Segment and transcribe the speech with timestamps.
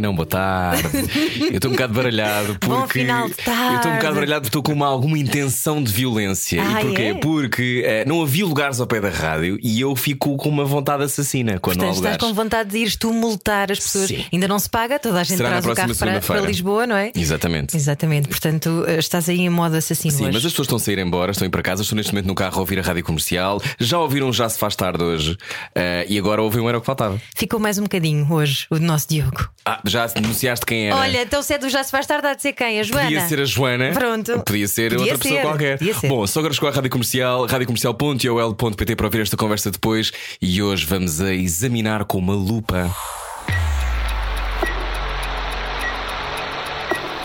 [0.00, 0.88] Não, boa tarde.
[1.40, 2.66] Eu estou um bocado baralhado porque.
[2.66, 3.72] Bom final de tarde.
[3.72, 6.62] Eu estou um bocado baralhado porque estou com uma, alguma intenção de violência.
[6.62, 7.02] Ah, e porquê?
[7.02, 7.14] é?
[7.14, 11.04] Porque eh, não havia lugares ao pé da rádio e eu fico com uma vontade
[11.04, 14.08] assassina quando não há Portanto, estás com vontade de ires tu multar as pessoas.
[14.08, 14.24] Sim.
[14.32, 16.96] Ainda não se paga, toda a gente Será traz o carro para, para Lisboa, não
[16.96, 17.12] é?
[17.14, 17.76] Exatamente.
[17.76, 20.32] Exatamente, portanto eh, estás aí em modo assassino Sim, hoje.
[20.32, 22.26] mas as pessoas estão a sair embora, estão a ir para casa, estou neste momento
[22.26, 23.60] no carro a ouvir a rádio comercial.
[23.78, 25.36] Já ouviram Já Se Faz Tarde hoje
[25.74, 27.20] eh, e agora ouvem um Era o que Faltava.
[27.34, 29.48] Ficou mais um bocadinho hoje o nosso Diogo.
[29.64, 30.96] Ah, já anunciaste quem era?
[30.96, 32.78] Olha, então se é do Já Se Faz Tarde, há de ser quem?
[32.80, 33.04] A Joana?
[33.04, 33.90] Podia ser a Joana.
[33.92, 34.40] Pronto.
[34.40, 35.78] Podia ser Podia outra pessoa ser, qualquer.
[35.78, 36.08] podia ser.
[36.08, 40.12] Bom, só agora chegou à rádio comercial, radiocomercial.ol.pt para ouvir esta conversa depois.
[40.40, 42.90] E hoje vamos a examinar com uma lupa.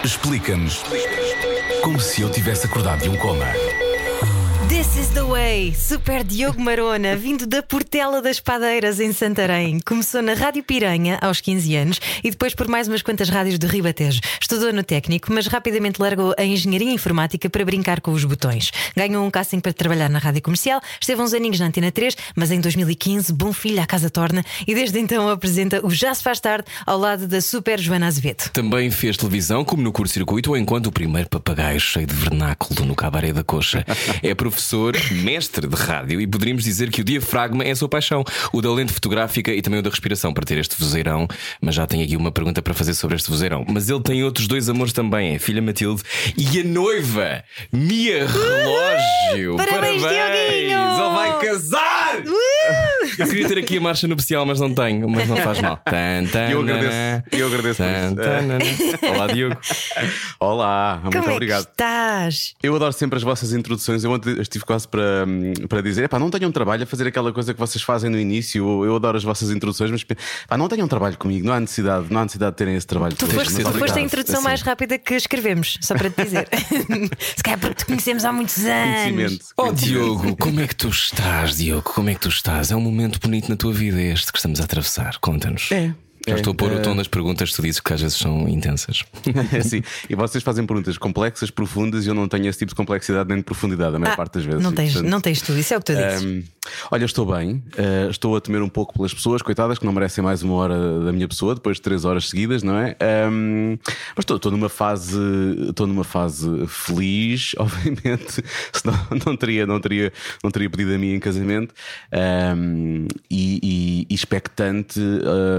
[0.03, 0.83] Explica-nos
[1.81, 3.45] como se eu tivesse acordado de um coma.
[4.67, 5.73] This is the way.
[5.75, 9.79] Super Diogo Marona, vindo da Portela das Padeiras em Santarém.
[9.85, 13.67] Começou na Rádio Piranha aos 15 anos e depois por mais umas quantas rádios de
[13.67, 14.21] Ribatejo.
[14.41, 18.71] Estudou no técnico, mas rapidamente largou a engenharia informática para brincar com os botões.
[18.95, 22.49] Ganhou um casting para trabalhar na rádio comercial, esteve uns aninhos na Antena 3, mas
[22.51, 26.39] em 2015, bom filho à casa torna e desde então apresenta o Já Se Faz
[26.39, 28.49] Tarde ao lado da Super Joana Azevedo.
[28.51, 33.31] Também fez televisão, como no curto-circuito, enquanto o primeiro papagaio cheio de vernáculo no cabaré
[33.31, 33.85] da coxa.
[34.21, 34.95] É professor,
[35.33, 38.71] mestre de rádio e poderíamos dizer que o diafragma é a sua paixão, o da
[38.71, 41.27] lente fotográfica e também o da respiração para ter este vozeirão.
[41.59, 43.65] Mas já tenho aqui uma pergunta para fazer sobre este vozeirão.
[43.67, 46.03] Mas ele tem outros dois amores também, é a filha Matilde
[46.37, 49.55] e a noiva, Mia Relógio.
[49.57, 50.79] Parabéns, Dioguinho!
[51.01, 52.23] Ele vai casar!
[53.17, 55.77] Eu queria ter aqui a marcha nupcial, mas não tenho, mas não faz mal.
[55.77, 59.09] Tan, tan, Eu agradeço, eu agradeço por Tan, tan.
[59.15, 59.57] Olá, Diogo.
[60.39, 61.61] Olá, muito Como obrigado.
[61.61, 62.53] é que estás?
[62.61, 64.03] Eu adoro sempre as vossas introduções.
[64.03, 65.25] Eu ontem estive quase para,
[65.69, 68.83] para dizer: pá, não tenham trabalho a fazer aquela coisa que vocês fazem no início.
[68.85, 71.45] Eu, adoro as vossas introduções, mas pá, não tenham trabalho comigo.
[71.45, 73.15] Não há necessidade, não há necessidade de terem esse trabalho.
[73.15, 73.97] Tu foste, tu a obrigado.
[73.99, 74.43] introdução Assim.
[74.47, 76.47] mais rápida que escrevemos, só para te dizer.
[77.35, 79.01] Se calhar porque te conhecemos há muitos anos.
[79.03, 79.45] Conhecimento.
[79.57, 81.83] Oh Diogo, como é que tu estás, Diogo?
[81.83, 82.71] Como é que tu estás?
[82.71, 85.17] É um momento bonito na tua vida este que estamos a atravessar.
[85.19, 85.71] Conta-nos.
[85.71, 85.93] É.
[86.25, 86.79] Já É, estou a pôr o é.
[86.79, 89.03] tom das perguntas que tu dizes que às vezes são intensas.
[89.67, 89.83] Sim.
[90.09, 93.39] E vocês fazem perguntas complexas, profundas, e eu não tenho esse tipo de complexidade nem
[93.39, 94.61] de profundidade, a maior Ah, parte das vezes.
[94.63, 96.23] Não E, tens, portanto, não tens tudo, isso é o que tu dizes.
[96.23, 96.43] Hum,
[96.91, 100.23] olha, estou bem, uh, estou a temer um pouco pelas pessoas, coitadas, que não merecem
[100.23, 102.95] mais uma hora da minha pessoa, depois de três horas seguidas, não é?
[103.31, 103.77] Hum,
[104.15, 105.19] mas estou, estou numa fase,
[105.69, 110.11] estou numa fase feliz, obviamente, senão não teria, não teria,
[110.43, 111.73] não teria pedido a mim em casamento,
[112.55, 114.99] hum, e, e- e expectante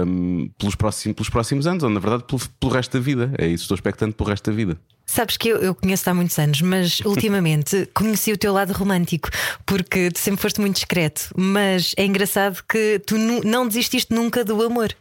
[0.07, 3.31] hum, pelos, próximos, pelos próximos anos, ou na verdade pelo, pelo resto da vida.
[3.37, 4.77] É isso, estou expectante pelo resto da vida.
[5.05, 9.29] Sabes que eu, eu conheço-te há muitos anos, mas ultimamente conheci o teu lado romântico,
[9.65, 11.29] porque tu sempre foste muito discreto.
[11.35, 14.95] Mas é engraçado que tu não desististe nunca do amor.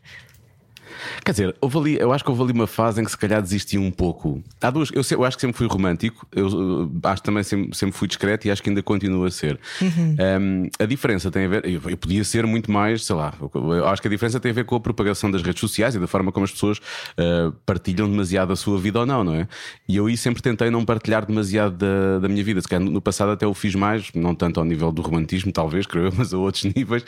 [1.25, 3.41] Quer dizer, houve ali, eu acho que houve ali uma fase em que se calhar
[3.41, 4.43] desistia um pouco.
[4.61, 7.77] Há duas, eu, eu acho que sempre fui romântico, eu, uh, acho que também sempre,
[7.77, 9.59] sempre fui discreto e acho que ainda continuo a ser.
[9.83, 13.75] Um, a diferença tem a ver, eu, eu podia ser muito mais, sei lá, eu,
[13.75, 15.99] eu acho que a diferença tem a ver com a propagação das redes sociais e
[15.99, 19.49] da forma como as pessoas uh, partilham demasiado a sua vida ou não, não é?
[19.89, 22.61] E eu aí sempre tentei não partilhar demasiado da, da minha vida.
[22.61, 25.87] Se calhar no, passado até o fiz mais, não tanto ao nível do romantismo, talvez,
[25.87, 27.05] creio eu, mas a outros níveis.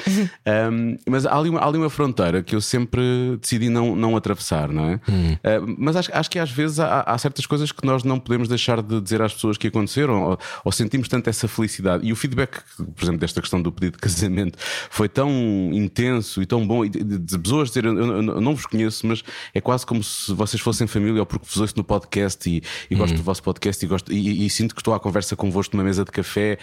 [0.72, 3.00] Um, mas há ali, uma, há ali uma fronteira que eu sempre
[3.40, 4.94] decidi não, não atravessar, não é?
[4.94, 8.48] Uh, mas acho, acho que às vezes há, há certas coisas que nós não podemos
[8.48, 12.06] deixar de dizer às pessoas que aconteceram ou, ou sentimos tanto essa felicidade.
[12.06, 14.58] E o feedback, por exemplo, desta questão do pedido de casamento
[14.90, 15.30] foi tão
[15.72, 16.84] intenso e tão bom.
[16.84, 19.22] E de, pessoas dizer, eu, não vos conheço, mas
[19.54, 22.94] é quase como se vocês fossem família ou porque vos ouço no podcast e, e
[22.94, 25.84] gosto do vosso podcast e, gosto, e, e sinto que estou à conversa convosco numa
[25.84, 26.58] mesa de café.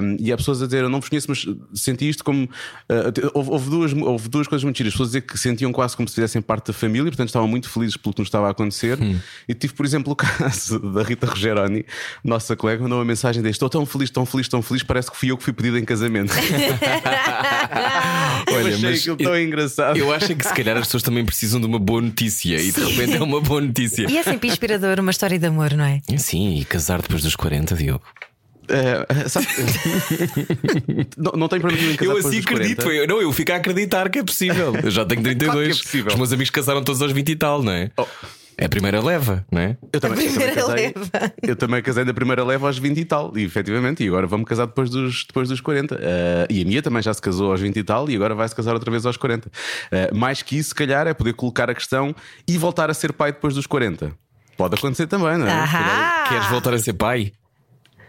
[0.00, 2.44] um, e há pessoas a dizer, eu não vos conheço, mas senti isto como.
[2.44, 4.92] uh, houve, houve duas, houve duas coisas muito giras.
[4.92, 7.68] Pessoas a dizer que sentiam quase como se fizessem parte da família, portanto estavam muito
[7.68, 8.98] felizes pelo que nos estava a acontecer.
[9.48, 11.84] E tive, por exemplo, o caso da Rita Rogeroni,
[12.24, 15.16] nossa colega, mandou uma mensagem deste: Estou tão feliz, tão feliz, tão feliz, parece que
[15.16, 16.32] fui eu que fui pedido em casamento.
[18.46, 19.96] eu Olha, achei mas aquilo tão engraçado.
[19.96, 22.84] Eu acho que se calhar as pessoas também precisam de uma boa notícia e de
[22.84, 24.06] repente é uma boa notícia.
[24.10, 26.00] E é sempre inspirador uma história de amor, não é?
[26.18, 28.04] Sim, e casar depois dos 40, Diogo.
[28.68, 29.46] É, sabe-
[31.16, 33.02] não, não tenho problema nenhum em casar Eu assim acredito, 40.
[33.02, 34.74] eu, não, eu fico a acreditar que é possível.
[34.82, 35.52] Eu já tenho 32.
[35.52, 36.08] Claro é possível.
[36.12, 37.90] Os meus amigos casaram todos aos 20 e tal, não é?
[37.96, 38.06] Oh,
[38.56, 39.76] É a primeira leva, não é?
[39.92, 41.32] Eu também, eu também primeira casei, leva.
[41.42, 44.46] eu também casei na primeira leva aos 20 e tal, e efetivamente, e agora vamos
[44.48, 45.98] casar depois dos, depois dos 40.
[46.00, 48.46] Eh, e a minha também já se casou aos 20 e tal, e agora vai
[48.48, 49.50] se casar outra vez aos 40.
[49.90, 52.14] Eh, mais que isso, se calhar, é poder colocar a questão
[52.46, 54.12] e voltar a ser pai depois dos 40.
[54.56, 55.50] Pode acontecer também, não é?
[55.50, 56.26] Ahá!
[56.28, 57.32] Queres voltar a ser pai?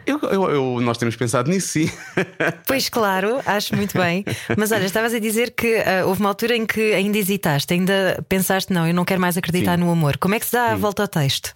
[0.06, 1.90] Eu, eu- eu- nós temos pensado nisso, sim.
[2.68, 4.24] Pois claro, acho muito bem.
[4.58, 8.24] Mas olha, estavas a dizer que ah, houve uma altura em que ainda hesitaste, ainda
[8.28, 9.84] pensaste, não, eu não quero mais acreditar Sim.
[9.84, 10.18] no amor.
[10.18, 11.54] Como é que se dá a volta ao texto?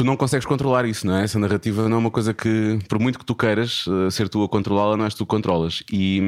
[0.00, 1.24] Tu não consegues controlar isso, não é?
[1.24, 4.42] Essa narrativa não é uma coisa que, por muito que tu queiras uh, ser tu
[4.42, 5.82] a controlá-la, não és tu que controlas.
[5.92, 6.22] E,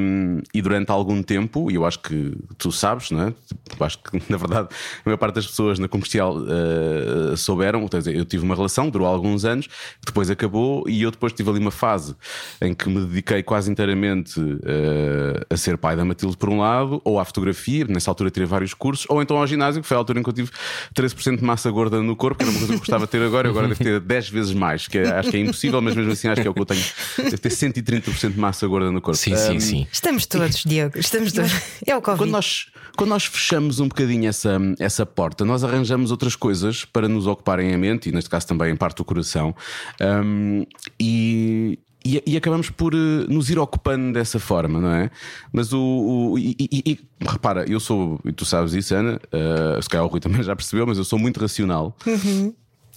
[0.53, 3.33] e durante algum tempo, e eu acho que tu sabes, não é?
[3.67, 7.83] Tipo, acho que na verdade a maior parte das pessoas na comercial uh, souberam.
[7.91, 9.67] Dizer, eu tive uma relação, durou alguns anos,
[10.05, 12.15] depois acabou, e eu depois tive ali uma fase
[12.61, 17.01] em que me dediquei quase inteiramente uh, a ser pai da Matilde, por um lado,
[17.03, 19.99] ou à fotografia, nessa altura tirei vários cursos, ou então ao ginásio, que foi a
[19.99, 20.51] altura em que eu tive
[20.95, 23.23] 13% de massa gorda no corpo, que era uma coisa que eu gostava de ter
[23.23, 25.95] agora, eu agora devo ter 10 vezes mais, que é- acho que é impossível, mas
[25.95, 26.83] mesmo assim acho que é o que eu tenho.
[27.17, 29.17] Devo ter 130% de massa gorda no corpo.
[29.17, 29.87] Sim, sim, Um, sim.
[29.91, 31.51] Estamos todos, Diogo, estamos todos.
[31.85, 32.17] É o Covid.
[32.19, 32.67] quando nós,
[32.97, 37.73] quando nós fechamos um bocadinho essa, essa porta, nós arranjamos outras coisas para nos ocuparem
[37.73, 39.55] a mente e, neste caso, também em parte do coração.
[40.01, 40.65] Um,
[40.99, 41.79] e.
[42.05, 42.97] E, e acabamos por eh,
[43.29, 45.09] nos ir ocupando dessa forma, não é?
[45.53, 45.79] Mas o.
[46.33, 50.05] o- e, e- e- repara, eu sou, e tu sabes isso, Ana, eh, se calhar
[50.05, 51.95] o Rui também já percebeu, mas eu sou muito racional.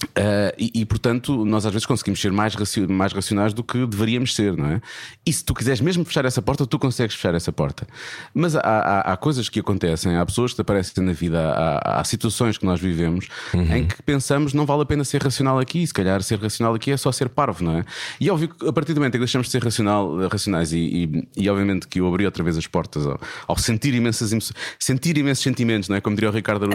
[0.04, 3.86] Uh, e, e, portanto, nós às vezes conseguimos ser mais, raci- mais racionais do que
[3.86, 4.80] deveríamos ser, não é?
[5.24, 7.86] E se tu quiseres mesmo fechar essa porta, tu consegues fechar essa porta.
[8.34, 12.04] Mas há, há- há coisas que acontecem, há pessoas que aparecem na vida, há, há
[12.04, 15.94] situações que nós vivemos em que pensamos não vale a pena ser racional aqui, se
[15.94, 17.84] calhar ser racional aqui é só ser parvo, não é?
[18.20, 20.74] E é óbvio que a partir do momento em que deixamos de ser racional, racionais
[20.74, 23.18] e, e- e obviamente que eu abri outra vez as portas ao,
[23.48, 24.30] ao sentir imensas
[24.78, 26.02] sentir imensos sentimentos, não é?
[26.02, 26.68] Como diria o Ricardo Um,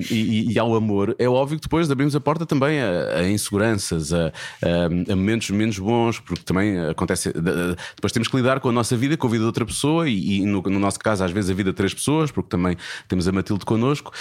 [0.10, 3.28] e, e- e ao amor, é óbvio que depois abrimos a porta também a, a
[3.28, 4.28] inseguranças, a,
[4.62, 7.32] a- a momentos menos bons, porque também acontece.
[7.32, 9.66] de- de- Depois temos que lidar com a nossa vida, com a vida de outra
[9.66, 12.48] pessoa, e, e no, no nosso caso, às vezes, a vida de três pessoas, porque
[12.48, 12.76] também
[13.08, 14.12] temos a Matilde connosco,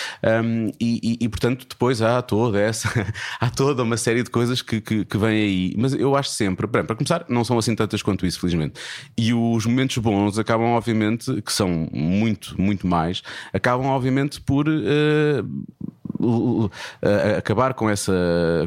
[0.44, 2.89] um, e, e- e, portanto, depois há toda essa,
[3.39, 5.74] há toda uma série de coisas que, que, que vêm aí.
[5.77, 8.80] Mas eu acho sempre, bem, para começar, não são assim tantas quanto isso, felizmente.
[9.18, 13.21] E os momentos bons acabam, obviamente, que são muito, muito mais,
[13.53, 14.68] acabam, obviamente, por.
[14.68, 15.45] l-
[17.38, 18.13] acabar com, essa,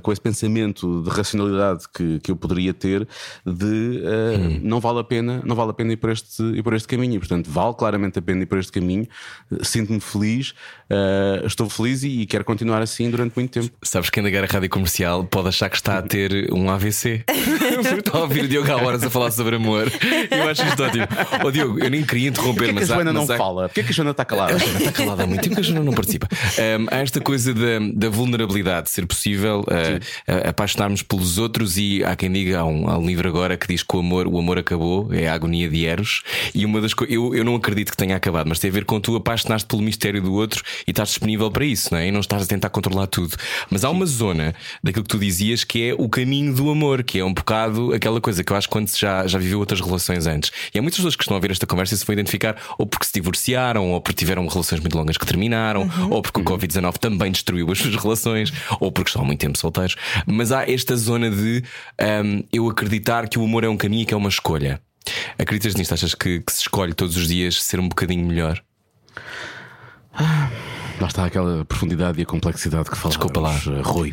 [0.02, 3.06] com esse pensamento de racionalidade que, que eu poderia ter
[3.46, 6.74] de eh, não vale a pena não vale a pena ir por este ir por
[6.74, 9.06] este caminho e portanto vale claramente a pena ir por este caminho
[9.62, 10.54] sinto-me feliz
[10.90, 14.44] eh, estou feliz e, e quero continuar assim durante muito tempo Sabes que quem ligar
[14.44, 17.24] a rádio comercial pode achar que está a ter um AVC.
[17.98, 19.90] Está a ouvir o Diogo há horas a falar sobre amor.
[20.30, 21.06] Eu acho isto ótimo.
[21.44, 23.36] Ó Diogo, eu nem queria interromper, Porquê que a mas há- Joana não mas há-
[23.36, 23.68] fala?
[23.68, 24.54] Porquê que a Joana está calada?
[24.54, 26.28] A Joana está calada há muito tempo que a Joana não participa.
[26.32, 32.14] Um, há esta coisa da, da vulnerabilidade, ser possível uh, apaixonarmos pelos outros, e há
[32.17, 34.58] quem diga, há um, há um livro agora que diz que o amor, o amor
[34.58, 36.23] acabou, é a agonia de Eros.
[36.55, 38.85] E uma das coisas, eu, eu não acredito que tenha acabado, mas tem a ver
[38.85, 42.08] com tu apaixonaste pelo mistério do outro e estás disponível para isso, não é?
[42.08, 43.37] E não estás a tentar controlar tudo.
[43.70, 47.19] Mas há uma zona daquilo que tu dizias que é o caminho do amor, que
[47.19, 50.26] é um bocado aquela coisa que eu acho que quando já, já viveu outras relações
[50.26, 50.50] antes.
[50.75, 52.87] E há muitas pessoas que estão a ver esta conversa e se vão identificar ou
[52.87, 56.99] porque se divorciaram, ou porque tiveram relações muito longas que terminaram, ou porque o Covid-19
[56.99, 59.96] também destruiu as suas relações, ou porque estão há muito tempo solteiros.
[60.26, 61.62] Mas há esta zona de
[62.25, 64.80] hum, eu acreditar que o amor é um caminho e que é uma escolha.
[65.38, 65.94] Acreditas nisto?
[65.94, 68.60] Achas que, que se escolhe todos os dias ser um bocadinho melhor?
[71.00, 73.55] Lá está aquela profundidade e a complexidade que falamos, Desculpa lá.
[73.55, 74.12] eh, Rui.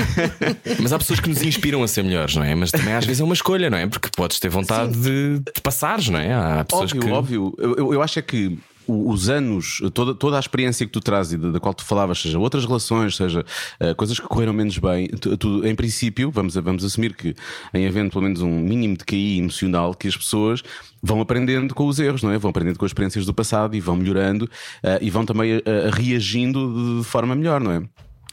[0.80, 2.54] Mas há pessoas que nos inspiram a ser melhores, não é?
[2.54, 3.86] Mas também às vezes é uma escolha, não é?
[3.86, 6.32] Porque podes ter vontade de, de passares, não é?
[6.32, 7.10] Há pessoas Óbvio, que.
[7.10, 7.54] óbvio.
[7.58, 8.58] Eu, eu- acho é que
[8.88, 12.38] os anos, toda, toda a experiência que tu trazes e da, qual tu falavas, seja
[12.38, 13.44] outras relações, seja
[13.78, 17.34] eh, coisas que correram menos bem, tu, tu, em princípio, vamos, vamos assumir que
[17.74, 20.62] em havendo pelo menos um mínimo de QI emocional, que as pessoas
[21.02, 22.38] vão aprendendo com os erros, não é?
[22.38, 24.48] Vão aprendendo com as experiências do passado e vão melhorando
[24.82, 27.82] eh, e vão também eh, reagindo de forma melhor, não é?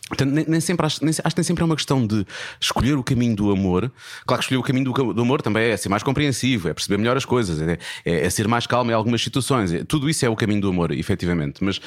[0.07, 2.25] Portanto, nem, nem sempre acho, nem, acho que nem sempre é uma questão de
[2.61, 3.91] escolher o caminho do amor.
[4.25, 6.97] Claro que escolher o caminho do, do amor também é ser mais compreensivo, é perceber
[6.97, 9.73] melhor as coisas, é, é- é ser mais calmo em algumas situações.
[9.73, 11.63] É- tudo isso é o caminho do amor, efetivamente.
[11.63, 11.79] Mas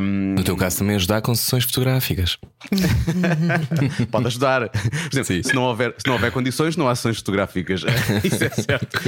[0.00, 2.36] hum, No teu caso também ajudar com sessões fotográficas.
[4.10, 4.68] pode ajudar.
[4.68, 7.82] Por exemplo, se, não houver, se não houver condições, não há sessões fotográficas.
[8.24, 9.00] isso é certo.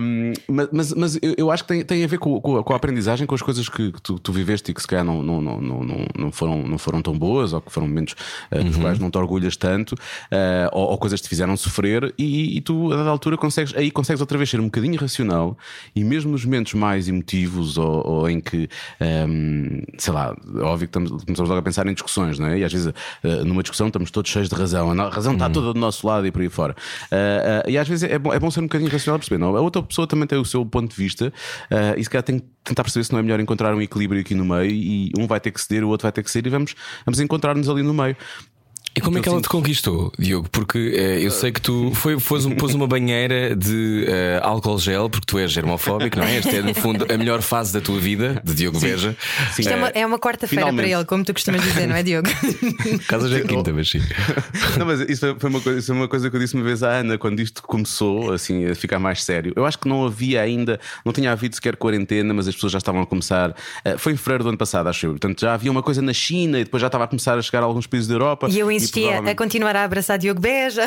[0.00, 0.32] Hum,
[0.72, 3.26] mas mas, eu, acho que tem, tem a ver com, com a, com a aprendizagem,
[3.26, 6.06] com as coisas que, tu, tu viveste e que se calhar não, não, não, não-
[6.18, 8.14] não foram, não foram tão boas ou que foram momentos
[8.52, 12.14] uh, dos quais não te orgulhas tanto, uh, ou, ou coisas que te fizeram sofrer,
[12.18, 15.56] e, e tu, a dada altura, consegues, aí consegues outra vez ser um bocadinho racional,
[15.94, 18.68] e mesmo nos momentos mais emotivos, ou, ou em que,
[19.28, 22.58] um, sei lá, óbvio que estamos, começamos logo a pensar em discussões, não é?
[22.58, 25.72] E às vezes uh, numa discussão estamos todos cheios de razão, a razão está toda
[25.72, 26.74] do nosso lado e por aí fora.
[27.66, 29.56] E às vezes é bom, é bom ser um bocadinho racional perceber, não?
[29.56, 31.32] A outra pessoa também tem o seu ponto de vista
[31.96, 34.34] e se calhar tem que tentar perceber se não é melhor encontrar um equilíbrio aqui
[34.34, 36.52] no meio e um vai ter que ceder, o outro vai ter que ceder e
[36.52, 38.16] vamos, vamos encontrar-nos ali no meio.
[38.98, 40.48] E como é que ela te conquistou, Diogo?
[40.50, 44.78] Porque eh, eu sei que tu foi, pôs, um, pôs uma banheira de eh, álcool
[44.78, 46.36] gel, porque tu és germofóbico, não é?
[46.36, 49.16] Esta é, no fundo, a melhor fase da tua vida, de Diogo Veja.
[49.52, 49.62] Sim.
[49.62, 50.94] Isto é uma, é uma quarta-feira para Finalmente.
[50.94, 52.28] ele, como tu costumas dizer, não é, Diogo?
[53.08, 54.00] Casa já é quinta, mas sim.
[54.78, 56.64] Não, mas isso foi- foi uma, coisa, isso foi uma coisa que eu disse uma
[56.64, 59.52] vez à Ana quando isto começou assim, a ficar mais sério.
[59.56, 62.78] Eu acho que não havia ainda, não tinha havido sequer quarentena, mas as pessoas já
[62.78, 63.54] estavam a começar.
[63.84, 65.10] eh, Foi em fevereiro do ano passado, acho eu.
[65.12, 67.60] Portanto, já havia uma coisa na China e depois já estava a começar a chegar
[67.62, 68.48] a alguns países da Europa.
[68.50, 70.84] E eu provavelmente- a continuar a abraçar Diogo Beja.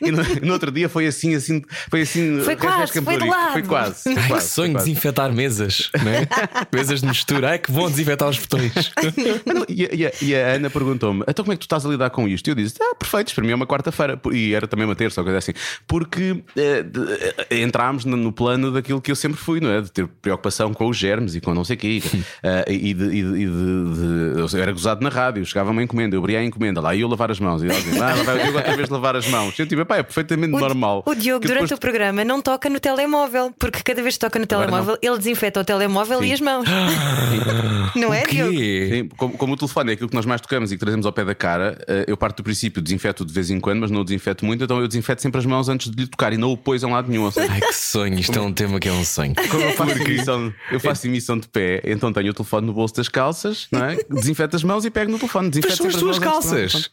[0.00, 2.40] e no, no outro dia foi assim, assim, foi assim.
[2.42, 3.52] Foi quase, foi de lado.
[3.52, 4.02] Foi quase.
[4.02, 4.86] Foi Ai, que quase, sonho foi quase.
[4.90, 6.26] desinfetar mesas, não é?
[6.72, 7.50] mesas de mistura.
[7.50, 8.72] Ai, que bom desinfetar os botões.
[8.74, 9.14] Mas
[9.54, 11.84] não, E, a- e a- e a Ana perguntou-me: então como é que tu estás
[11.84, 12.46] a lidar com isto?
[12.48, 14.20] E eu disse: ah, perfeito, para mim é uma quarta-feira.
[14.32, 15.52] E era também uma terça ou coisa assim.
[15.86, 19.80] Porque eh, de- eh, entrámos no, no plano daquilo que eu sempre fui, não é?
[19.80, 22.02] De ter preocupação com os germes e com não sei o quê.
[22.42, 26.14] Eh, e de, e de- de- de- eu era gozado na rádio, chegava uma encomenda,
[26.16, 27.62] eu abria a encomenda, lá ia eu lavar as mãos.
[27.62, 29.58] E ela dizia: ah, vai o Diogo outra vez lavar as mãos.
[29.58, 31.02] Eu tipo, pá, é perfeitamente O, normal.
[31.06, 34.38] o Diogo, durante depois- o programa, não toca no telemóvel, porque cada vez que toca
[34.38, 36.68] no telemóvel, ele desinfeta o telemóvel e as mãos.
[37.96, 38.52] não é, o Diogo?
[38.56, 41.12] Sim, como, como o telefone é aquilo que nós mais tocamos e que trazemos ao
[41.12, 44.00] pé da cara, eh, eu parto do princípio, desinfeto de vez em quando, mas não
[44.00, 46.52] o desinfeto muito, então eu desinfeto sempre as mãos antes de lhe tocar e não
[46.52, 47.30] o pôs em lado nenhum.
[47.36, 48.18] Ai, que sonho.
[48.18, 49.34] Isto é um tema que é um sonho.
[49.50, 52.94] como eu faço, emissão, eu faço emissão de pé, então tenho o telefone no bolso
[52.94, 53.96] das calças, não é?
[54.10, 55.44] desinfeto as mãos e pego no telefone.
[55.46, 56.22] Mas Desinfeto são as sempre tuas de-
[56.62, 56.90] calças.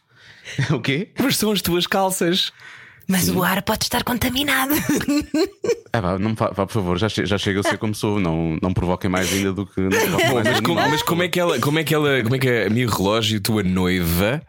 [0.70, 1.08] O quê?
[1.18, 2.52] Mas são as tuas calças.
[3.08, 4.72] Mas o ar pode estar contaminado.
[5.92, 8.56] Ah, vá, não, vá, por favor, já, che- já chega a ser como sou, não,
[8.62, 9.80] não provoquem mais ainda do que.
[9.82, 12.48] Bom, mas, como, mas como é que ela, como é que ela, como é que
[12.48, 14.40] a minha relógio, tua noiva,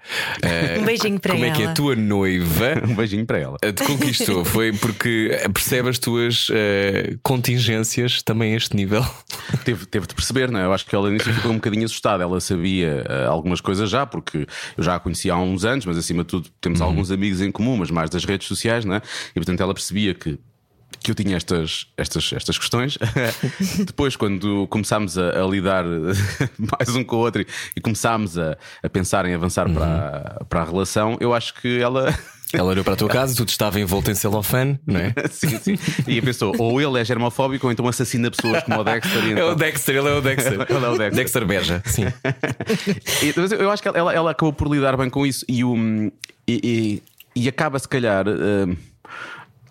[0.41, 1.73] eh, Um beijinho para como é que a ela.
[1.73, 3.57] tua noiva Um beijinho para ela.
[3.61, 4.45] eh, te conquistou?
[4.45, 9.03] Foi porque percebe as tuas eh, contingências também a este nível?
[9.65, 10.65] Teve, teve de perceber, não é?
[10.65, 12.23] Eu acho que ela início ficou um bocadinho assustada.
[12.23, 15.97] Ela sabia eh, algumas coisas já, porque eu já a conhecia há uns anos, mas
[15.97, 19.01] acima de tudo temos alguns amigos em comum, mas mais das redes sociais, não é?
[19.31, 20.39] E portanto ela percebia que.
[20.99, 22.97] Que eu tinha estas, estas, estas questões.
[23.85, 25.83] Depois, quando começámos a, a lidar
[26.79, 30.45] mais um com o outro e- e começámos a, a pensar em avançar para, a,
[30.45, 32.13] para a relação, eu acho que ela.
[32.53, 35.11] Ela olhou para a tua casa, tu estava envolto em celofane, não é?
[35.31, 35.75] sim, sim.
[36.07, 39.23] E pensou: ou ele é germofóbico ou então assassina pessoas como o Dexter.
[39.25, 40.53] e É o então- Dexter, ele é o Dexter.
[40.53, 41.11] Ele é o Dexter.
[41.15, 42.03] Dexter Beja, sim.
[43.23, 46.11] E- eu acho que ela, ela acabou por lidar bem com isso e, o, e,
[46.47, 47.03] e-
[47.35, 48.25] e acaba, se calhar.
[48.27, 48.75] hum,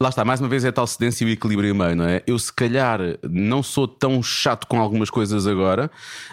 [0.03, 2.23] Lá está, mais uma vez é a tal cedência e o equilíbrio meio, não é?
[2.27, 5.89] Eu, se calhar, não sou tão chato com algumas coisas agora,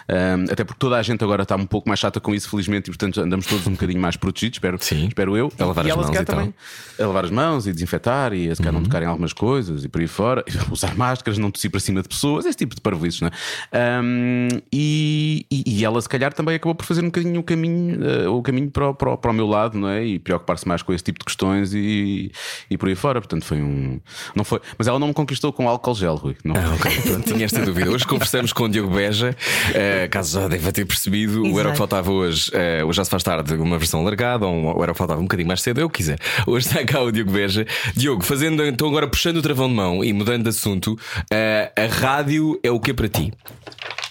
[0.08, 2.88] hum, até porque toda a gente agora está um pouco mais chata com isso, felizmente,
[2.88, 5.06] e portanto andamos todos um bocadinho mais protegidos, espero, Sim.
[5.06, 5.52] espero eu.
[5.56, 6.52] A lavar e as mãos e também
[6.98, 8.80] a lavar as mãos e desinfetar e a se calhar Uhum.
[8.80, 12.02] não tocar em algumas coisas e por aí fora, usar máscaras, não tossir para cima
[12.02, 13.28] de pessoas, esse tipo de parvoices, não
[13.72, 14.00] é?
[14.02, 18.28] Hum, e, e- ela, se calhar, também acabou por fazer um bocadinho o caminho, eh,
[18.28, 20.04] o caminho para, o- para, o- para o meu lado, não é?
[20.04, 22.32] E preocupar-se mais com esse tipo de questões e,
[22.68, 23.20] e por aí fora.
[23.20, 24.00] Portanto, foi um.
[24.34, 26.36] Não foi, mas ela não me conquistou com álcool gel, Rui.
[26.44, 26.54] Não.
[26.56, 27.90] Ah, ok, pronto, tinha esta dúvida.
[27.90, 29.36] Hoje conversamos com o Diogo Beja,
[29.74, 31.70] eh, caso já deva ter percebido, o Era o Exato.
[31.72, 34.82] que faltava hoje, eh, hoje já se faz tarde, uma versão largada, ou um- o
[34.82, 36.18] Era o que faltava um bocadinho mais cedo, eu quiser.
[36.46, 37.66] Hoje está cá o Diogo Beja.
[37.94, 40.98] Diogo, fazendo então agora puxando o travão de mão e mudando de assunto,
[41.30, 43.32] eh, a rádio é o que para ti?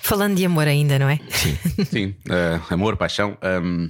[0.02, 1.20] Falando de amor ainda, não é?
[1.92, 3.38] Sim, eh, amor, paixão.
[3.64, 3.90] hum,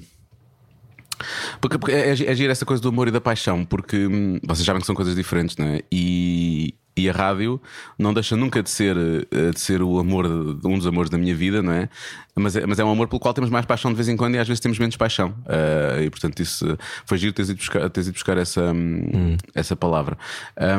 [1.62, 4.66] porque, porque é, é giro essa coisa do amor e da paixão, porque hum, vocês
[4.66, 5.82] sabem que são coisas diferentes, não é?
[5.92, 7.62] E, e a rádio
[7.98, 8.96] não deixa nunca de ser,
[9.32, 11.88] eh, de ser o amor, de- um dos amores da minha vida, não é?
[12.36, 12.66] Mas, é?
[12.66, 14.48] mas é um amor pelo qual temos mais paixão de vez em quando e às
[14.48, 15.34] vezes temos menos paixão.
[15.48, 19.38] Eh, e portanto, isso eh, foi giro teres ido buscar, teres ido buscar essa, hum,
[19.56, 20.18] essa palavra.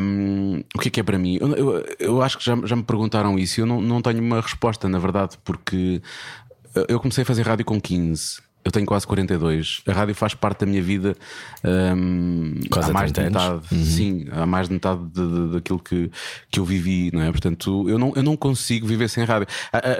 [0.00, 1.38] Hum, o que é que é para mim?
[1.40, 4.20] Eu, eu, eu acho que já, já me perguntaram isso e eu não, não tenho
[4.20, 6.02] uma resposta, na verdade, porque
[6.88, 8.40] eu comecei a fazer rádio com 15.
[8.62, 9.83] Eu tenho quase 42.
[9.87, 11.17] A rádio faz parte da minha vida
[11.64, 13.75] hum, Quase há mais de 30 metade.
[13.75, 13.88] anos.
[13.88, 16.11] Sim, há mais de metade de- de- daquilo que,
[16.50, 17.31] que eu vivi, não é?
[17.31, 19.47] Portanto, eu não, eu não consigo viver sem rádio.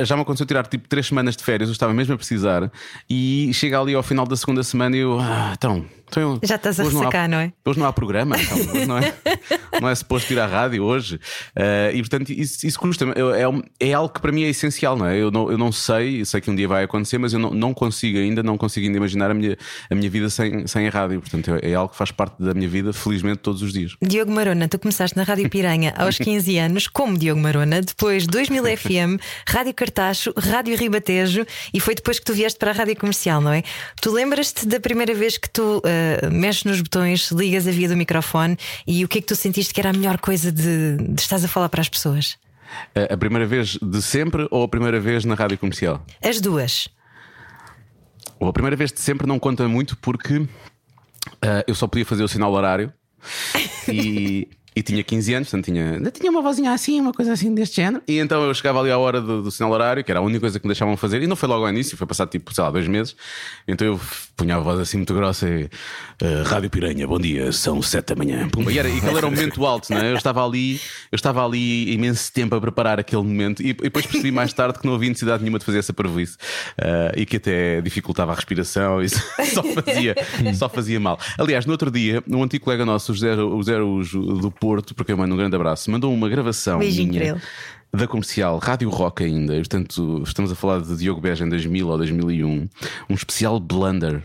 [0.03, 2.71] Já me aconteceu tirar tipo três semanas de férias, eu estava mesmo a precisar,
[3.09, 6.79] e chega ali ao final da segunda semana e eu, ah, então, Então, Já estás
[6.81, 7.53] a hoje não há- não é?
[7.65, 9.13] Hoje não há programa, então, não é,
[9.81, 11.21] não é suposto ir à rádio hoje.
[11.57, 13.13] Eh, e portanto, isso, isso custa-me.
[13.17, 13.45] Eu- É,
[13.89, 15.17] é algo que para mim é essencial, não é?
[15.17, 17.73] Eu não, eu não sei, sei que um dia vai acontecer, mas eu não, não
[17.73, 19.57] consigo ainda, não consigo ainda imaginar a minha,
[19.91, 21.21] a minha vida sem, sem a rádio.
[21.21, 23.97] Portanto, é, é algo que faz parte da minha vida, felizmente, todos os dias.
[24.03, 28.65] Diogo Marona, tu começaste na Rádio Piranha aos 15 anos, como Diogo Marona, depois 2000
[28.77, 33.41] FM, Rádio Cartacho, Rádio Ribatejo e foi depois que tu vieste para a Rádio Comercial,
[33.41, 33.63] não é?
[34.01, 35.81] Tu lembras-te da primeira vez que tu
[36.23, 39.37] ah, mexes nos botões, ligas a via do microfone e o que é que tu
[39.37, 42.37] sentiste que era a melhor coisa de, de estás a falar para as pessoas?
[42.95, 46.05] Eh, a primeira vez de sempre ou a primeira vez na rádio comercial?
[46.23, 46.89] As duas.
[48.39, 50.47] Ou a primeira vez de sempre não conta muito porque
[51.43, 52.93] eh, eu só podia fazer o sinal horário
[53.89, 54.49] e,
[54.81, 58.03] e tinha 15 anos, portanto tinha, tinha uma vozinha assim, uma coisa assim deste género.
[58.09, 60.41] E então eu chegava ali à hora do, do sinal horário, que era a única
[60.41, 62.65] coisa que me deixavam fazer, e não foi logo ao início, foi passado tipo, sei
[62.65, 63.15] lá, dois meses.
[63.69, 64.01] Então eu
[64.37, 65.69] punha a voz assim muito grossa e
[66.23, 68.49] eh, Rádio Piranha, bom dia, são sete da manhã.
[68.71, 70.13] E, era, e aquele era um momento alto, não é?
[70.13, 70.81] Eu estava ali,
[71.13, 74.79] eu estava ali imenso tempo a preparar aquele momento e, e depois percebi mais tarde
[74.79, 76.39] que não havia necessidade nenhuma de fazer essa parvoíce
[76.79, 79.11] eh, e que até dificultava a respiração e
[79.53, 80.15] só fazia,
[80.55, 81.19] só fazia mal.
[81.37, 85.17] Aliás, no outro dia, um antigo colega nosso, o José, o do Porto, porque eu
[85.17, 87.41] mando um grande abraço, mandou uma gravação Beijinho minha
[87.93, 91.99] da comercial Rádio Rock ainda, portanto, estamos a falar de Diogo Beja em 2000 ou
[91.99, 92.69] 2001,
[93.09, 94.23] um especial Blunder.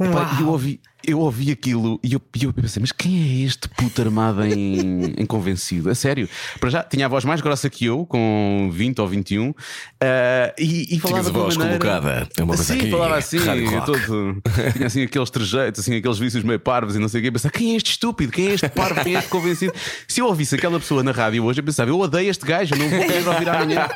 [0.00, 3.68] Epá, eu ouvi, eu ouvi aquilo e eu, e eu pensei, mas quem é este
[3.68, 5.90] puto armado em, em convencido?
[5.90, 6.28] A sério,
[6.60, 9.54] para já tinha a voz mais grossa que eu, com 20 ou 21,
[10.00, 12.28] ah, e, e falava Tinhas a de uma voz maneira- colocada.
[12.36, 13.38] É uma coisa Sim, aqui, falava assim,
[13.86, 14.42] todo,
[14.74, 17.28] tinha assim aqueles trejeitos, assim, aqueles vícios meio parvos e não sei o quê.
[17.28, 18.30] Eu Pensava, quem é este estúpido?
[18.30, 19.02] Quem é este parvo?
[19.02, 19.72] Quem é este convencido?
[20.06, 22.78] Se eu ouvisse aquela pessoa na rádio hoje, eu pensava, eu odeio este gajo, eu
[22.78, 23.88] não vou querer ouvir amanhã.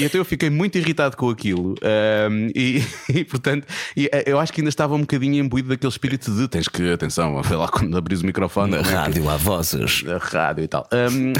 [0.00, 1.74] E então eu fiquei muito irritado com aquilo.
[1.82, 2.82] ahm, e,
[3.14, 6.48] e, portanto, e, eh, eu acho que ainda estava um bocadinho imbuído daquele espírito de
[6.48, 8.76] tens que, atenção, sei lá, quando abris o microfone.
[8.76, 10.04] Rádio há vozes.
[10.20, 10.88] rádio e tal.
[10.92, 11.32] Um,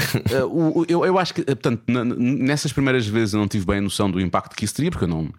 [0.81, 3.81] o- eu, eu acho que, uh, portanto, nessas primeiras vezes eu não tive bem a
[3.81, 5.29] noção do impacto que isso teria, porque eu não.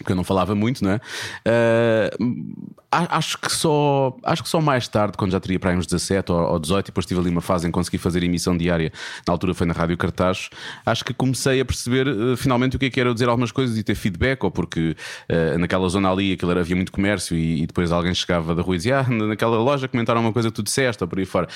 [0.00, 1.00] Porque eu não falava muito, não é?
[1.46, 5.86] Uh, acho, que só, acho que só mais tarde, quando já teria para aí uns
[5.86, 8.56] 17 ou, ou 18, e depois tive ali uma fase em que consegui fazer emissão
[8.56, 8.92] diária,
[9.26, 10.48] na altura foi na Rádio Cartaz,
[10.84, 13.76] acho que comecei a perceber uh, finalmente o que é que era dizer algumas coisas
[13.76, 14.96] e ter feedback, ou porque
[15.30, 18.62] uh, naquela zona ali aquilo era, havia muito comércio e, e depois alguém chegava da
[18.62, 21.26] rua e dizia: Ah, naquela loja comentaram uma coisa que tu disseste, ou por aí
[21.26, 21.46] fora.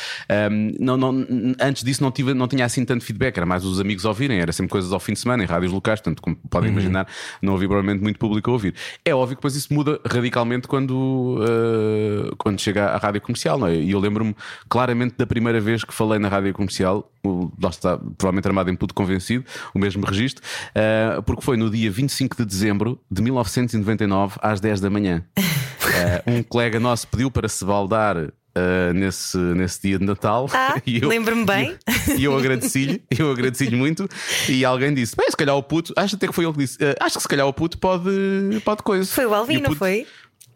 [0.52, 3.64] Um, não, não, n- antes disso não, tive, não tinha assim tanto feedback, era mais
[3.64, 6.37] os amigos ouvirem, era sempre coisas ao fim de semana em rádios locais, portanto, como
[6.50, 7.07] podem imaginar,
[7.40, 8.75] não havia provavelmente muito público a ouvir.
[9.05, 13.66] É óbvio que depois isso muda radicalmente quando, uh, quando chega à rádio comercial, não
[13.66, 13.77] é?
[13.77, 14.35] E eu lembro-me
[14.68, 18.77] claramente da primeira vez que falei na rádio comercial, o- lá está, provavelmente armado em
[18.77, 19.44] puto convencido,
[19.75, 24.81] o mesmo registro, uh, porque foi no dia 25 de dezembro de 1999, às 10
[24.81, 25.25] da manhã.
[25.38, 28.33] Uh, um colega nosso pediu para se baldar.
[28.56, 31.76] Uh, nesse, nesse dia de Natal Ah, lembro-me bem.
[32.16, 34.08] E eu agradeci-lhe, eu agradeci-lhe muito.
[34.48, 36.78] E alguém disse: Bem, se calhar o puto, acho até que foi ele que disse:
[36.80, 38.10] "Eh, Acho que se calhar o puto pode,
[38.64, 39.10] pode coisa.
[39.12, 40.06] Foi o Alvin, não puto- foi?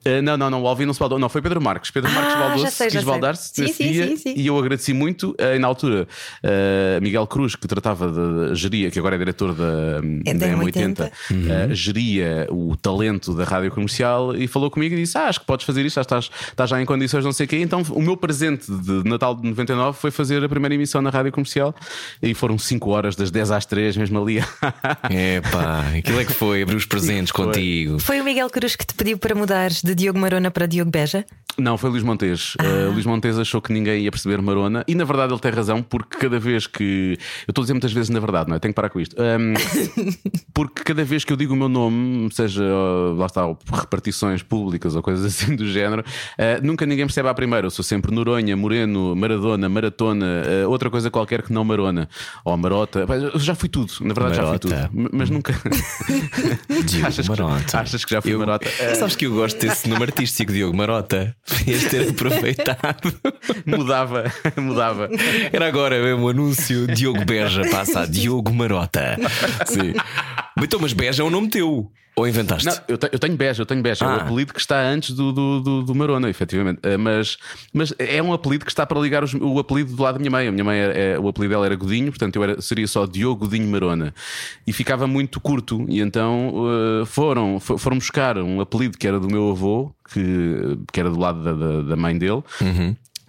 [0.04, 1.18] Eh, não, não, não, o Alvin não se baldou.
[1.18, 1.90] Não, foi Pedro Marques.
[1.90, 4.34] Pedro Ah, Marques já baldou-se, quis baldar-se Sim, nesse sim, dia sim, sim.
[4.37, 5.34] e eu agradeci muito.
[5.38, 6.06] eh, na altura,
[6.42, 10.52] eh, Miguel Cruz, que tratava da geria, que agora é diretor da, É da da
[10.52, 15.40] M80, eh, geria o talento da rádio comercial e falou comigo e disse: Ah, acho
[15.40, 17.56] que podes fazer isto, já estás, estás já em condições, não sei o quê.
[17.58, 21.32] Então, o meu presente de Natal de 99 foi fazer a primeira emissão na rádio
[21.32, 21.74] comercial
[22.22, 24.38] e foram 5 horas, das 10 às 3, mesmo ali.
[25.11, 27.98] Epá, aquilo é que foi abrir os presentes contigo.
[27.98, 31.24] Foi o Miguel Cruz que te pediu para mudares de Diogo Marona para Diogo Beja?
[31.59, 32.55] Não, foi Luís Montes.
[32.55, 35.83] Uh, Luís Montes achou que ninguém ia perceber Marona e na verdade ele tem razão,
[35.83, 37.18] porque cada vez que.
[37.48, 38.59] Eu estou a dizer muitas vezes na verdade, não é?
[38.61, 39.16] Tenho que parar com isto.
[39.20, 39.55] Um,
[40.55, 44.40] porque cada vez que eu digo o meu nome, seja uh, lá está, ou repartições
[44.42, 47.66] públicas ou coisas assim do género, uh, nunca ninguém percebe à primeira.
[47.66, 52.09] Eu sou sempre Noronha, Moreno, Maradona, Maratona, uh, outra coisa qualquer que não Marona
[52.44, 53.05] ou Marota.
[53.35, 54.90] Eu já fui tudo, na verdade já fui Marota.
[54.92, 55.11] tudo.
[55.12, 55.53] Mas nunca.
[57.05, 57.79] Achas, que, Marota.
[57.81, 58.68] achas que já fui Eu- Marota?
[58.68, 61.37] Uh, Sabes que eu gosto desse nome artístico, Diogo Marota.
[61.59, 63.14] Devias ter aproveitado.
[63.67, 64.25] mudava,
[64.57, 65.09] mudava.
[65.53, 69.17] Era agora mesmo o anúncio: Diogo Beja passa a Diogo Marota.
[69.67, 69.93] Sim.
[70.61, 71.91] Então, mas Beja é um nome teu.
[72.18, 72.66] Ou inventaste?
[72.66, 74.04] Não, eu, te- eu tenho Beja, eu tenho Beja.
[74.04, 74.16] É Ah.
[74.16, 76.81] o apelido que está antes do, do, do, do Marona, efetivamente.
[76.83, 77.37] Eh, Mas,
[77.72, 80.31] mas é um apelido que está para ligar os- o apelido do lado da minha
[80.31, 80.48] mãe.
[80.48, 83.07] A minha mãe, é, é- o apelido dela era Godinho, portanto eu era, seria só
[83.07, 84.14] Diogo Godinho Marona.
[84.66, 85.85] E ficava muito curto.
[85.88, 86.52] E então
[87.02, 91.11] eh, foram, fo- foram buscar um apelido que era do meu avô, que, que era
[91.11, 92.42] do lado da, da, da mãe dele.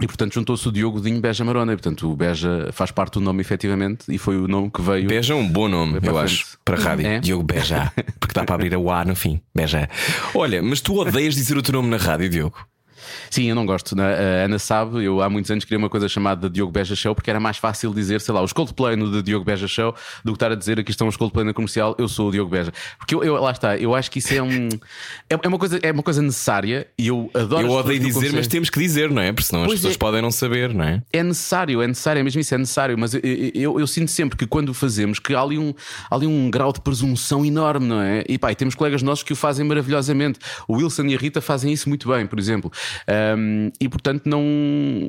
[0.02, 1.74] E portanto juntou-se o Diogo Godinho Beja Marona.
[1.74, 5.08] E portanto o Beja faz parte do nome, efetivamente, e foi o nome que veio.
[5.08, 7.08] Beja é um bom nome, eu acho, para a rádio.
[7.08, 7.20] É?
[7.20, 7.92] Diogo Beja.
[8.20, 9.42] Porque dá para abrir a A no fim.
[9.54, 9.90] Beja.
[10.34, 12.58] Olha, mas tu odeias dizer o teu nome na rádio, Diogo?
[13.30, 13.96] Sim, eu não gosto.
[13.96, 14.04] né?
[14.42, 17.30] A Ana sabe, eu há muitos anos queria uma coisa chamada Diogo Beja Show porque
[17.30, 19.94] era mais fácil dizer, sei lá, os Coldplay no de Diogo Beja Show
[20.24, 22.50] do que estar a dizer aqui estão os Coldplay na comercial, eu sou o Diogo
[22.52, 22.72] Beja.
[22.98, 24.70] Porque eu, eu- lá está, eu acho que isso é um.
[25.30, 27.66] É, é uma, coisa, é uma coisa necessária e eu adoro.
[27.68, 29.32] Eu odeio dizer, mas temos que dizer, não é?
[29.32, 29.98] Porque senão as Pois pessoas é.
[29.98, 31.02] podem não saber, não é?
[31.12, 33.22] É necessário, é necessário, é mesmo isso, é necessário, mas eu,
[33.54, 35.74] eu, eu sinto sempre que quando o fazemos que há ali, um,
[36.10, 38.24] há ali um grau de presunção enorme, não é?
[38.28, 40.40] E pá, e temos colegas nossos que o fazem maravilhosamente.
[40.68, 42.72] O Wilson e a Rita fazem isso muito bem, por exemplo.
[43.08, 44.44] Ahm, e portanto, não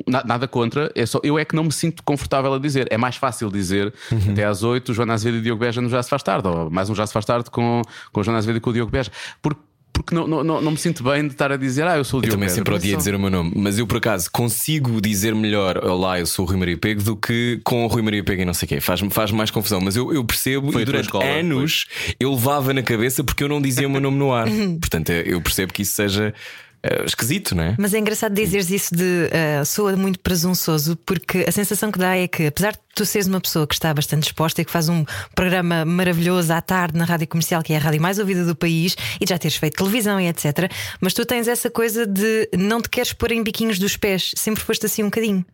[0.07, 2.87] na- nada contra, é só, eu é que não me sinto confortável a dizer.
[2.89, 3.93] É mais fácil dizer
[4.31, 6.89] até às 8, Joana Azevedo e Diogo Beja no Já se faz tarde, ou mais
[6.89, 9.11] um Já se faz tarde com, com Joana Azevedo e com o Diogo Beja.
[9.41, 9.59] Porque,
[9.93, 12.23] porque não, não, não, me sinto bem de estar a dizer, ah, eu sou o
[12.23, 12.55] Eu Diogo também Beja.
[12.55, 16.25] sempre só- dizer o meu nome, mas eu por acaso consigo dizer melhor Olá, eu
[16.25, 18.65] sou o Rui Maria Pego do que com o Rui Maria Pego e não sei
[18.65, 18.79] o quê.
[18.81, 21.85] Faz, faz mais confusão, mas eu, eu percebo Foi e durante escola, anos
[22.19, 24.47] eu levava na cabeça porque eu não dizia o meu nome no ar.
[24.79, 26.33] Portanto, eu percebo que isso seja
[26.83, 27.75] eh, esquisito, não é?
[27.77, 32.17] Mas é engraçado dizeres isso de uh, soa muito presunçoso, porque a sensação que dá
[32.17, 34.89] é que, apesar de tu seres uma pessoa que está bastante exposta e que faz
[34.89, 38.55] um programa maravilhoso à tarde na rádio comercial, que é a rádio mais ouvida do
[38.55, 42.81] país, e já teres feito televisão e etc., mas tu tens essa coisa de não
[42.81, 45.45] te queres pôr em biquinhos dos pés, sempre foste assim um bocadinho.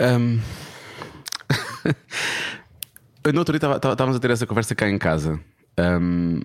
[0.00, 0.40] Um...
[3.22, 5.38] Eu, no outro dia estávamos a ter essa conversa cá em casa.
[5.78, 6.40] Um...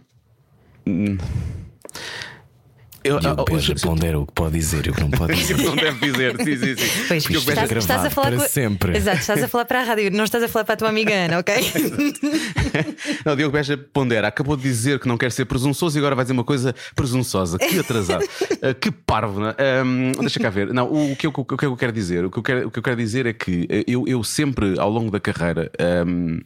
[3.04, 5.34] Eu, Diogo ah, Beja hoje- pondera o que pode dizer e o que não pode
[5.34, 5.58] dizer.
[5.58, 7.02] não deve dizer, sim, sim, sim.
[7.08, 8.98] Pois, Porque o isto Beja- está gravado para sempre.
[8.98, 11.14] Exato, estás a falar para a rádio, não estás a falar para a tua amiga
[11.14, 11.56] Ana, ok?
[13.26, 16.16] Não, o Diogo Beja pondera, acabou de dizer que não quer ser presunçoso e agora
[16.16, 17.58] vai dizer uma coisa presunçosa.
[17.58, 18.24] Que atrasado,
[18.62, 19.84] Ah, que parvo, não é?
[19.84, 20.74] Um, deixa cá ver.
[20.74, 22.80] Não, o, que eu, o que eu quero dizer, o que eu quero, o que
[22.80, 25.72] eu quero dizer é que eh, eu, eu sempre, ao longo da carreira,
[26.08, 26.40] um,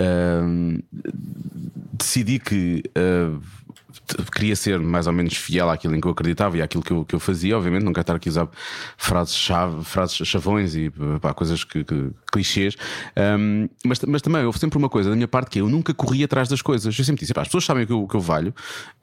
[0.00, 0.78] um,
[1.92, 2.82] decidi que.
[2.96, 3.40] uh,
[4.32, 7.04] Queria ser mais ou menos fiel àquilo em que eu acreditava e àquilo que eu,
[7.04, 7.56] que eu fazia.
[7.56, 8.48] Obviamente, não quero estar aqui a usar
[8.96, 12.76] frases-chave, frases chavões e pá, coisas que, que- clichês.
[13.16, 16.24] Um, mas, mas também houve sempre uma coisa da minha parte que eu nunca corri
[16.24, 16.96] atrás das coisas.
[16.98, 18.54] Eu sempre disse: pá, as pessoas sabem o que eu, que eu valho.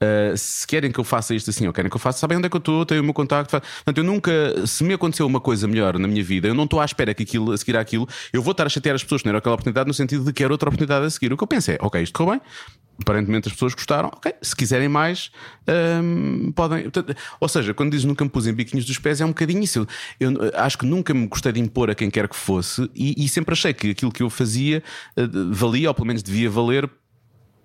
[0.02, 2.46] Uh, se querem que eu faça isto assim ou querem que eu faça, sabem onde
[2.46, 3.50] é que eu estou, têm o meu contacto.
[3.50, 6.80] Portanto, eu nunca, se me aconteceu uma coisa melhor na minha vida, eu não estou
[6.80, 9.26] à espera que aquilo, a seguir àquilo, eu vou estar a chatear as pessoas que
[9.26, 11.32] não era aquela oportunidade no sentido de que era outra oportunidade a seguir.
[11.32, 12.40] O que eu pensei é: ok, isto correu bem.
[13.02, 14.34] Aparentemente as pessoas gostaram, ok.
[14.42, 15.30] Se quiserem mais,
[16.02, 16.82] hum, podem.
[16.84, 19.62] Portanto, ou seja, quando dizes nunca me pus em biquinhos dos pés, é um bocadinho
[19.62, 19.86] isso.
[20.18, 23.22] Eu, eu acho que nunca me gostei de impor a quem quer que fosse e,
[23.24, 24.82] e sempre achei que aquilo que eu fazia
[25.16, 26.88] eh, valia, ou pelo menos devia valer.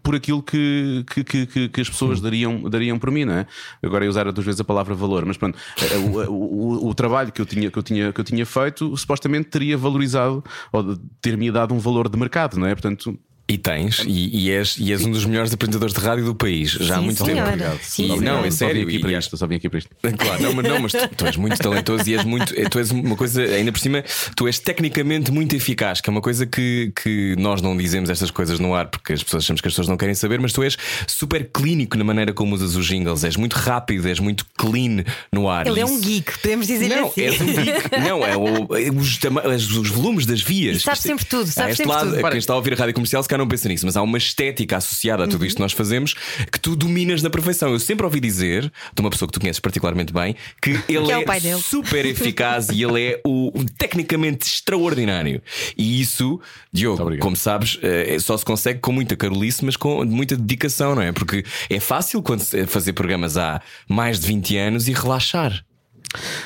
[0.03, 3.47] Por aquilo que, que, que, que- as pessoas dariam, dariam por mim, não é?
[3.81, 7.31] Agora ia usar duas vezes a palavra valor, mas pronto, eh, o, o, o trabalho
[7.31, 11.49] que eu, tinha, que, eu tinha, que eu tinha feito supostamente teria valorizado ou ter-me
[11.51, 12.75] dado um valor de mercado, não é?
[12.75, 16.33] Portanto, E tens, e, e és, e és um dos melhores apresentadores de rádio do
[16.33, 17.51] país, já há muito senhora.
[17.51, 17.63] tempo.
[17.63, 17.79] Obrigado.
[17.83, 18.23] Sim, E- sim.
[18.25, 18.81] não, é só vim sério.
[18.87, 19.89] aqui e- para e- isto, só vim aqui para isto.
[20.17, 22.51] Claro, não, mas, não, mas tu, tu és muito talentoso e és muito.
[22.71, 24.03] Tu és uma coisa, ainda por cima,
[24.35, 28.31] tu és tecnicamente muito eficaz, que é uma coisa que, que nós não dizemos estas
[28.31, 30.63] coisas no ar porque as pessoas achamos que as pessoas não querem saber, mas tu
[30.63, 30.75] és
[31.07, 35.47] super clínico na maneira como usas os jingles, és muito rápido, és muito clean no
[35.47, 35.67] ar.
[35.67, 37.21] Ele é um geek, podemos dizer Não, assim.
[37.21, 37.91] és um geek.
[38.09, 40.77] Não, é o- é os, os- volumes das vias.
[40.77, 42.29] E sabe Isto- sempre tudo, sabe a este sempre lado, tudo.
[42.29, 44.17] Quem está a ouvir a rádio comercial, se calhar não pensa nisso, mas há uma
[44.17, 46.13] estética associada a tudo isto que nós fazemos
[46.51, 47.71] que tu dominas na perfeição.
[47.71, 51.11] Eu sempre ouvi dizer, de uma pessoa que tu conheces particularmente bem, que ele Que
[51.11, 51.61] é é, o pai dele.
[51.61, 55.41] super eficaz e ele é o tecnicamente extraordinário.
[55.77, 56.39] E isso,
[56.71, 61.01] Diogo, como sabes, eh, só se consegue com muita carolice, mas com muita dedicação, não
[61.01, 61.11] é?
[61.11, 65.63] Porque é fácil quando se- fazer programas há mais de 20 anos e relaxar.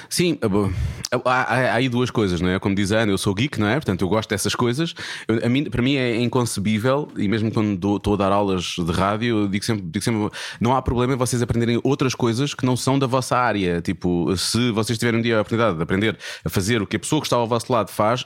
[0.09, 0.71] Sim, bom,
[1.25, 2.59] há, há- aí duas coisas, não é?
[2.59, 3.75] Como diz a Ana, eu sou geek, não é?
[3.75, 4.93] Portanto, eu gosto dessas coisas.
[5.27, 8.91] Eu- a mim, para mim é inconcebível, e mesmo quando estou a dar aulas de
[8.91, 12.65] rádio, eu digo sempre, digo sempre: não há problema em vocês aprenderem outras coisas que
[12.65, 13.81] não são da vossa área.
[13.81, 16.99] Tipo, se vocês tiverem um dia a oportunidade de aprender a fazer o que a
[16.99, 18.25] pessoa que está ao vosso lado faz,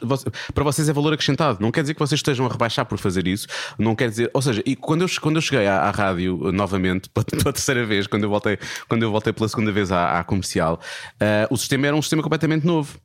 [0.54, 1.58] para vocês é valor acrescentado.
[1.62, 4.30] Não quer dizer que vocês estejam a rebaixar por fazer isso, não quer dizer.
[4.34, 7.54] Ou seja, e quando eu, quando eu cheguei à, à rádio eh, novamente, pela, pela
[7.54, 10.80] terceira vez, quando eu voltei, quando eu voltei pela segunda vez à, à comercial,
[11.24, 13.00] eh, o sistema era um sistema completamente novo.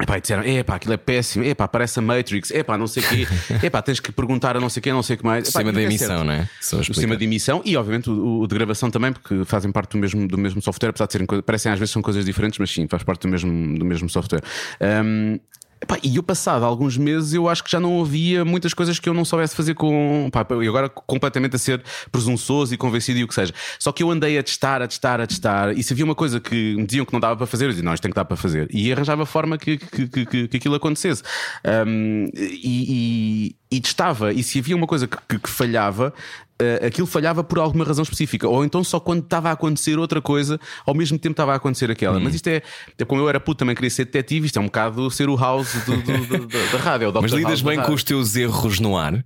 [0.00, 3.08] Epá, e disseram, epá, aquilo é péssimo, epá, parece a Matrix, epá, não sei o
[3.08, 3.26] quê,
[3.66, 5.42] epá, tens que perguntar a não sei quê, não sei o que mais.
[5.42, 6.24] O sistema de é emissão, certo.
[6.24, 6.48] não é?
[6.60, 9.98] O sistema de emissão e, obviamente, o, o de gravação também, porque fazem parte do
[9.98, 12.86] mesmo, do mesmo software, apesar de serem parecem às vezes são coisas diferentes, mas sim,
[12.86, 14.42] faz parte do mesmo, do mesmo software.
[14.80, 15.40] Ahm,
[15.80, 19.08] epá, e eu, passado alguns meses, eu acho que já não havia muitas coisas que
[19.08, 20.28] eu não soubesse fazer com.
[20.62, 23.52] E agora completamente a ser presunçoso e convencido e o que seja.
[23.78, 26.40] Só que eu andei a testar, a testar, a testar, e se havia uma coisa
[26.40, 28.24] que me diziam que não dava para fazer, eu dizia, não, isto tem que dar
[28.24, 28.68] para fazer.
[28.72, 31.22] E arranjava forma que, que, que, que, aquilo acontecesse.
[31.64, 34.32] Ahm, e- e e testava.
[34.32, 36.14] E se havia uma coisa que- que falhava,
[36.60, 38.48] eh, aquilo falhava por alguma razão específica.
[38.48, 41.90] Ou então só quando estava a acontecer outra coisa, ao mesmo tempo estava a acontecer
[41.90, 42.18] aquela.
[42.20, 42.62] Mas isto é,
[42.98, 45.36] é como eu era puto, também queria ser detetive, isto é um bocado ser o
[45.36, 47.08] house do- do- do- da rádio.
[47.08, 49.24] é Mas lidas bem com os teus erros no ar?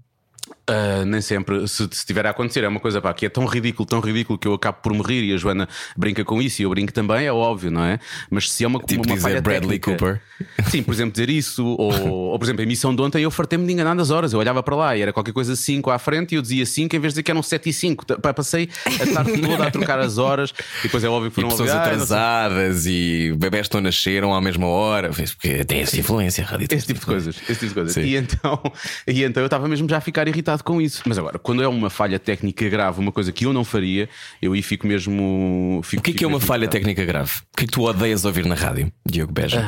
[0.66, 3.44] Ah, nem sempre, se se estiver a acontecer, é uma coisa pá, que é tão
[3.46, 6.64] ridículo, tão ridículo que eu acabo por morrer e a Joana brinca com isso e
[6.64, 7.98] eu brinco também, é óbvio, não é?
[8.31, 10.22] Mas se é uma, Tipo uma dizer Bradley técnica- Cooper.
[10.70, 11.92] Sim, por exemplo, dizer isso, ou,
[12.33, 14.33] ou por exemplo, a emissão de ontem eu fartei-me de enganar nas horas.
[14.33, 16.94] Eu olhava para lá e era qualquer coisa 5 à frente e eu dizia 5
[16.94, 18.07] em vez de dizer que eram 7 e 5.
[18.20, 21.42] Pá, Passei a tarde toda a trocar as horas e depois é óbvio que E
[21.42, 25.11] foram pessoas ouvir, "Ah, não sei atrasadas e bebés estão nasceram à mesma hora.
[25.11, 27.92] Porque tem essa influência, Esse tipo de coisas, esse tipo de coisas.
[27.94, 28.03] Sim.
[28.03, 28.62] E então,
[29.09, 31.03] e então eu estava mesmo já a ficar irritado com isso.
[31.07, 34.09] Mas agora, quando é uma falha técnica grave, uma coisa que eu não faria,
[34.43, 35.81] eu aí fico mesmo.
[35.85, 36.79] Fico, O que é que é uma falha irritado.
[36.85, 37.31] técnica grave?
[37.53, 39.67] O que é que tu odeias ouvir na rádio, Diogo Beja?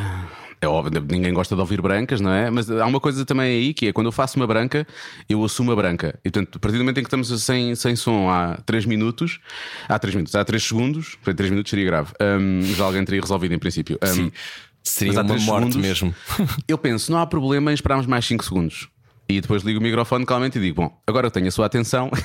[0.61, 2.49] É óbvio, ninguém gosta de ouvir brancas, não é?
[2.51, 4.87] Mas há uma coisa também aí que é quando eu faço uma branca,
[5.29, 6.19] eu assumo a branca.
[6.25, 9.41] E portanto, a partir do momento em que estamos sem, sem som há 3 minutos,
[9.87, 12.13] há 3 minutos, há 3 segundos, 3 minutos seria grave.
[12.19, 13.99] Hum, já alguém teria resolvido em princípio.
[14.03, 14.33] Hum, Sim.
[14.83, 16.15] Seria uma morte segundos, mesmo.
[16.67, 18.89] Eu penso, não há problema em esperarmos mais 5 segundos.
[19.29, 22.11] E depois ligo o microfone calmamente e digo: Bom, agora eu tenho a sua atenção.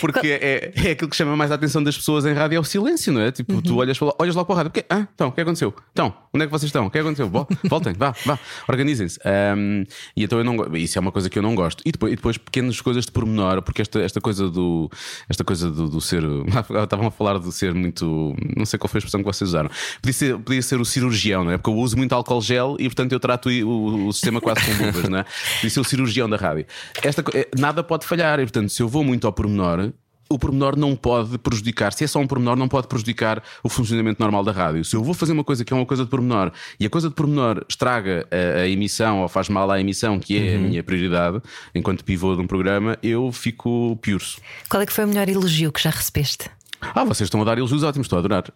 [0.00, 2.64] Porque é, é aquilo que chama mais a atenção das pessoas em rádio é o
[2.64, 3.30] silêncio, não é?
[3.30, 5.74] Tipo, tu olhas, olhas logo para a rádio: Porque, ah, então, o que aconteceu?
[5.92, 6.86] Então, onde é que vocês estão?
[6.86, 7.28] O que aconteceu?
[7.28, 9.18] Vo- Voltem, vá, vá, organizem-se.
[9.24, 9.84] Ahm,
[10.16, 11.82] e então eu não Isso é uma coisa que eu não gosto.
[11.84, 14.90] E depois, e depois pequenas coisas de pormenor, porque esta, esta coisa do.
[15.28, 16.22] Esta coisa do, do ser.
[16.82, 18.34] Estavam a falar do ser muito.
[18.56, 19.70] Não sei qual foi a expressão que vocês usaram.
[20.00, 21.58] Podia ser, podia ser o cirurgião, não é?
[21.58, 24.84] Porque eu uso muito álcool gel e, portanto, eu trato o, o sistema quase com
[24.84, 25.24] luvas, não é?
[25.56, 26.66] Podia ser o cirurgião da rádio.
[27.02, 28.40] Esta, é, nada pode falhar.
[28.40, 29.92] E, portanto, se eu vou muito ao pormenor.
[30.30, 34.22] O pormenor não pode prejudicar, se é só um pormenor, não pode prejudicar o funcionamento
[34.22, 34.84] normal da rádio.
[34.84, 37.08] Se eu vou fazer uma coisa que é uma coisa de pormenor e a coisa
[37.08, 40.82] de pormenor estraga a, a emissão ou faz mal à emissão, que é a minha
[40.84, 41.40] prioridade,
[41.74, 44.38] enquanto pivô de um programa, eu fico piurso.
[44.68, 46.50] Qual é que foi o melhor elogio que já recebeste?
[46.80, 48.44] Ah, vocês estão a dar elogios ótimos, estou a adorar.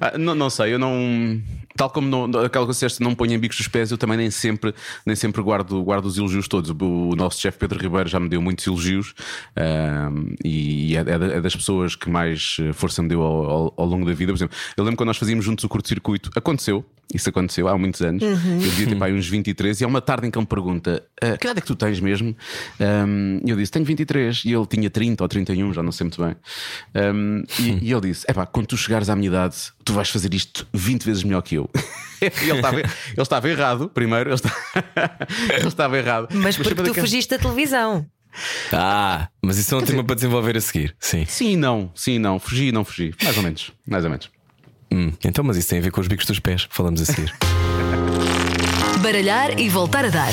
[0.00, 1.40] Ah, não, não sei, eu não.
[1.76, 4.30] Tal como não, aquela que disseste, não ponho em bicos dos pés, eu também nem
[4.30, 4.72] sempre,
[5.04, 6.70] nem sempre guardo, guardo os elogios todos.
[6.70, 9.12] O nosso chefe Pedro Ribeiro já me deu muitos elogios
[9.56, 13.74] ahm, e é, é é das pessoas que mais eh, força me deu ao, ao-
[13.76, 14.32] ao longo da vida.
[14.32, 18.00] Por exemplo, eu lembro quando nós fazíamos juntos o curto-circuito, aconteceu, isso aconteceu há muitos
[18.02, 18.22] anos.
[18.22, 18.36] Eu
[18.70, 21.02] devia ter pá, aí uns 23 e há uma tarde em que ele me pergunta:
[21.20, 22.34] "Ah, Que idade é que tu tens mesmo?
[23.44, 26.22] E eu disse: Tenho 23 e ele tinha 30 ou 31, já não sei muito
[26.24, 26.34] bem.
[26.94, 30.08] Ahm, e, e ele disse: É pá, quando tu chegares à minha idade, tu vais
[30.08, 31.63] fazer isto 20 vezes melhor que eu.
[32.22, 34.54] E ele estava, ele estava errado, primeiro, ele, está-
[35.56, 36.28] ele estava errado.
[36.32, 38.06] Mas porque sempre tu fugiste da televisão.
[38.72, 40.96] Ah, mas isso é um tema para desenvolver a seguir.
[40.98, 41.24] Sim.
[41.26, 43.14] Sim e não, sim e não, fugi e não fugi.
[43.22, 44.30] Mais ou menos, mais ou menos.
[44.92, 46.66] Hum, Então, mas isso tem a ver com os bicos dos pés.
[46.70, 47.32] Falamos a seguir.
[49.02, 50.32] Baralhar e voltar a dar.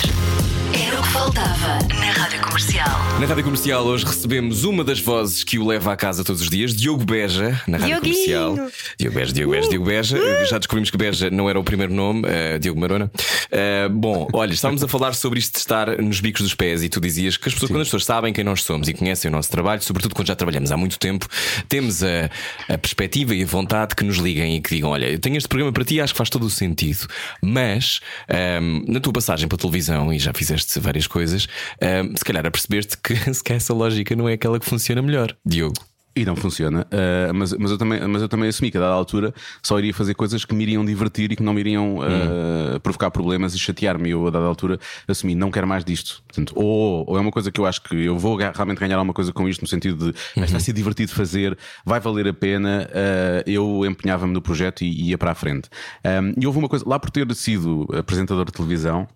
[0.92, 2.90] Era o que faltava na Rádio Comercial.
[3.18, 6.50] Na Rádio Comercial hoje recebemos uma das vozes que o leva à casa todos os
[6.50, 8.58] dias, Diogo Beja, na Rádio Dioguinho!
[8.58, 8.72] Comercial.
[9.00, 10.46] Diogo Beja, Diogo Beja, Diogo Beja.
[10.48, 13.10] Já descobrimos que Beja não era o primeiro nome, eh, Diogo Marona.
[13.50, 16.90] Eh, bom, olha, estávamos a falar sobre isto de estar nos bicos dos pés e
[16.90, 19.32] tu dizias que as pessoas, quando as pessoas sabem quem nós somos e conhecem o
[19.32, 21.26] nosso trabalho, sobretudo quando já trabalhamos há muito tempo,
[21.70, 22.30] temos a,
[22.68, 25.48] a perspectiva e a vontade que nos liguem e que digam: Olha, eu tenho este
[25.48, 27.08] programa para ti, acho que faz todo o sentido,
[27.42, 31.48] mas ehm, na tua passagem pela televisão e já fizeste várias coisas,
[31.80, 35.36] ehm, se calhar apercebeste que se calhar essa lógica não é aquela que funciona melhor,
[35.46, 35.76] Diogo.
[36.14, 38.92] E não funciona, Uh, mas, mas, eu também, mas eu também assumi que a dada
[38.94, 42.80] altura só iria fazer coisas que me iriam divertir e que não me iriam uh,
[42.82, 44.10] provocar problemas e chatear-me.
[44.10, 46.22] Eu, a dada altura, assumi, não quero mais disto.
[46.28, 49.14] Portanto, ou, ou é uma coisa que eu acho que eu vou realmente ganhar alguma
[49.14, 52.34] coisa com isto, no sentido de "Ah, está a ser divertido fazer, vai valer a
[52.34, 52.90] pena.
[52.90, 55.70] uh, eu empenhava-me no projeto e ia para a frente.
[56.04, 59.08] Um, e houve uma coisa, lá por ter sido apresentador de televisão.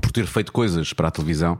[0.00, 1.58] Por ter feito coisas para a televisão,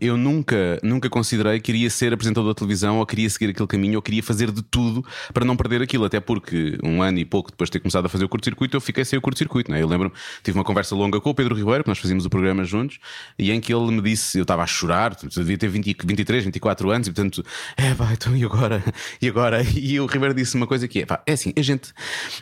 [0.00, 3.96] eu nunca, nunca considerei que iria ser apresentador da televisão ou queria seguir aquele caminho
[3.96, 6.04] ou queria fazer de tudo para não perder aquilo.
[6.04, 8.80] Até porque um ano e pouco depois de ter começado a fazer o curto-circuito, eu
[8.80, 9.70] fiquei sem o curto-circuito.
[9.70, 9.82] Não é?
[9.82, 12.64] Eu lembro, tive uma conversa longa com o Pedro Ribeiro, que nós fazíamos o programa
[12.64, 12.98] juntos,
[13.38, 16.90] e em que ele me disse: eu estava a chorar, devia ter 20, 23, 24
[16.90, 17.44] anos, e portanto,
[17.76, 18.82] é pá, então e agora?
[19.20, 19.62] E agora?
[19.74, 21.92] E o Ribeiro disse uma coisa que é: pá, é assim, a gente,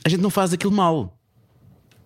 [0.04, 1.16] a gente não faz aquilo mal.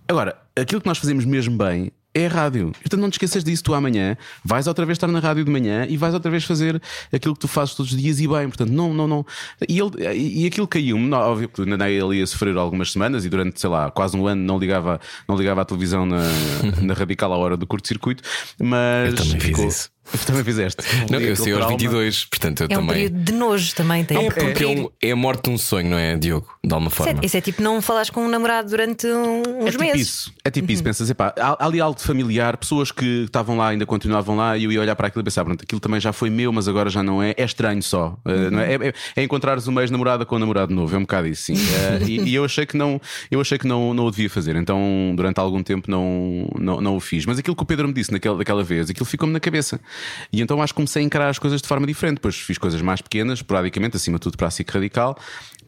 [0.07, 2.71] Agora, aquilo que nós fazemos mesmo bem é a rádio.
[2.81, 3.63] Portanto, não te esqueças disso.
[3.65, 6.81] Tu amanhã vais outra vez estar na rádio de manhã e vais outra vez fazer
[7.13, 8.49] aquilo que tu fazes todos os dias e bem.
[8.49, 9.27] Portanto, não, não, não.
[9.69, 11.13] E, ele, e aquilo caiu-me.
[11.13, 14.43] Óbvio que ainda ele ia sofrer algumas semanas e durante, sei lá, quase um ano
[14.43, 16.23] não ligava, não ligava à televisão na,
[16.81, 18.23] na radical à hora do curto-circuito.
[18.61, 19.94] Mas Eu também fiz ficou, isso.
[20.27, 20.83] Também fizeste.
[21.11, 21.79] Não, eu sei aos trauma.
[21.79, 22.95] 22, portanto eu É um também.
[23.09, 24.05] período de nojo também.
[24.05, 26.47] Tem É que porque é, um- é a morte de um sonho, não é, Diogo?
[26.65, 27.25] De alguma Isso é- forma.
[27.25, 30.01] Isso é tipo não falares com um namorado durante um- uns É tipo meses.
[30.03, 30.83] isso, é tipo isso.
[30.83, 34.57] Pensas, epá, há, há ali algo de familiar, pessoas que estavam lá ainda continuavam lá
[34.57, 36.69] e eu ia olhar para aquilo e pensar, pronto, aquilo também já foi meu, mas
[36.69, 37.35] agora já não é.
[37.37, 38.17] É estranho só.
[38.25, 38.75] Uh, não é?
[38.75, 41.55] É, é- é encontrares uma ex-namorada com um namorado novo, é um bocado isso, sim.
[41.55, 44.55] Uh, e, e eu achei que não, eu achei que não, não o devia fazer,
[44.57, 47.25] então durante algum tempo não, não, não o fiz.
[47.27, 49.81] Mas aquilo que o Pedro me disse naquela, daquela vez, aquilo ficou-me na cabeça.
[50.33, 52.17] E então acho que comecei a encarar as coisas de forma diferente.
[52.17, 55.19] Depois fiz coisas mais pequenas, esporadicamente, acima de tudo para a SIC radical.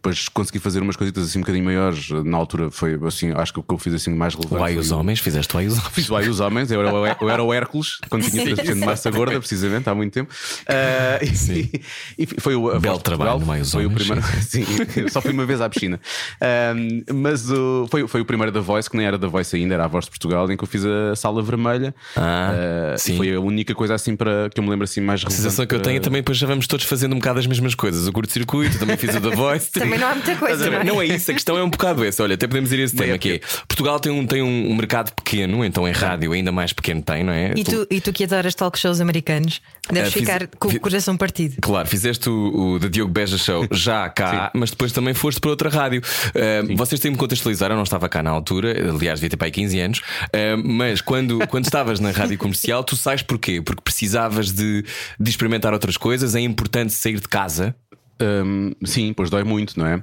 [0.07, 2.11] Depois consegui fazer umas coisitas assim um bocadinho maiores.
[2.11, 4.61] Na altura foi assim, acho que o que eu fiz assim mais relevante.
[4.63, 5.93] O Ai os Homens, fizeste o Ai os Homens.
[5.93, 8.63] Fiz o Ai os Homens, eu era, o- eu era o Hércules, quando tinha 3%
[8.75, 10.33] de massa gorda, precisamente, há muito tempo.
[10.69, 11.83] Ah, e,
[12.19, 14.27] e foi o Belo trabalho no Ai os foi o Homens, primeiro.
[14.43, 14.65] Sim,
[15.11, 16.01] só fui uma vez à piscina.
[16.41, 16.73] Ah,
[17.13, 19.85] mas o- foi, foi o primeiro da Voice, que nem era da Voice ainda, era
[19.85, 21.95] a Voz de Portugal, em que eu fiz a sala vermelha.
[22.17, 22.53] Ah,
[22.95, 23.17] Ah, sim.
[23.17, 25.75] Foi a única coisa assim para que eu me lembro assim mais A sensação que
[25.75, 28.07] eu tenho é também, depois já vamos todos fazendo um bocado as mesmas coisas.
[28.07, 29.71] O curto-circuito, também fiz o da Voice.
[29.87, 30.65] Também não há muita coisa.
[30.65, 30.85] Também- não é?
[30.85, 32.23] Não é isso, a questão é um bocado essa.
[32.23, 35.13] Olha, até podemos ir a esse tema que é Portugal tem um, tem um mercado
[35.15, 37.53] pequeno, então em rádio ainda mais pequeno tem, não é?
[37.57, 40.81] E tu, e tu que adoras talk shows americanos, deves Ah, fiz- ficar com o
[40.81, 41.57] coração partido.
[41.61, 45.51] Claro, fizeste o, o The Diogo Beja Show já cá, mas depois também foste para
[45.51, 46.03] outra rádio.
[46.35, 49.51] Uh, vocês têm-me contextualizar, eu não estava cá na altura, aliás, devia ter para aí
[49.53, 53.61] 15 anos, uh, mas quando, quando estavas na rádio comercial, tu sais porquê?
[53.61, 54.85] Porque precisavas de,
[55.19, 57.75] de experimentar outras coisas, é importante sair de casa.
[58.19, 60.03] Hum, sim, pois dói muito, não é?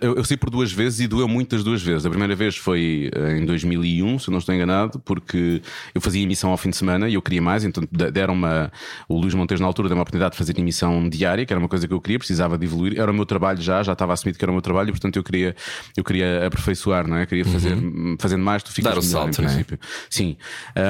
[0.00, 2.06] Eu, eu saí por duas vezes e doeu muito das duas vezes.
[2.06, 5.60] A primeira vez foi eh, em 2001, se eu não estou enganado, porque
[5.94, 8.46] eu fazia emissão ao fim de semana e eu queria mais, então de- deram-me.
[8.46, 8.70] a-
[9.08, 11.68] O Luís Montes, na altura, deu-me a oportunidade de fazer emissão diária, que era uma
[11.68, 12.98] coisa que eu queria, precisava de evoluir.
[12.98, 15.16] Era o meu trabalho já, já estava assumido que era o meu trabalho e, portanto,
[15.16, 15.54] eu queria,
[15.96, 17.26] eu queria aperfeiçoar, não é?
[17.26, 17.76] Queria fazer,
[18.18, 19.48] fazendo mais, tu ficas Dar o melhor, salto, em é?
[19.48, 19.78] princípio.
[20.08, 20.36] Sim.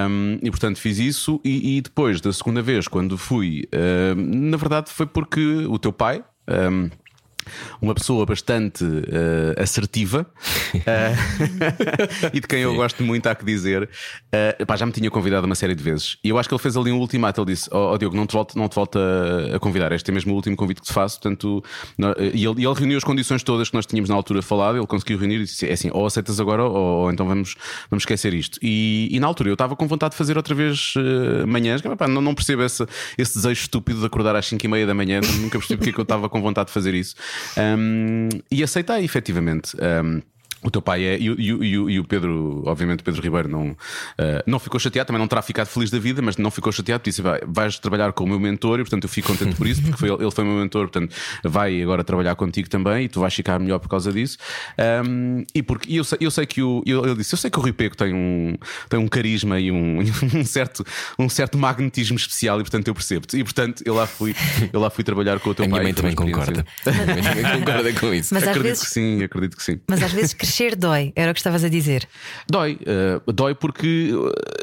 [0.09, 1.41] Um, e portanto fiz isso.
[1.45, 3.65] E, e depois, da segunda vez, quando fui,
[4.17, 6.23] um, na verdade foi porque o teu pai.
[6.51, 6.93] Um,
[7.81, 10.27] uma pessoa bastante uh, assertiva
[10.75, 15.11] uh, e de quem eu gosto muito, há que dizer, uh, pá, já me tinha
[15.11, 16.17] convidado uma série de vezes.
[16.23, 17.41] E eu acho que ele fez ali um ultimato.
[17.41, 19.93] Ele disse: Ó Diogo, não te, volto, não te volto a, convidar.
[19.93, 21.21] Este é mesmo o último convite que te faço.
[21.21, 21.63] Portanto,
[21.97, 24.77] não- e, ele, e ele reuniu as condições todas que nós tínhamos na altura falado.
[24.77, 27.57] Ele conseguiu reunir e disse: É assim, ou aceitas agora, ou, ou então vamos,
[27.91, 28.59] vamos esquecer isto.
[28.63, 30.95] E, e na altura eu estava com vontade de fazer outra vez
[31.47, 31.81] manhãs.
[31.81, 32.87] que, pá, não, não percebo esse,
[33.17, 35.21] esse desejo estúpido de acordar às 5 e meia da manhã.
[35.41, 37.15] Nunca percebi porque é que eu estava com vontade de fazer isso.
[37.57, 39.77] Um, e aceitei, efetivamente.
[39.77, 40.23] Um,
[40.63, 41.19] o teu pai é.
[41.19, 43.77] E, o- e e e o Pedro, obviamente, o Pedro Ribeiro não,
[44.19, 47.03] eh, não ficou chateado, também não terá ficado feliz da vida, mas não ficou chateado.
[47.05, 49.81] Disse: vai, vais trabalhar com o meu mentor e, portanto, eu fico contente por isso,
[49.83, 53.21] porque foi, ele foi o meu mentor, portanto, vai agora trabalhar contigo também e tu
[53.21, 54.37] vais ficar melhor por causa disso.
[55.07, 56.83] Um, e porque e eu sei, eu sei que o.
[56.87, 58.55] eu- Ele disse: Eu sei que o Rui Peco tem um,
[58.89, 59.99] tem um carisma e um,
[60.35, 60.85] um certo,
[61.19, 63.39] um certo magnetismo especial e, portanto, eu percebo-te.
[63.39, 64.35] E, portanto, eu lá fui,
[64.73, 65.85] eu lá fui trabalhar com o teu A minha pai.
[65.85, 66.65] mãe também concorda.
[66.87, 68.35] A minha mãe também concorda com isso.
[68.35, 69.81] Mas acredito vezes, que sim, acredito que sim.
[69.89, 72.09] mas às vezes crescer dói, era o que estavas a dizer.
[72.49, 74.11] Dói, eh, dói porque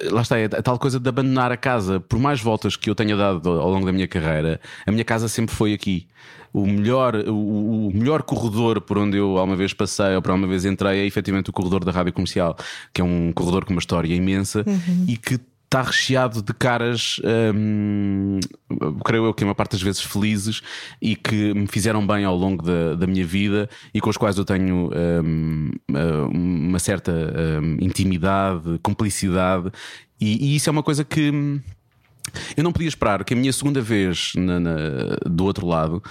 [0.03, 1.99] eh, lá está, é a tal coisa de abandonar a casa.
[2.01, 5.29] Por mais voltas que eu tenha dado ao longo da minha carreira, a minha casa
[5.29, 6.05] sempre foi aqui.
[6.51, 10.47] O melhor, o, o melhor corredor por onde eu alguma vez passei ou por alguma
[10.47, 12.57] vez entrei é efetivamente o corredor da rádio comercial,
[12.93, 14.65] que é um corredor com uma história imensa
[15.07, 17.19] e que está recheado de caras,
[17.53, 18.39] hum,
[19.03, 20.61] creio eu que uma parte das vezes felizes
[21.01, 24.37] e que me fizeram bem ao longo da, da minha vida e com os quais
[24.37, 24.89] eu tenho
[25.23, 25.71] hum,
[26.33, 27.11] uma certa
[27.61, 29.69] hum, intimidade, cumplicidade,
[30.19, 31.29] e, e isso é uma coisa que.
[31.31, 31.59] hum,
[32.57, 36.03] eu não podia esperar que a minha segunda vez na- na- do outro lado,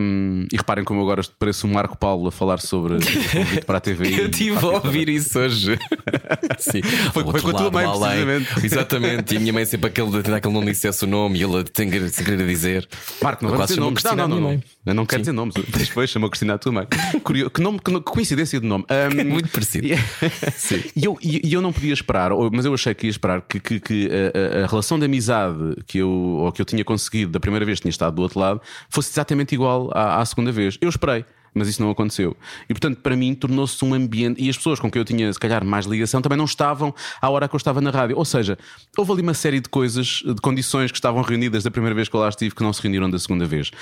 [0.00, 3.80] hum, e reparem como agora pareço um Marco Paulo a falar sobre o para a
[3.80, 4.08] TV.
[4.20, 5.78] Eu estive a ouvir isso hoje.
[6.58, 6.82] Sim.
[7.12, 8.66] Foi- foi com a tua mãe, precisamente.
[8.66, 9.34] Exatamente.
[9.34, 11.64] E a minha mãe sempre aquele tentar que ele não dissesse o nome e ele
[11.64, 12.88] querer, sem querer dizer.
[13.22, 14.02] Marco, não quase dizer nomes.
[14.02, 14.64] Cristina não, não, não, mãe.
[14.86, 15.54] Eu não quero dizer nomes.
[15.54, 16.86] Depois chamou Cristina a tua mãe.
[17.22, 18.84] Curioso, que, nome, que, que coincidência de nome.
[18.88, 19.86] Ahm, Muito parecido.
[19.86, 23.80] E, eu, e eu não podia esperar, mas eu achei que ia esperar que, que-
[23.80, 27.40] que a, a- a relação de amizade que eu, ou que eu tinha conseguido da
[27.40, 30.78] primeira vez que tinha estado do outro lado fosse exatamente igual à, à segunda vez.
[30.80, 31.24] Eu esperei.
[31.52, 32.36] Mas isso não aconteceu.
[32.68, 34.40] E portanto, para mim, tornou-se um ambiente.
[34.40, 37.28] E as pessoas com quem eu tinha, se calhar, mais ligação também não estavam à
[37.28, 38.16] hora que eu estava na rádio.
[38.16, 38.56] Ou seja,
[38.96, 42.14] houve ali uma série de coisas, de condições que estavam reunidas da primeira vez que
[42.14, 43.72] eu lá estive que não se reuniram da segunda vez.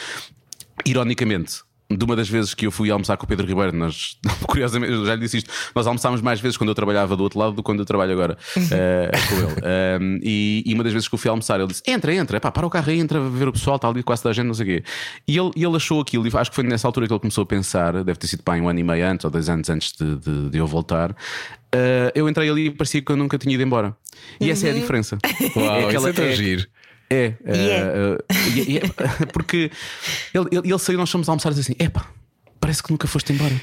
[0.87, 4.93] Ironicamente, de uma das vezes que eu fui almoçar com o Pedro Ribeiro, nós, curiosamente,
[4.93, 7.53] eu já lhe disse isto, nós almoçámos mais vezes quando eu trabalhava do outro lado
[7.53, 8.37] do que quando eu trabalho agora
[8.71, 9.99] eh, com ele.
[10.05, 12.51] Um, e, e uma das vezes que eu fui almoçar, ele disse: Entra, entra, pá,
[12.53, 14.47] para o carro aí, entra a ver o pessoal, está ali quase toda a gente,
[14.47, 14.85] não sei o quê.
[15.27, 17.47] E ele, ele achou aquilo, e acho que foi nessa altura que ele começou a
[17.47, 20.17] pensar, deve ter sido pá, um ano e meio antes ou dois anos antes de,
[20.17, 21.17] de- de eu voltar.
[21.73, 23.97] eh, eu entrei ali e parecia que eu nunca tinha ido embora.
[24.39, 25.17] E essa é a diferença.
[25.57, 26.29] Uau, é isso aquela, tão é-.
[26.33, 26.67] É,
[27.11, 27.35] é.
[27.45, 28.19] eh,
[28.57, 28.83] e- e é-
[29.33, 29.71] porque
[30.35, 32.07] ele, ele, ele saiu, nós fomos almoçar e disse assim: Epá,
[32.61, 33.55] parece que nunca foste embora.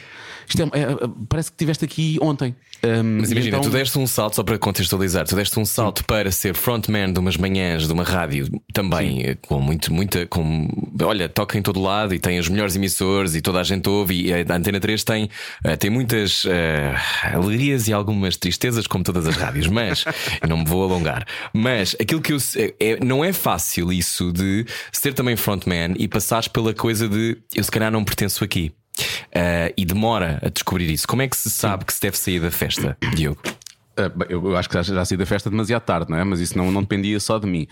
[0.47, 0.87] Isto é, é,
[1.29, 2.55] parece que estiveste aqui ontem.
[2.83, 6.03] Um, Mas imagina, então- tu deste um salto, só para contextualizar, tu deste um salto
[6.05, 10.27] para ser frontman de umas manhãs de uma rádio também eh, com muito, muita.
[10.27, 10.67] Com,
[11.01, 14.27] olha, toca em todo lado e tem os melhores emissores e toda a gente ouve.
[14.27, 15.29] E a Antena 3 tem,
[15.63, 16.93] eh, tem muitas eh,
[17.33, 20.05] alegrias e algumas tristezas, como todas as rádios, mas
[20.41, 21.25] eu não me vou alongar.
[21.53, 22.39] Mas aquilo que eu.
[22.39, 27.37] se- É, não é fácil isso de ser também frontman e passares pela coisa de
[27.55, 28.71] eu se calhar não pertenço aqui.
[29.31, 31.07] Eh, e demora a descobrir isso.
[31.07, 33.41] Como é que se sabe que se deve sair da festa, Diogo?
[33.97, 36.23] Ah, eu acho que já, já saí da festa demasiado tarde, não é?
[36.23, 37.65] Mas isso não, não dependia só de mim.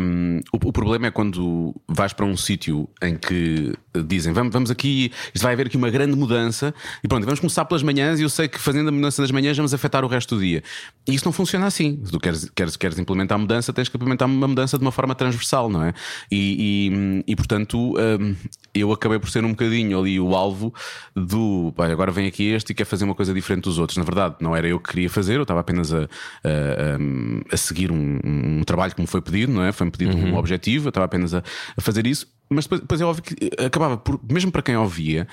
[0.00, 3.74] Um, o, o problema é quando vais para um sítio em que
[4.06, 7.64] dizem vamos, vamos aqui, isto vai haver aqui uma grande mudança e pronto, vamos começar
[7.64, 10.36] pelas manhãs e eu sei que fazendo a mudança das manhãs vamos afetar o resto
[10.36, 10.62] do dia.
[11.06, 12.00] E isso não funciona assim.
[12.04, 14.92] Se tu queres, queres, queres implementar a mudança, tens que implementar uma mudança de uma
[14.92, 15.92] forma transversal, não é?
[16.30, 18.34] E, e, e, portanto, um,
[18.74, 20.72] eu acabei por ser um bocadinho ali o alvo
[21.14, 23.96] do "Pá, agora vem aqui este e quer fazer uma coisa diferente dos outros.
[23.98, 27.90] Na verdade, não era eu que queria fazer, eu estava apenas a, a, a seguir
[27.90, 29.72] um, um trabalho que me foi pedido, não é?
[29.72, 31.42] Foi-me pedido um objetivo, eu estava apenas a,
[31.76, 32.26] a fazer isso.
[32.52, 35.28] Mas depois, depois é óbvio que acabava por, mesmo para quem ouvia,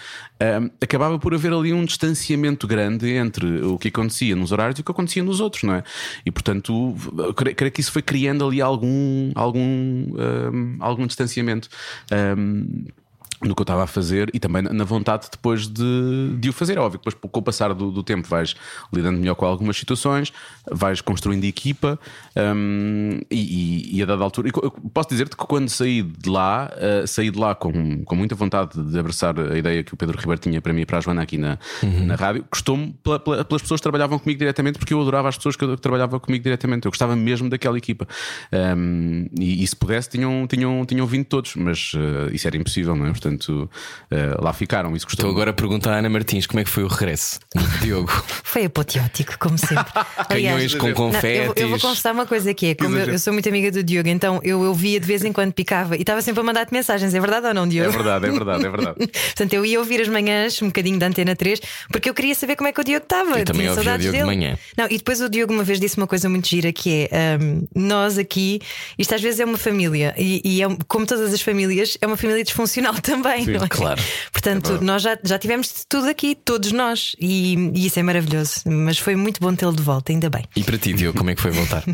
[0.61, 4.82] um, acabava por haver ali um distanciamento grande entre o que acontecia nos horários e
[4.82, 5.84] o que acontecia nos outros, não é?
[6.24, 11.70] E portanto, eu creio, creio que isso foi criando ali algum, algum, um, algum distanciamento.
[12.38, 12.86] Um,
[13.43, 16.77] no que eu estava a fazer e também na vontade depois de, de o fazer.
[16.77, 18.55] É óbvio que depois, com o passar do, do tempo, vais
[18.93, 20.33] lidando melhor com algumas situações,
[20.71, 21.99] vais construindo equipa
[22.35, 24.49] hum, e, e- e a dada altura.
[24.93, 28.81] posso dizer-te que quando saí de lá, eh, saí de lá com, com muita vontade
[28.81, 31.21] de abraçar a ideia que o Pedro Ribeiro tinha para mim e para a Joana
[31.21, 31.57] aqui na,
[32.05, 32.45] na rádio.
[32.51, 35.67] Gostou-me pela- pela- pelas pessoas que trabalhavam comigo diretamente, porque eu adorava as pessoas que,
[35.67, 36.85] que trabalhavam comigo diretamente.
[36.85, 38.07] Eu gostava mesmo daquela equipa.
[38.75, 42.95] Hum, e, e se pudesse, tinham, tinham, tinham vindo todos, mas eh, isso era impossível,
[42.95, 43.09] não é?
[43.09, 44.95] Portanto, eh, lá ficaram.
[44.95, 47.39] Isso Estou gostou agora a perguntar à Ana Martins como é que foi o regresso
[47.55, 48.11] do Diogo.
[48.43, 49.86] Foi apoteótico, como sempre.
[50.30, 51.82] Canhões com não, eu, vou- eu vou confetes.
[51.82, 54.59] confessar uma coisa que é: como eu, eu sou muito amiga do Diogo, então eu
[54.61, 57.13] ouvia de vez em quando picava e estava sempre a mandar-te mensagens.
[57.13, 57.91] É verdade ou não, É Diogo?
[57.91, 58.95] verdade, é verdade, é verdade.
[59.07, 61.59] Portanto, eu ia ouvir as manhãs um bocadinho da Antena 3
[61.91, 63.39] porque eu queria saber como é que o Diogo estava.
[63.39, 64.38] Eu também ouvia o saudades Diogo de dele.
[64.38, 64.57] manhã.
[64.78, 67.67] Não, e depois o Diogo uma vez disse uma coisa muito gira que é hum,
[67.75, 68.59] nós aqui,
[68.97, 72.07] isto às vezes é uma família e, e é, um- como todas as famílias, é
[72.07, 73.16] uma família disfuncional também.
[73.45, 73.68] Sim, não é?
[73.68, 74.01] claro.
[74.32, 78.61] Portanto, nós já, já tivemos de tudo aqui, todos nós, e, e isso é maravilhoso.
[78.65, 80.45] Mas foi muito bom tê-lo de volta, ainda bem.
[80.55, 81.84] E para ti, Diogo, como é que foi voltar?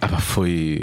[0.00, 0.80] Ah, foi.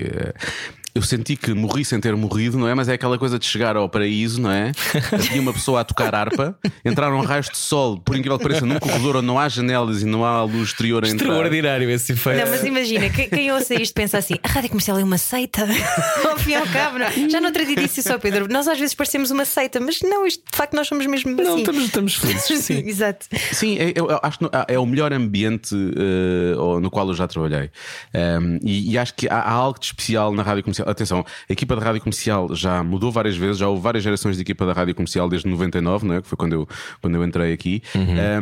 [1.00, 2.76] Eu senti que morri sem ter morrido, não é?
[2.76, 4.74] Mas é aquela coisa de chegar ao paraíso, não é?
[5.14, 8.78] Havia uma pessoa a tocar harpa, entraram raios de sol, por incrível que pareça, num
[8.80, 11.28] corredor onde não há janelas e não há luz exterior a entrar.
[11.30, 12.43] Extraordinário esse efeito.
[12.43, 15.66] Não, mas imagina, quem, quem ouça isto pensa assim: a rádio comercial é uma seita.
[16.30, 17.06] Ao fim e ao cabo, não.
[17.06, 17.30] é?
[17.30, 18.47] já no outro dia disse isso ao Pedro.
[18.52, 21.54] Nós às vezes parecemos uma seita, mas não, isto de facto nós somos mesmo Não,
[21.54, 21.60] assim.
[21.60, 22.60] estamos, estamos felizes.
[22.66, 22.84] Sim.
[22.86, 23.26] Exato.
[23.54, 25.74] Sim, é, eu acho que no- é o melhor ambiente
[26.58, 27.70] ou- no qual eu já trabalhei.
[28.14, 30.89] Um, e, e acho que há, há algo de especial na rádio comercial.
[30.90, 34.42] Atenção, a equipa da rádio comercial já mudou várias vezes, já houve várias gerações de
[34.42, 36.22] equipa da rádio comercial desde 99, não é?
[36.22, 36.68] que foi quando eu,
[37.02, 37.82] quando eu entrei aqui.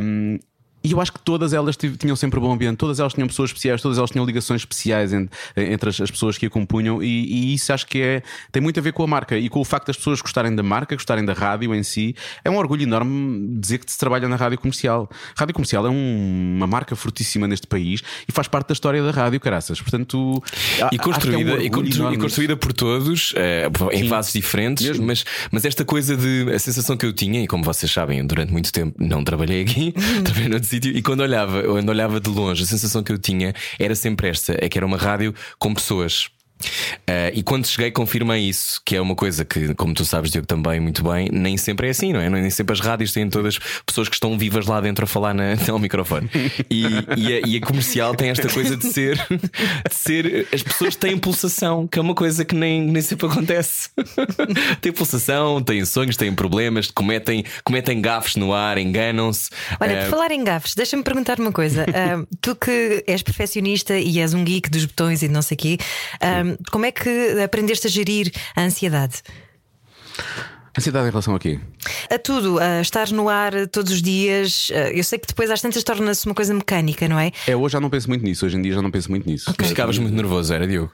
[0.02, 0.40] Um,
[0.88, 3.82] e eu acho que todas elas tinham sempre bom ambiente, todas elas tinham pessoas especiais,
[3.82, 7.54] todas elas tinham ligações especiais en- entre, as, as pessoas que a compunham, e, e
[7.54, 8.22] isso acho que é,
[8.52, 10.64] tem muito a ver com a marca e com o facto das pessoas gostarem da
[10.64, 12.16] marca, gostarem da rádio em si.
[12.44, 15.10] É um orgulho enorme dizer que se trabalha na rádio comercial.
[15.38, 19.12] Rádio comercial é um- uma marca fortíssima neste país e faz parte da história da
[19.12, 19.80] rádio, caraças.
[19.82, 20.42] Portanto,
[20.92, 24.10] E que é um construída, e, constru- e construída por todos eh, em Sim.
[24.10, 25.06] fases diferentes, Mesmo.
[25.06, 28.52] mas, mas esta coisa de a sensação que eu tinha, e como vocês sabem, durante
[28.52, 29.92] muito tempo não trabalhei aqui,
[30.24, 33.54] trabalhei noutro sítio, e quando olhava, quando olhava de longe, a sensação que eu tinha
[33.80, 36.30] era sempre esta: é que era uma rádio com pessoas.
[37.06, 40.48] Eh, e quando cheguei, confirmei isso, que é uma coisa que, como tu sabes, Diogo,
[40.48, 42.30] também muito bem, nem sempre é assim, não é?
[42.30, 45.54] Nem sempre as rádios têm todas pessoas que estão vivas lá dentro a falar na,
[45.70, 46.30] ao microfone.
[46.70, 46.84] E,
[47.16, 50.48] e a, e a comercial tem esta coisa de ser, de ser.
[50.54, 53.90] As pessoas têm pulsação, que é uma coisa que nem, nem sempre acontece.
[54.82, 59.50] têm pulsação, têm sonhos, têm problemas, cometem, cometem gafes no ar, enganam-se.
[59.80, 61.86] Olha, Eh, por falar em gafes, deixa-me perguntar uma coisa.
[61.94, 65.56] Ah, tu que és perfeccionista e és um geek dos botões e de não sei
[65.56, 65.78] o quê,
[66.20, 67.10] ah, como é que
[67.44, 69.22] aprendeste a gerir a ansiedade?
[70.78, 71.60] Ansiedade em relação a quê?
[72.10, 74.70] A tudo, a estar no ar todos os dias.
[74.72, 77.32] Ah, eu sei que depois às tantas torna-se uma coisa mecânica, não é?
[77.48, 79.52] É, hoje já não penso muito nisso, hoje em dia já não penso muito nisso.
[79.64, 80.92] Ficavas muito nervoso, era Diogo.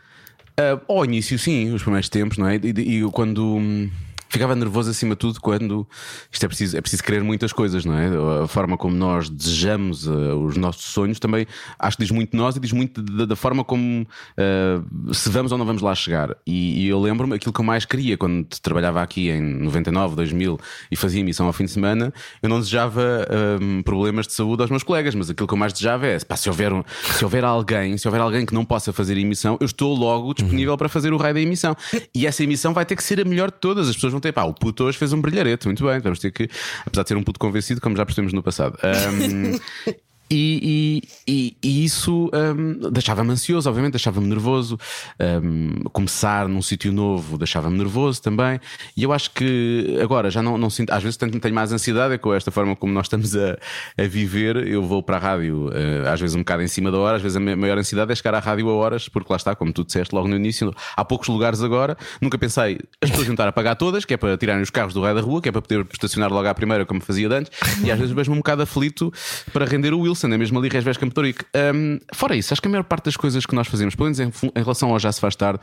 [0.57, 2.55] Ah, ao início, sim, os primeiros tempos, não é?
[2.55, 3.89] E, e- e quando hum,
[4.33, 5.87] ficava nervoso acima de tudo quando
[6.31, 8.43] isto é preciso, é preciso querer muitas coisas, não é?
[8.43, 11.45] A forma como nós desejamos uh, os nossos sonhos também
[11.77, 15.29] acho que diz muito de nós e diz muito da, da forma como uh, se
[15.29, 16.35] vamos ou não vamos lá chegar.
[16.47, 20.59] E, e eu lembro-me aquilo que eu mais queria quando trabalhava aqui em 99, 2000
[20.91, 22.11] e fazia emissão ao fim de semana,
[22.41, 23.27] eu não desejava
[23.61, 26.35] um, problemas de saúde aos meus colegas, mas aquilo que eu mais desejava é pá,
[26.35, 26.83] se, houver um,
[27.17, 30.75] se houver alguém, se houver alguém que não possa fazer emissão, eu estou logo disponível
[30.75, 31.75] para fazer o raio da emissão.
[32.15, 33.87] E essa emissão vai ter que ser a melhor de todas.
[33.87, 36.31] As pessoas vão ter, pá, o puto hoje fez um brilharete, muito bem, vamos ter
[36.31, 36.49] que,
[36.85, 38.77] apesar de ser um puto convencido, como já percebemos no passado.
[38.83, 39.59] Um,
[40.29, 44.79] E, e, e, isso um, deixava-me ansioso, obviamente, deixava-me nervoso.
[45.19, 48.59] Um, começar num sítio novo deixava-me nervoso também.
[48.97, 52.15] E eu acho que agora já não, não sinto, às vezes tenho, tenho mais ansiedade
[52.15, 53.57] é com esta forma como nós estamos a,
[53.97, 54.67] a viver.
[54.67, 57.21] Eu vou para a rádio, uh, às vezes um bocado em cima da hora, às
[57.21, 59.83] vezes a maior ansiedade é chegar à rádio a horas, porque lá está, como tu
[59.83, 61.95] disseste logo no início, há poucos lugares agora.
[62.19, 65.01] Nunca pensei as pessoas juntar a pagar todas, que é para tirarem os carros do
[65.01, 67.51] raio da rua, que é para poder estacionar logo à primeira, como fazia antes.
[67.83, 69.13] E às vezes mesmo um bocado aflito
[69.51, 72.71] para render o Wilson é mesmo ali Resves Campo um, Fora isso, acho que a
[72.71, 75.19] maior parte das coisas que nós fazemos, pelo menos em, em, relação ao Já Se
[75.19, 75.59] Faz Tarde,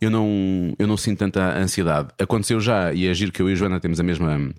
[0.00, 2.08] eu não, eu não sinto tanta ansiedade.
[2.18, 4.50] Aconteceu já, e é giro que eu e a Joana temos a mesma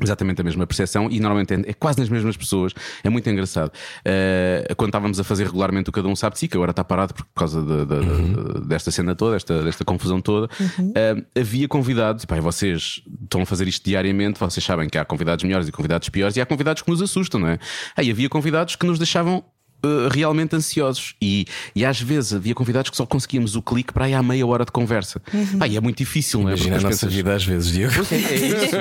[0.00, 2.72] exatamente a mesma percepção e normalmente é, é, quase nas mesmas pessoas.
[3.02, 3.70] É muito engraçado.
[3.70, 6.84] Uh, quando estávamos a fazer regularmente o Cada Um Sabe de Si, que agora está
[6.84, 8.66] parado por causa de, de, uhum.
[8.66, 10.90] desta cena toda, desta, desta confusão toda, uhum.
[10.90, 15.04] uh, havia convidados, e pá, vocês estão a fazer isto diariamente, vocês sabem que há
[15.04, 17.58] convidados melhores e convidados piores, e há convidados que nos assustam, não é?
[17.96, 19.44] Aí havia convidados que nos deixavam
[19.84, 21.14] Uh, realmente ansiosos.
[21.22, 24.46] E, e às vezes havia convidados que só conseguíamos o clique para aí à meia
[24.46, 25.20] hora de conversa.
[25.32, 25.58] Uhum.
[25.60, 26.52] Ah, e é muito difícil, não é?
[26.52, 27.14] Imagina a nossa pensas...
[27.14, 27.92] vida às vezes, Diego.
[28.10, 28.76] É, é isso.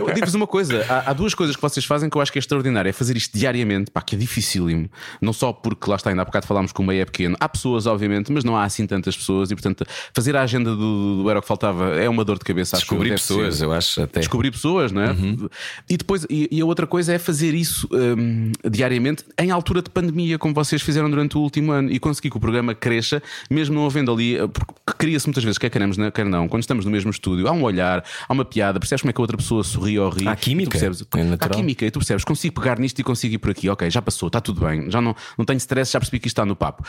[0.00, 2.38] eu digo-vos uma coisa: há, há, duas coisas que vocês fazem que eu acho que
[2.38, 2.88] é extraordinário.
[2.88, 4.90] É fazer isto diariamente, pá, que é dificílimo.
[5.20, 7.36] Não só porque lá está, ainda há bocado falámos que o meio é pequeno.
[7.40, 9.50] Há pessoas, obviamente, mas não há assim tantas pessoas.
[9.50, 12.44] E portanto, fazer a agenda do, do Era o que Faltava é uma dor de
[12.44, 12.76] cabeça.
[12.76, 13.64] Descobrir pessoas, ser.
[13.64, 14.20] eu acho até.
[14.20, 15.10] Descobrir pessoas, não é?
[15.10, 15.48] Uhum.
[15.88, 19.88] E depois, e, e, a outra coisa é fazer isso um, diariamente em altura de
[19.88, 23.74] pandemia, como vocês fizeram durante o último ano e consegui que o programa cresça, mesmo
[23.74, 26.90] não havendo ali, eh, porque cria-se muitas vezes, quer queremos, quer não, quando estamos no
[26.90, 29.62] mesmo estúdio, há um olhar, há uma piada, percebes como é que a outra pessoa
[29.62, 30.26] sorri ou ri.
[30.26, 30.72] Há química.
[30.72, 33.68] Percebes, é há química e tu percebes, consigo pegar nisto e consigo ir por aqui,
[33.68, 36.34] ok, já passou, está tudo bem, já não, não tenho stress, já percebi que isto
[36.34, 36.84] está no papo.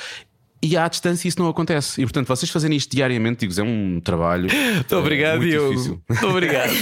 [0.62, 2.02] E à distância isso não acontece.
[2.02, 4.50] E portanto, vocês fazerem isto diariamente, digo, é um trabalho.
[4.76, 6.02] Muito obrigado, Diogo.
[6.10, 6.74] Muito obrigado.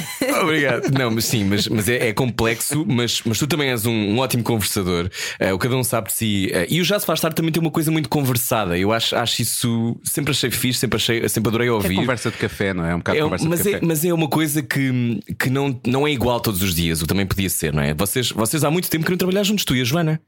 [0.42, 0.90] obrigado.
[0.92, 4.20] Não, mas sim, mas, mas é, é, complexo, mas, mas tu também és um, um
[4.20, 5.10] ótimo conversador.
[5.40, 6.52] Uh, o cada um sabe de si.
[6.52, 8.78] Uh, e o Já Se Faz Tarde também tem uma coisa muito conversada.
[8.78, 10.00] Eu acho, acho isso.
[10.04, 11.94] Sempre achei fixe, sempre, achei, sempre adorei ouvir.
[11.94, 12.92] É conversa de café, não é?
[12.92, 13.86] É um bocado é, conversa mas de é, café.
[13.86, 17.02] Mas é uma coisa que, que não, não é igual todos os dias.
[17.04, 17.94] O também podia ser, não é?
[17.94, 20.20] Vocês, vocês há muito tempo queriam trabalhar juntos, tu e a Joana.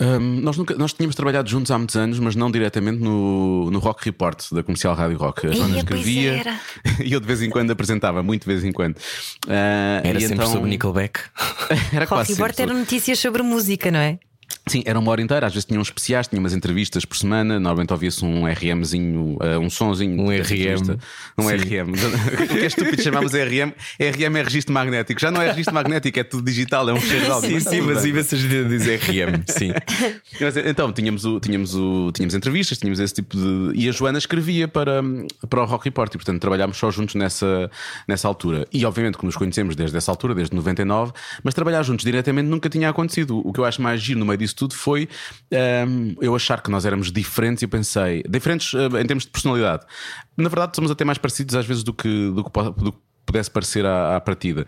[0.00, 3.78] Um, nós, nunca, nós tínhamos trabalhado juntos há muitos anos, mas não diretamente no, no
[3.80, 5.46] Rock Report da comercial Rádio Rock.
[5.46, 6.60] A Joana escrevia
[7.04, 8.96] e eu de vez em quando apresentava, muito de vez em quando.
[8.96, 10.46] Uh, era sempre então...
[10.46, 11.20] sobre Nickelback.
[11.92, 14.18] era Rock quase Report era notícias sobre música, não é?
[14.68, 17.92] Sim, era uma hora inteira, às vezes tinham especiais, tinha umas entrevistas por semana, normalmente
[17.92, 20.20] ouvia-se um RMzinho, uh, um sonzinho.
[20.20, 20.98] Um RM.
[21.38, 21.54] Um Sim.
[21.54, 21.92] RM.
[22.44, 23.72] o que é estúpido chamamos RM.
[23.98, 25.20] RM é registro magnético.
[25.20, 27.60] Já não é registro magnético, é tudo digital, é um cheiro de áudio.
[27.60, 29.42] Sim, sim, mas imensa gente diz RM.
[29.46, 29.72] Sim.
[30.64, 33.72] Então, tínhamos, o, tínhamos, o, tínhamos entrevistas, tínhamos esse tipo de.
[33.74, 35.02] E a Joana escrevia para,
[35.48, 37.70] para o Rock Report e, portanto, trabalhámos só juntos nessa,
[38.06, 38.66] nessa altura.
[38.72, 41.12] E, obviamente, que nos conhecemos desde essa altura, desde 99,
[41.42, 43.40] mas trabalhar juntos diretamente nunca tinha acontecido.
[43.44, 45.08] O que eu acho mais giro no meio disso tudo foi
[45.86, 49.30] um, eu achar que nós éramos diferentes e eu pensei, diferentes uh, em termos de
[49.30, 49.84] personalidade.
[50.36, 52.50] Na verdade, somos até mais parecidos às vezes do que, do que,
[52.82, 52.98] do que
[53.28, 54.66] pudesse parecer à, à partida.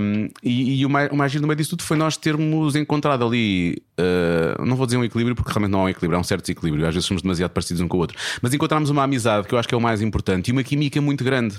[0.00, 2.74] Um, e, e, o, mais, o mais giro no meio disso tudo foi nós termos
[2.74, 6.20] encontrado ali, uh, não vou dizer um equilíbrio, porque realmente não há um equilíbrio, há
[6.20, 6.86] um certo desequilíbrio.
[6.86, 9.58] Às vezes somos demasiado parecidos um com o outro, mas encontramos uma amizade que eu
[9.58, 11.58] acho que é o mais importante e uma química muito grande.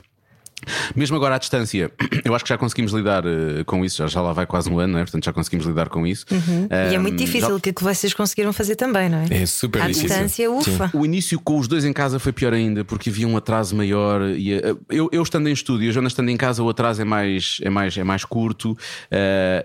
[0.96, 1.92] Mesmo agora à distância,
[2.24, 4.80] eu acho que já conseguimos lidar uh, com isso, já, já lá vai quase um
[4.80, 5.04] ano, não é?
[5.04, 6.26] portanto já conseguimos lidar com isso.
[6.32, 6.64] Uhum.
[6.64, 7.74] Um, e é muito difícil, o já...
[7.74, 9.28] que vocês conseguiram fazer também, não é?
[9.42, 10.06] É super à difícil.
[10.06, 10.90] À distância, ufa.
[10.90, 10.98] Sim.
[10.98, 14.22] O início com os dois em casa foi pior ainda, porque havia um atraso maior.
[14.22, 17.06] E, uh, eu, eu estando em estúdio, a Joana estando em casa, o atraso é
[17.06, 18.78] mais, é mais, é mais curto uh,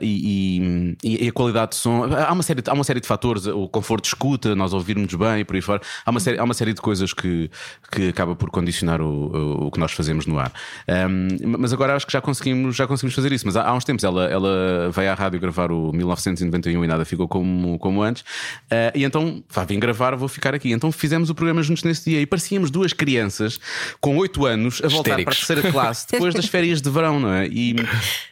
[0.00, 2.04] e, e, e, a qualidade de som.
[2.04, 5.40] Há uma, série, há uma série de fatores, o conforto de escuta, nós ouvirmos bem
[5.40, 5.80] e por aí fora.
[6.04, 7.50] Há uma série, há uma série de coisas que,
[7.90, 10.52] que acaba por condicionar o, o, o que nós fazemos no ar.
[10.88, 13.46] Um, mas agora acho que já conseguimos, já conseguimos fazer isso.
[13.46, 17.04] Mas há, há uns tempos ela, ela veio à rádio gravar o 1991 e nada
[17.04, 18.22] ficou como, como antes.
[18.22, 20.72] Uh, e então, vá, vim gravar, vou ficar aqui.
[20.72, 23.58] Então fizemos o programa juntos nesse dia e parecíamos duas crianças
[24.00, 27.32] com 8 anos a voltar para a terceira classe depois das férias de verão, não
[27.32, 27.46] é?
[27.46, 27.76] E,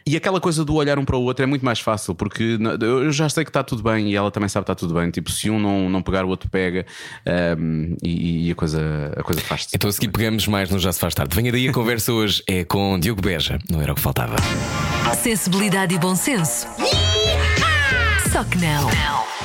[0.05, 3.11] e aquela coisa do olhar um para o outro é muito mais fácil porque eu
[3.11, 5.09] já sei que está tudo bem e ela também sabe que está tudo bem.
[5.11, 6.85] Tipo, se um não, não pegar, o outro pega
[7.59, 9.69] um, e, e, a coisa, a coisa faz-se.
[9.75, 11.35] Então, a seguir pegamos mais no Já Se Faz Tarde.
[11.35, 14.35] Venha daí a conversa hoje é com Diogo Beja, não era o que faltava.
[15.21, 16.67] Sensibilidade e bom senso.
[18.31, 18.89] Só que não.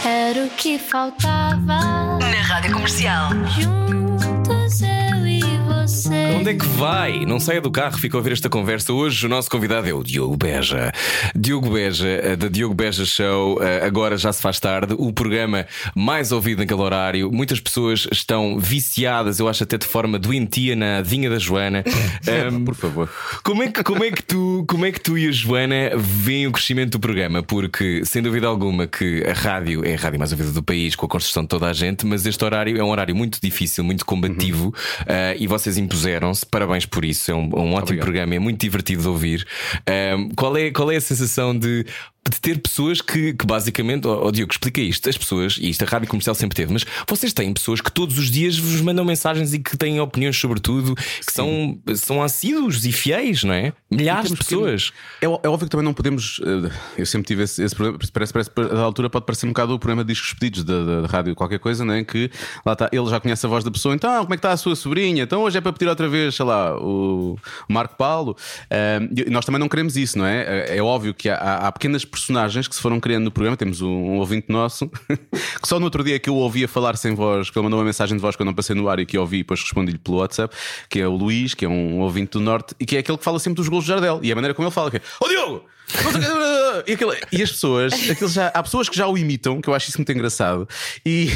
[0.05, 2.19] Era o que faltava.
[2.19, 3.31] Na Rádio Comercial.
[3.59, 5.50] Juntos eu e
[5.91, 6.37] você.
[6.39, 7.25] Onde é que vai?
[7.27, 8.93] Não saia do carro, fica a ouvir esta conversa.
[8.93, 10.93] Hoje o nosso convidado é o Diogo Beja.
[11.35, 15.67] Diogo Beja, eh, da Diogo Beja Show, eh, agora já se faz tarde, o programa
[15.95, 17.31] mais ouvido naquele horário.
[17.33, 21.83] Muitas pessoas estão viciadas, eu acho até de forma doentia na vinha da Joana.
[22.29, 23.11] Ahm, Por favor.
[23.43, 26.47] Como é, que, como, é que tu, como é que tu e a Joana veem
[26.47, 27.43] o crescimento do programa?
[27.43, 31.07] Porque, sem dúvida alguma, que a rádio é a rádio mais ouvida do país, com
[31.07, 34.07] a construção de toda a gente, mas este horário é um horário muito difícil, muito
[34.07, 34.73] combativo
[35.07, 36.47] ah, e vocês impuseram-se.
[36.47, 37.31] Parabéns por isso.
[37.31, 38.05] É um, um ótimo Obrigado.
[38.05, 39.47] programa, é muito divertido de ouvir.
[39.87, 41.85] Ahm, qual, é, qual é a sensação de.
[42.29, 45.09] De ter pessoas que, que basicamente, ó ó, Diogo, explica isto.
[45.09, 48.19] As pessoas, e isto a rádio comercial sempre teve, mas vocês têm pessoas que todos
[48.19, 52.85] os dias vos mandam mensagens e que têm opiniões sobre tudo, que são, são assíduos
[52.85, 53.73] e fiéis, não é?
[53.91, 54.93] Milhares de pessoas.
[55.23, 56.41] É, é óbvio que também não podemos.
[56.45, 57.99] eh, Eu sempre tive esse, esse problema.
[58.13, 61.35] Parece, parece, da altura pode parecer um bocado o problema de discos pedidos da, rádio,
[61.35, 62.05] qualquer coisa, né?
[62.05, 62.31] Que
[62.67, 64.57] lá está, ele já conhece a voz da pessoa, então como é que está a
[64.59, 65.23] sua sobrinha?
[65.23, 67.37] Então hoje é para pedir outra vez, sei lá, o,
[67.69, 68.37] Marco Paulo.
[68.69, 70.67] Eh, e nós também não queremos isso, não é?
[70.69, 73.57] É, é óbvio que há, há- há pequenas personagens que se foram criando no programa.
[73.57, 74.89] Temos um, um ouvinte nosso
[75.61, 77.85] que só no outro dia que eu ouvia falar sem voz, que ele mandou uma
[77.85, 79.61] mensagem de voz que eu não passei no ar e que eu ouvi e depois
[79.61, 80.55] respondi-lhe pelo WhatsApp,
[80.89, 83.25] que é o Luís, que é um ouvinte do Norte e que é aquele que
[83.25, 84.21] fala sempre dos gols do Jardel.
[84.23, 85.65] E a maneira como ele fala que é: Ó Diogo!
[86.05, 89.07] Não sei o quê", E, aquele- e as pessoas, aqueles já, há pessoas que já
[89.07, 90.69] o imitam, que eu acho isso muito engraçado,
[91.05, 91.31] e,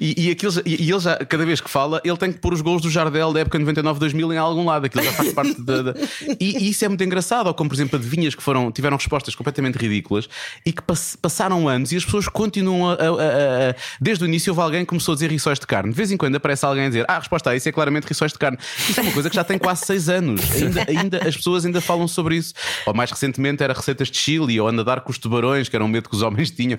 [0.00, 2.60] e, e, aqueles, e, ele já, cada vez que fala, ele tem que pôr os
[2.60, 5.82] gols do Jardel da época 99-2000 em algum lado, aquilo já faz parte da.
[5.82, 5.94] da-
[6.40, 9.34] E, e isso é muito engraçado, ou como por exemplo adivinhas que foram, tiveram respostas
[9.34, 10.28] completamente ridículas
[10.66, 14.50] e que pass- passaram anos e as pessoas continuam a, a- a- Desde o início
[14.52, 15.90] houve alguém que começou a dizer rissóis de carne.
[15.90, 18.04] De vez em quando aparece alguém a dizer: Ah, a resposta a isso é claramente
[18.06, 18.58] rissóis de carne.
[18.88, 20.40] Isso é uma coisa que já tem quase seis anos.
[20.52, 22.52] Ainda, ainda, as pessoas ainda falam sobre isso.
[22.86, 25.84] Ou mais recentemente era receitas de Chile ou a nadar com os tubarões, que era
[25.84, 26.78] um medo que os homens tinham.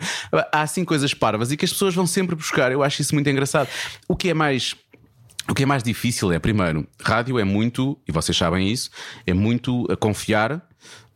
[0.52, 2.72] Há assim coisas parvas e que as pessoas vão sempre buscar.
[2.72, 3.70] Eu acho isso muito engraçado.
[4.08, 4.76] O que é mais.
[5.50, 8.90] O que é mais difícil é, primeiro, rádio é muito, e vocês sabem isso,
[9.28, 10.54] é muito a confiar,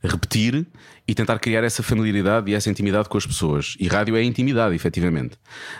[0.03, 0.67] a repetir
[1.07, 3.77] e tentar criar essa familiaridade e essa intimidade com as pessoas.
[3.79, 5.37] E rádio é intimidade, efetivamente.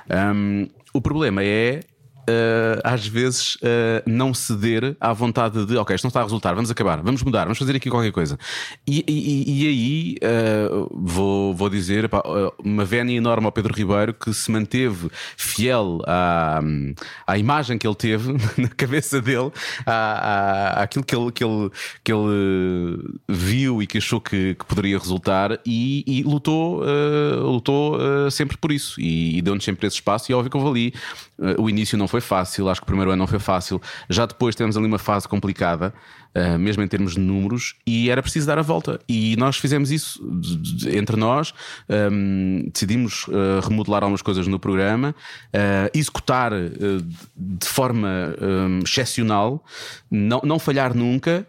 [0.10, 1.82] Hum, o problema é.
[2.28, 6.54] Uh, às vezes uh, não ceder à vontade de ok, isto não está a resultar,
[6.54, 8.38] vamos acabar, vamos mudar, vamos fazer aqui qualquer coisa.
[8.86, 12.10] E, e- e aí uh, vou, vou dizer
[12.64, 16.60] uma vénia enorme ao Pedro Ribeiro que se manteve fiel à,
[17.26, 19.52] à imagem que ele teve na cabeça dele,
[19.86, 21.70] à, à, àquilo que ele, que ele,
[22.04, 26.84] que ele viu e que achou que, que poderia resultar e, e lutou,
[27.42, 27.98] lutou
[28.32, 30.32] sempre por isso e, e deu-nos sempre esse espaço.
[30.32, 30.94] E é óbvio que houve ali.
[31.40, 33.82] Uh, o início não foi fácil, acho que o primeiro ano não foi fácil.
[34.10, 35.94] Já depois tivemos ali uma fase complicada,
[36.38, 39.00] uh, mesmo em termos de números, e era preciso dar a volta.
[39.08, 40.22] E nós fizemos isso
[40.88, 41.54] entre nós,
[41.90, 45.16] um, decidimos uh, remodelar algumas coisas no programa,
[45.54, 46.52] uh, executar
[47.36, 49.64] de forma um, excepcional,
[50.10, 51.46] não, não falhar nunca,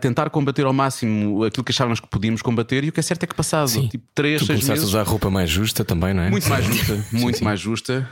[0.00, 2.84] tentar combater ao máximo aquilo que achávamos que podíamos combater.
[2.84, 4.88] E o que é certo é que passado tipo, 3, Tu 6 começaste a meses.
[4.88, 6.30] usar roupa mais justa também, não é?
[6.30, 8.08] Muito mais justa, muito mais justa.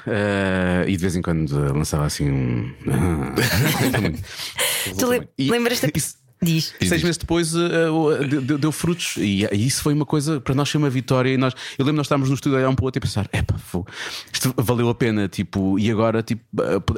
[0.86, 2.72] e de vez em quando lançava assim um.
[4.84, 5.86] Tu le- lembras-te?
[6.42, 6.74] Diz.
[6.82, 10.54] Seis meses depois eh, o- deu, deu- frutos e, e isso foi uma coisa para
[10.54, 11.30] nós foi uma vitória.
[11.30, 13.00] E nós, eu lembro nós estávamos no estúdio a olhar um para o outro e
[13.00, 13.86] pensar: epá, fogo,
[14.30, 15.26] isto valeu a pena.
[15.26, 16.42] Tipo, e agora tipo,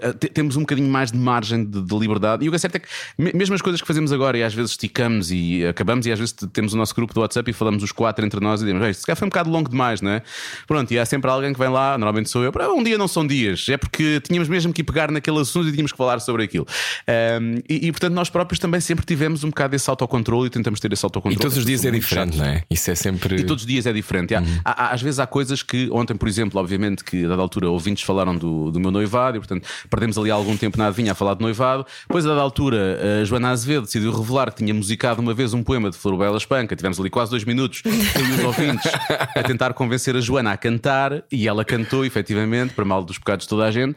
[0.03, 2.45] eh, te- temos um bocadinho mais de margem de, de liberdade.
[2.45, 4.43] E o que é certo é que, me- mesmo as coisas que fazemos agora, e
[4.43, 7.49] às vezes esticamos e acabamos, e às vezes te- temos o nosso grupo do WhatsApp
[7.49, 9.49] e falamos os quatro entre nós e dizemos: "Ei, isto se calhar foi um bocado
[9.51, 10.22] longo demais, não é?
[10.66, 12.51] Pronto, e há sempre alguém que vem lá, normalmente sou eu.
[12.51, 15.68] "Pá, Um dia não são dias, é porque tínhamos mesmo que ir pegar naquele assunto
[15.68, 16.66] e tínhamos que falar sobre aquilo.
[17.07, 20.81] Ahm, e, e, portanto, nós próprios também sempre tivemos um bocado esse autocontrole e tentamos
[20.81, 21.37] ter esse autocontrole.
[21.37, 22.62] E todos os dias é diferente, não é?
[22.70, 23.37] Isso é sempre.
[23.37, 24.35] E todos os dias é diferente.
[24.35, 27.43] Há- há- há- às vezes há coisas que, ontem, por exemplo, obviamente que a dada
[27.43, 31.12] altura ouvintes falaram do, do meu noivado e, portanto, perdemos ali algum tempo na adivinha
[31.12, 31.87] a falar de noivado.
[32.09, 35.62] Depois, a dada altura, a Joana Azevedo decidiu revelar que tinha musicado uma vez um
[35.62, 36.74] poema de Florubela Espanca.
[36.77, 38.91] Tivemos ali quase dois minutos, e os ouvintes,
[39.35, 43.45] a tentar convencer a Joana a cantar e ela cantou, efetivamente, para mal dos pecados
[43.45, 43.97] de toda a gente.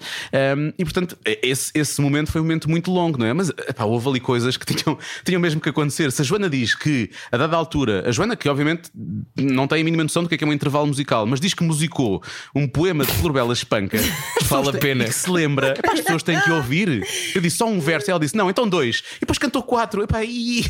[0.58, 3.34] Um, e, portanto, esse, esse momento foi um momento muito longo, não é?
[3.34, 6.12] Mas epá, houve ali coisas que tinham, tinham mesmo que acontecer.
[6.12, 8.90] Se a Joana diz que, a dada altura, a Joana, que obviamente
[9.36, 11.54] não tem a mínima noção do que é, que é um intervalo musical, mas diz
[11.54, 12.24] que musicou
[12.56, 13.98] um poema de Florbela Espanca,
[14.44, 15.06] Vale a pena.
[15.06, 17.06] que se lembra, epá, as pessoas têm que ouvir.
[17.36, 19.04] Eu disse só um verso, e ela disse não, então dois.
[19.18, 20.04] E depois cantou quatro.
[20.04, 20.64] Epá, e...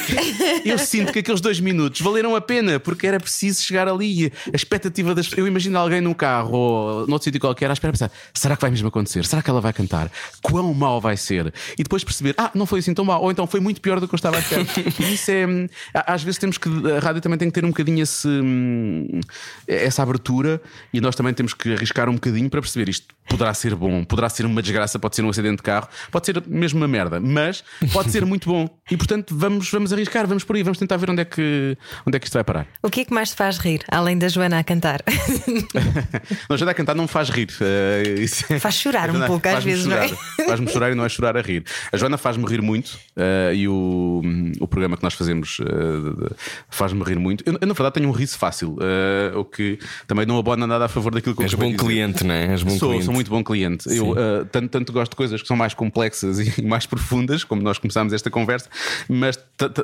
[0.64, 4.32] Eu sinto que aqueles dois minutos valeram a pena, porque era preciso chegar ali.
[4.52, 8.10] A expectativa das Eu imagino alguém num carro ou noutro sítio qualquer à espera pensar:
[8.32, 9.24] será que vai mesmo acontecer?
[9.24, 10.10] Será que ela vai cantar?
[10.42, 11.52] Quão mal vai ser?
[11.78, 13.98] E depois perceber: ah, não foi assim tão mal, ou então foi muito muito pior
[13.98, 14.60] do que eu estava a achar.
[15.00, 15.46] E isso é.
[15.46, 16.68] hum, Às vezes temos que.
[16.96, 19.20] A rádio também tem que ter um bocadinho esse, hum,
[19.66, 20.60] essa abertura
[20.92, 23.14] e nós também temos que arriscar um bocadinho para perceber isto.
[23.28, 26.42] Poderá ser bom, poderá ser uma desgraça, pode ser um acidente de carro, pode ser
[26.48, 27.62] mesmo uma merda, mas
[27.92, 28.68] pode ser muito bom.
[28.90, 31.76] E portanto vamos, vamos arriscar, vamos por aí, vamos tentar ver onde é que,
[32.06, 32.66] onde é que isto vai parar.
[32.82, 35.00] O que é que mais te faz rir, além da Joana a cantar?
[36.48, 37.48] Não, já a cantar não me faz rir.
[37.60, 40.08] é- Faz chorar A um Joana pouco às vezes, não é?
[40.08, 40.46] chorar.
[40.46, 41.64] Faz-me chorar e não é chorar a rir.
[41.92, 44.22] A Joana faz-me rir muito eh, e o,
[44.60, 46.30] o programa que nós fazemos de-
[46.68, 47.42] faz-me rir muito.
[47.46, 50.84] Eu, eu, na verdade, tenho um riso fácil, eh, o que também não abona nada
[50.86, 52.46] a favor daquilo que eu És acabei bom cliente, não é?
[52.52, 53.04] És bom Sou, cliente.
[53.04, 53.88] sou muito bom cliente.
[53.94, 57.62] Eu eh, tanto, tanto gosto de coisas que são mais complexas e mais profundas, como
[57.62, 58.68] nós começámos esta conversa,
[59.08, 59.38] mas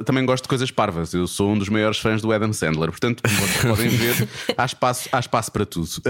[0.05, 1.13] também gosto de coisas parvas.
[1.15, 4.65] Eu sou um dos maiores fãs do Adam Sandler, portanto, como vocês podem ver, há
[4.65, 5.87] espaço, há espaço para tudo.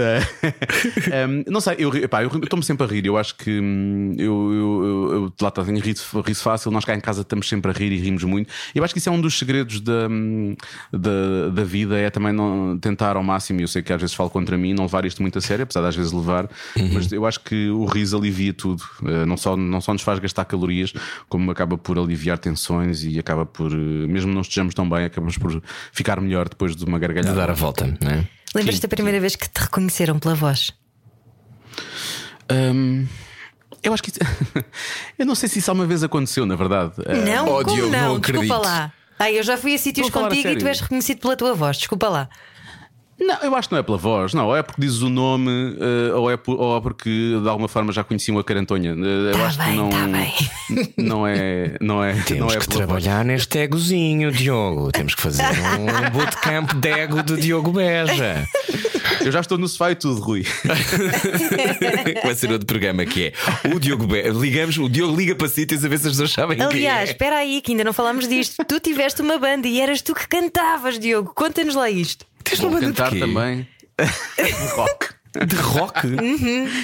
[1.11, 2.05] Eh, um, não sei, eu, eu
[2.43, 3.05] estou-me sempre a rir.
[3.05, 6.71] Eu acho que hum, eu, eu, eu, eu lá tenho riso, riso fácil.
[6.71, 8.51] Nós cá em casa estamos sempre a rir e rimos muito.
[8.73, 10.07] Eu acho que isso é um dos segredos da,
[10.91, 13.59] da, da vida, é também não, tentar ao máximo.
[13.59, 15.63] e Eu sei que às vezes falo contra mim, não levar isto muito a sério,
[15.63, 16.49] apesar de às vezes levar,
[16.93, 18.83] mas eu acho que o riso alivia tudo.
[19.05, 20.93] Eh, não, só, não só nos faz gastar calorias,
[21.29, 25.37] como acaba por aliviar tensões e acaba por, eh, mesmo não estejamos tão bem, acabamos
[25.37, 25.61] por
[25.91, 27.35] ficar melhor depois de uma De gargalhada.
[27.35, 28.27] dar a volta, não é?
[28.55, 30.71] Lembras-te da primeira vez que te reconheceram pela voz?
[32.51, 33.05] Hum,
[33.83, 34.19] eu acho que isso...
[35.17, 36.93] eu não sei se isso alguma vez aconteceu, na verdade.
[37.25, 37.99] Não, como Diogo, não?
[38.13, 38.61] não Desculpa acredito.
[38.61, 38.93] lá.
[39.19, 41.53] Ai, eu já fui a sítios Estou a contigo e tu és reconhecido pela tua
[41.53, 41.77] voz.
[41.77, 42.29] Desculpa lá.
[43.19, 44.45] Não, eu acho que não é pela voz, não.
[44.47, 47.09] Ou é porque dizes o nome, eh, ou, é por- ou é porque
[47.41, 48.91] de alguma forma já conheciam a Carantonha.
[48.91, 50.93] Eh, Eu Tá acho bem, que não, tá bem.
[50.97, 51.77] não é.
[51.81, 53.03] Não é, Temos não é que pela voz.
[53.03, 54.91] trabalhar neste egozinho, Diogo.
[54.91, 58.47] Temos que fazer um bootcamp de ego de Diogo Beja.
[59.21, 60.45] Eu já estou no sofá e tudo, Rui.
[62.23, 63.33] Vai ser outro programa que é
[63.73, 64.29] o Diogo Beja.
[64.29, 67.11] Ligamos, o Diogo liga para sítios a ver se as pessoas sabem quem Aliás, é.
[67.11, 68.63] espera aí, que ainda não falámos disto.
[68.65, 71.31] tu tiveste uma banda e eras tu que cantavas, Diogo.
[71.33, 72.25] Conta-nos lá isto.
[72.43, 73.19] Tens uma banda cantar de quê?
[73.19, 73.67] também.
[74.75, 75.07] Rock.
[75.45, 75.99] De rock?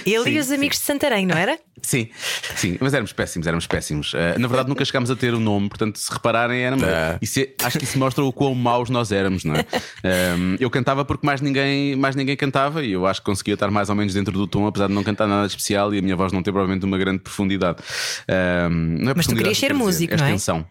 [0.06, 1.58] Ele e os amigos de Santarém, não era?
[1.82, 2.08] Sim,
[2.56, 4.14] sim, mas éramos péssimos, éramos péssimos.
[4.14, 7.18] Eh, na verdade, nunca chegámos a ter o nome, portanto, se repararem, era Tá.
[7.22, 9.66] isso é- Acho que isso mostra o quão maus nós éramos, não é?
[10.04, 13.72] Ehm, eu cantava porque mais ninguém, mais ninguém cantava e eu acho que conseguia estar
[13.72, 16.02] mais ou menos dentro do tom, apesar de não cantar nada de especial e a
[16.02, 17.80] minha voz não ter provavelmente uma grande profundidade.
[18.28, 20.28] Ehm, não é Mas tu querias que ser músico, é não é?
[20.30, 20.66] extensão.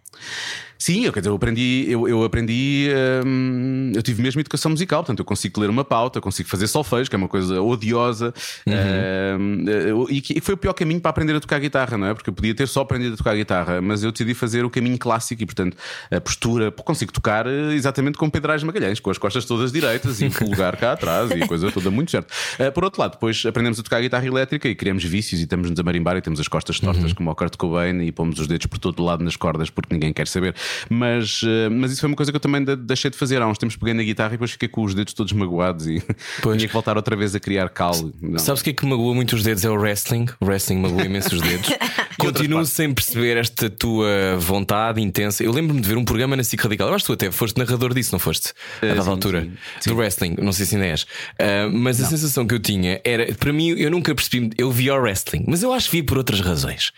[0.85, 2.89] Sim, eu, quer dizer, eu aprendi, eu, eu aprendi,
[3.25, 7.09] hum, eu tive mesmo educação musical, portanto eu consigo ler uma pauta, consigo fazer solfejo,
[7.09, 8.35] que é uma coisa odiosa,
[8.67, 12.15] hum, eu- e que foi o pior caminho para aprender a tocar guitarra, não é?
[12.15, 14.99] Porque eu podia ter só aprendido a tocar guitarra, mas eu decidi fazer o caminho
[14.99, 15.77] clássico e, portanto,
[16.11, 20.21] a postura, consigo tocar eh, exatamente como Pedro Aires Magalhães, com as costas todas direitas
[20.21, 22.33] e o lugar cá atrás e a coisa toda muito certa.
[22.59, 25.79] Eh, Por outro lado, depois aprendemos a tocar guitarra elétrica e criamos vícios e estamos-nos
[25.79, 28.67] a marimbar e temos as costas tortas como o Kurt Cobain e pomos os dedos
[28.67, 30.55] por todo lado nas cordas porque ninguém quer saber.
[30.89, 33.41] Mas, eh, mas isso foi uma coisa que eu também de- deixei de fazer.
[33.43, 36.03] Há uns tempos peguei na guitarra e depois fiquei com os dedos todos magoados e
[36.43, 36.57] Pois.
[36.59, 37.95] tinha que voltar outra vez a criar cal.
[38.21, 38.39] Não.
[38.39, 39.65] Sabes o que é que magoa muito os dedos?
[39.65, 40.27] É o wrestling.
[40.41, 41.69] O wrestling magoa imenso os dedos.
[42.19, 45.43] Continuo sem perceber esta tua vontade intensa.
[45.43, 46.89] Eu lembro-me de ver um programa na SIC Radical.
[46.89, 48.53] Eu acho que tu até foste narrador disso, não foste?
[48.83, 49.49] A dada sim, altura.
[49.81, 49.91] sim.
[49.91, 50.37] Do wrestling.
[50.41, 51.07] Não sei se ainda és.
[51.39, 53.33] Ah, mas a sensação que eu tinha era.
[53.35, 54.51] Para mim, eu nunca percebi.
[54.59, 56.93] Eu via o wrestling, mas eu acho que vi por outras razões.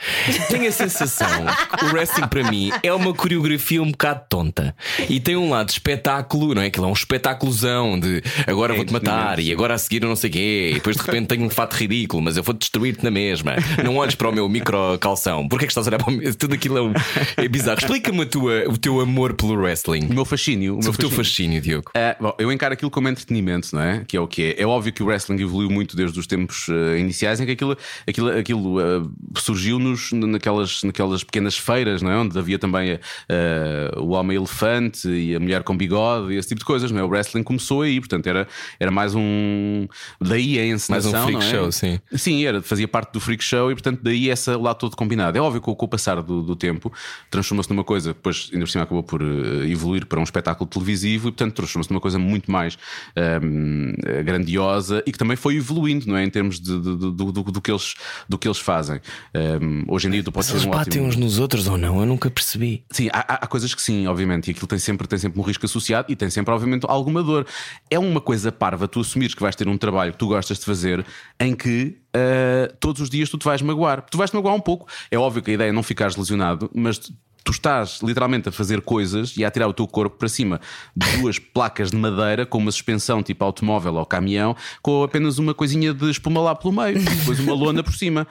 [0.49, 1.29] Tenho a sensação
[1.79, 4.75] que o wrestling para mim é uma coreografia um bocado tonta.
[5.09, 6.67] E tem um lado de espetáculo, não é?
[6.67, 10.17] Aquilo é um espetáculozão de agora É vou-te matar e agora a seguir eu não
[10.17, 10.69] sei o quê.
[10.73, 13.55] E depois de repente tenho um fato ridículo, mas eu vou destruir-te na mesma.
[13.83, 15.49] Não olhes para o meu micro calção.
[15.49, 16.35] Porquê é que estás a olhar para o meu?
[16.35, 16.93] Tudo aquilo é, um-
[17.37, 17.79] é bizarro.
[17.79, 18.27] Explica-me a
[18.71, 20.07] o teu amor pelo wrestling.
[20.11, 20.77] O meu fascínio.
[20.79, 21.91] O meu teu fascínio, Diogo.
[21.95, 24.05] Ah, bom, eu encaro aquilo como entretenimento, não é?
[24.07, 24.63] Que é o que é.
[24.63, 27.77] É óbvio que o wrestling evoluiu muito desde os tempos ah, iniciais em que aquilo,
[28.07, 29.09] aquilo, aquilo ah,
[29.41, 32.17] surgiu nos, naquelas, naquelas pequenas feiras, não é?
[32.17, 32.99] Onde havia também
[33.45, 37.01] ah, o homem elefante e a mulher com bigode e esse tipo de coisas, não
[37.01, 37.05] é?
[37.05, 38.47] O wrestling começou aí, portanto era,
[38.81, 39.87] era mais um.
[40.21, 41.13] Daí a encenação.
[41.13, 41.51] Mais um freak é?
[41.51, 41.99] show, sim.
[42.15, 45.37] Sim, era, fazia parte do freak show e portanto daí essa lá todo combinado.
[45.37, 46.93] É óbvio que com o passar do, do tempo
[47.31, 51.29] transforma-se numa coisa, depois ainda por cima acabou por eh, evoluir para um espetáculo televisivo
[51.29, 52.79] e portanto transforma-se numa coisa muito mais
[53.17, 53.93] ehm,
[54.25, 56.25] grandiosa e que também foi evoluindo, não é?
[56.25, 57.95] Em termos de, de- de- do, do, do que eles,
[58.29, 59.01] do que eles fazem.
[59.33, 61.07] Ehm, hoje em dia tu podes Eles ser um batem ótimo.
[61.09, 62.01] uns nos outros ou não?
[62.01, 62.85] Eu nunca percebi.
[62.91, 65.43] Sim, há, há- há coisas que sim, obviamente, e aquilo tem sempre, tem sempre um
[65.43, 67.47] risco associado e tem sempre, obviamente, alguma dor.
[67.91, 70.65] É uma coisa parva tu assumires que vais ter um trabalho que tu gostas de
[70.65, 71.05] fazer
[71.41, 74.03] em que ah, todos os dias tu te vais magoar.
[74.03, 74.87] Tu vais te magoar um pouco.
[75.11, 77.01] É óbvio que a ideia é não ficares lesionado, mas.
[77.45, 80.61] Tu estás literalmente a fazer coisas e a tirar o teu corpo para cima
[80.97, 85.53] de duas placas de madeira com uma suspensão tipo automóvel ou caminhão, com apenas uma
[85.53, 88.27] coisinha de espuma lá pelo meio, depois uma lona por cima.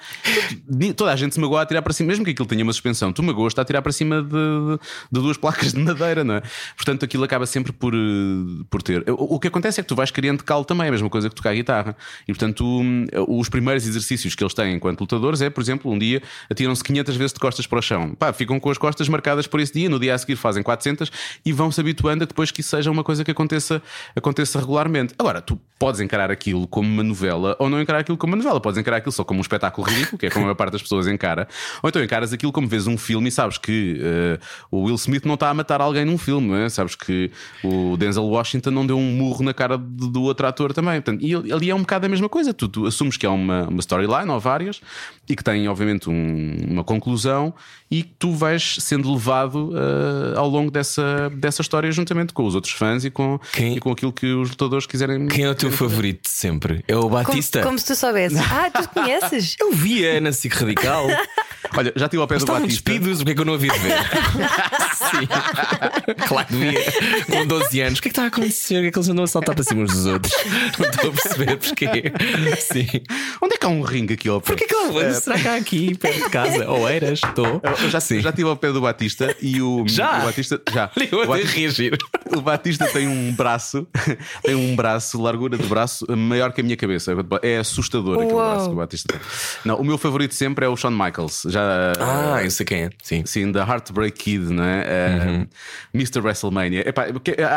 [0.98, 3.14] Toda a gente se magoa a tirar para cima, mesmo que aquilo tenha uma suspensão,
[3.14, 6.42] tu magoas a tirar para cima de, de- duas placas de madeira, não é?
[6.76, 9.04] Portanto, aquilo acaba sempre por, eh, por ter.
[9.08, 11.36] O, que acontece é que tu vais criando calo também, é a mesma coisa que
[11.36, 11.96] tocar a guitarra.
[12.28, 12.82] E portanto, tu,
[13.28, 17.16] os primeiros exercícios que eles têm enquanto lutadores é, por exemplo, um dia atiram-se 500
[17.16, 18.16] vezes de costas para o chão.
[18.16, 21.12] Pá, ficam com as costas marcadas por esse dia, no dia a seguir fazem 400
[21.46, 23.82] e vão se habituando a depois que isso seja uma coisa que aconteça,
[24.16, 25.14] aconteça regularmente.
[25.18, 28.60] Agora, tu podes encarar aquilo como uma novela ou não encarar aquilo como uma novela,
[28.62, 30.82] podes encarar aquilo só como um espetáculo ridículo, que é como a maior parte das
[30.82, 31.48] pessoas encara,
[31.82, 34.40] ou então encaras aquilo como vês um filme e sabes que eh,
[34.72, 36.70] o Will Smith não está a matar alguém num filme, é?
[36.70, 37.32] sabes que
[37.64, 41.02] o Denzel Washington não deu um murro na cara do, do outro ator também.
[41.02, 42.54] Portanto, e ali ali é um bocado a mesma coisa.
[42.54, 44.82] Tu, tu assumes que é uma, uma storyline ou várias
[45.30, 47.54] e que tem, obviamente, um- uma conclusão
[47.90, 52.54] e que tu vais sendo levado eh, ao longo dessa, dessa história juntamente com os
[52.54, 55.28] outros fãs e com, Quem- e com aquilo que os lutadores quiserem.
[55.28, 56.84] Quem é o teu favorito de sempre?
[56.88, 57.62] É o Como, Batista?
[57.64, 58.40] como se tu soubesses.
[58.54, 59.56] Ah, tu conheces?
[59.60, 61.08] Eu vi a Ana Cic Radical.
[61.76, 62.92] Olha, já estive ao pé do Estavam Batista.
[62.92, 63.94] despidos, o que é que eu não havia de ver?
[64.94, 65.28] Sim.
[66.28, 66.84] Claro que devia.
[67.26, 68.00] Com 12 anos.
[68.00, 68.78] O que é que está a acontecer?
[68.78, 70.34] O que é que eles andam a saltar para cima uns dos outros?
[70.78, 72.14] Não estou a perceber porquê.
[72.60, 72.88] Sim.
[73.42, 74.48] Onde é que há um ringue aqui ao pé?
[74.56, 76.70] Porquê que ele Será que há aqui perto de casa?
[76.70, 77.22] Ou eras?
[77.24, 77.62] Estou.
[77.82, 80.20] Eu já, já estive ao pé do Batista e o, Já?
[80.20, 80.92] o Batista já.
[81.14, 81.98] O Batista, reagir.
[82.36, 83.88] o Batista tem um braço,
[84.44, 87.14] tem um braço, largura de braço maior que a minha cabeça.
[87.42, 88.52] É assustador aquele Uau.
[88.52, 89.22] braço que o Batista tem.
[89.66, 91.44] Não, o meu favorito sempre é o Shawn Michaels.
[91.48, 92.90] Já Ah, eu sei quem é.
[93.02, 93.24] Sim.
[93.26, 95.24] Sim, da Heartbreak Kid, não é?
[95.26, 95.42] Uhum.
[95.44, 95.48] Uh,
[95.94, 96.20] Mr.
[96.20, 96.88] WrestleMania.
[96.88, 97.06] Epá,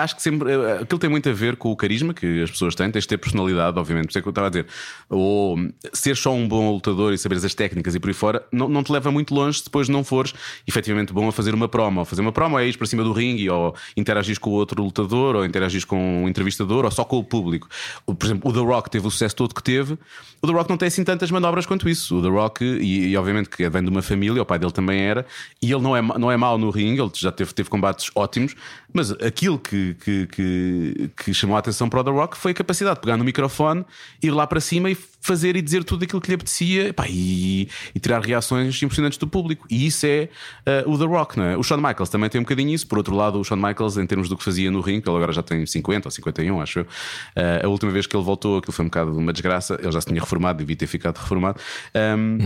[0.02, 2.74] acho que sempre uh, aquilo tem muito a ver com o carisma que as pessoas
[2.74, 4.06] têm, tens de ter personalidade, obviamente.
[4.06, 4.66] Por isso é que eu estava a dizer.
[5.08, 5.56] Ou
[5.92, 8.82] ser só um bom lutador e saberes as técnicas e por aí fora, não, não
[8.82, 10.34] te leva muito longe se depois não fores
[10.66, 12.04] efetivamente bom a fazer uma promo.
[12.04, 15.34] Fazer uma promo é ir para cima do ringue, ou interagir com o outro lutador,
[15.34, 17.68] ou interagir com um entrevistador, ou só com o público.
[18.04, 19.98] Por exemplo, o The Rock teve o sucesso todo que teve.
[20.42, 22.18] O The Rock não tem assim tantas manobras quanto isso.
[22.18, 25.00] O The Rock, e, e obviamente que vem de uma família, o pai dele também
[25.00, 25.24] era,
[25.62, 28.54] e ele não é, não é mau no ringue, ele já teve, teve combates ótimos,
[28.92, 32.54] mas aquilo que, que, que, que chamou a atenção para o The Rock foi a
[32.54, 33.84] capacidade de pegar no microfone,
[34.22, 34.94] ir lá para cima e
[35.26, 39.66] fazer e dizer tudo aquilo que lhe apetecia e, e tirar reações impressionantes do público.
[39.68, 40.28] E isso é
[40.64, 41.56] eh, o The Rock, não é?
[41.56, 42.86] O Shawn Michaels também tem um bocadinho isso.
[42.86, 45.32] Por outro lado, o Shawn Michaels, em termos do que fazia no ringue, ele agora
[45.32, 46.86] já tem 50 ou 51, acho eu.
[47.34, 49.78] Eh, a última vez que ele voltou, aquilo foi um bocado uma desgraça.
[49.80, 51.60] Ele já se tinha reformado, devia ter ficado reformado.
[51.94, 52.38] Um,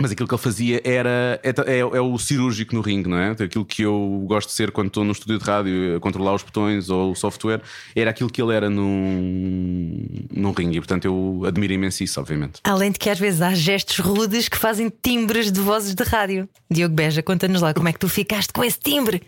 [0.00, 3.30] Mas aquilo que ele fazia era é, é- é o cirúrgico no ringue, não é?
[3.30, 6.42] Aquilo que eu gosto de ser quando estou no estúdio de rádio a controlar os
[6.42, 7.60] botões ou o software,
[7.94, 10.78] era aquilo que ele era num, num ringue.
[10.78, 12.60] E portanto eu admiro imenso isso, obviamente.
[12.64, 16.48] Além de que às vezes há gestos rudes que fazem timbres de vozes de rádio.
[16.70, 19.22] Diogo Beja, conta-nos lá como é que tu ficaste com esse timbre.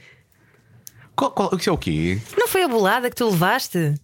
[1.14, 2.20] Qual, qual, isso é o quê?
[2.36, 3.94] Não foi a bolada que tu levaste?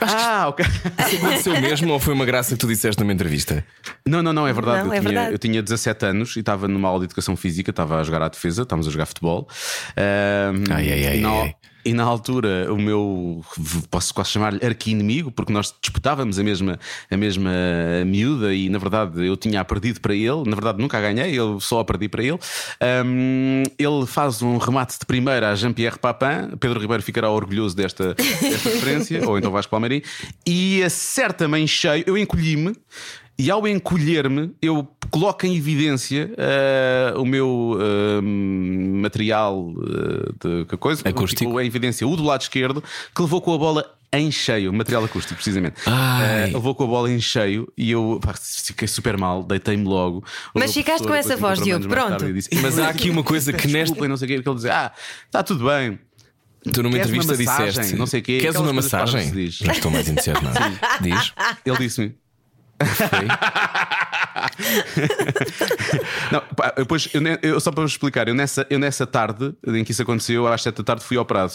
[0.00, 0.64] Ah, ok.
[1.06, 3.64] Isso aconteceu mesmo ou foi uma graça que tu disseste numa entrevista?
[4.04, 4.82] Não, não, não, é verdade.
[4.82, 5.32] Não, eu, é tinha, verdade.
[5.32, 8.28] eu tinha 17 anos e estava numa aula de educação física, estava a jogar à
[8.28, 9.48] defesa, estávamos a jogar futebol.
[9.96, 11.54] Ahm, Ai, ai, ai, ai.
[11.86, 13.44] E na altura, o meu,
[13.88, 17.52] posso quase chamar-lhe arqui-inimigo, porque nós disputávamos a mesma, a mesma
[18.04, 20.42] miúda e na verdade eu tinha perdido para ele.
[20.46, 22.40] Na verdade, nunca a ganhei, eu só a perdi para ele.
[22.80, 26.56] Ahm, ele faz um remate de primeira a Jean-Pierre Papin.
[26.58, 30.02] Pedro Ribeiro ficará orgulhoso desta, desta referência, ou então Vasco Palmeirim,
[30.44, 32.02] e acerta-me em cheio.
[32.04, 32.74] Eu encolhi-me.
[33.38, 40.76] E ao encolher-me, eu coloco em evidência ah, o meu ah, material ah, de que
[40.76, 41.44] coisa, Acústico.
[41.44, 42.82] Ficou em evidência o do lado esquerdo,
[43.14, 45.76] que levou com a bola em cheio, material acústico, precisamente.
[45.84, 46.44] Ai.
[46.44, 50.24] Ah, levou com a bola em cheio e eu pá, fiquei super mal, deitei-me logo.
[50.54, 52.32] Mas ficaste com essa voz, Diogo, pronto.
[52.32, 53.78] disse, Mas há aqui uma coisa que nesta.
[53.78, 54.92] Desculpa, não sei o quê, porque ele dizia: Ah,
[55.26, 55.98] está tudo bem.
[56.72, 57.68] Tu numa Queres uma entrevista massagem?
[57.68, 57.96] disseste.
[57.96, 58.38] Não sei o quê.
[58.38, 59.50] Queres uma que massagem?
[59.50, 60.58] Já estou mais entusiasmado.
[61.00, 61.32] Diz.
[61.64, 62.25] Ele disse-me.
[66.30, 69.84] Não, pá, depois, eu, eu- só para vos explicar, eu nessa, eu nessa tarde em
[69.84, 71.52] que isso aconteceu, às 7 da tarde, fui operado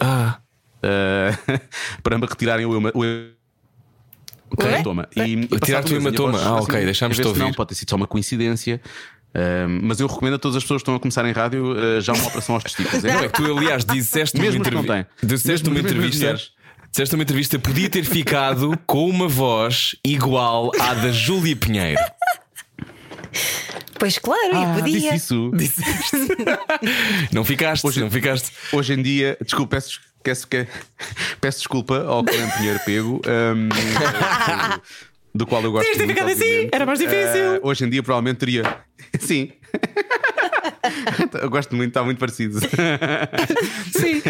[0.00, 0.38] Ah.
[0.82, 1.60] uh,
[2.02, 3.04] para me retirarem o, hema- o
[4.64, 5.08] hematoma.
[5.16, 6.38] E, e Tirar-te o hematoma.
[6.38, 7.56] Ah, assim, ok, deixámos-te se Não, ouvir.
[7.56, 8.80] pode ter sido só uma coincidência.
[9.32, 12.00] Um, mas eu recomendo a todas as pessoas que estão a começar em rádio uh,
[12.00, 13.04] já uma operação aos testículos.
[13.04, 15.06] Não, é que tu, aliás, disseste Mesmo entrevi- têm.
[15.22, 16.18] Disseste Mesmo- as entrevista.
[16.18, 16.50] mulheres.
[16.90, 22.00] Disseste numa entrevista podia ter ficado com uma voz igual à da Júlia Pinheiro.
[23.98, 25.00] Pois claro, Ah, e podia.
[25.12, 25.50] disse isso.
[25.54, 26.16] Disseste.
[27.32, 28.50] Não ficaste, Hoje- não ficaste.
[28.72, 30.66] Hoje em dia, desculpa, peço, peço, que-
[31.40, 33.20] peço desculpa ao Clã Pinheiro Pego.
[33.26, 33.68] um,
[35.32, 37.54] do qual eu gosto de ter muito, ficado assim, era mais difícil.
[37.56, 38.62] Eh, hoje em dia, provavelmente teria.
[39.20, 39.52] Sim.
[41.40, 42.60] Eu gosto muito, está muito parecido.
[43.92, 44.22] Sim.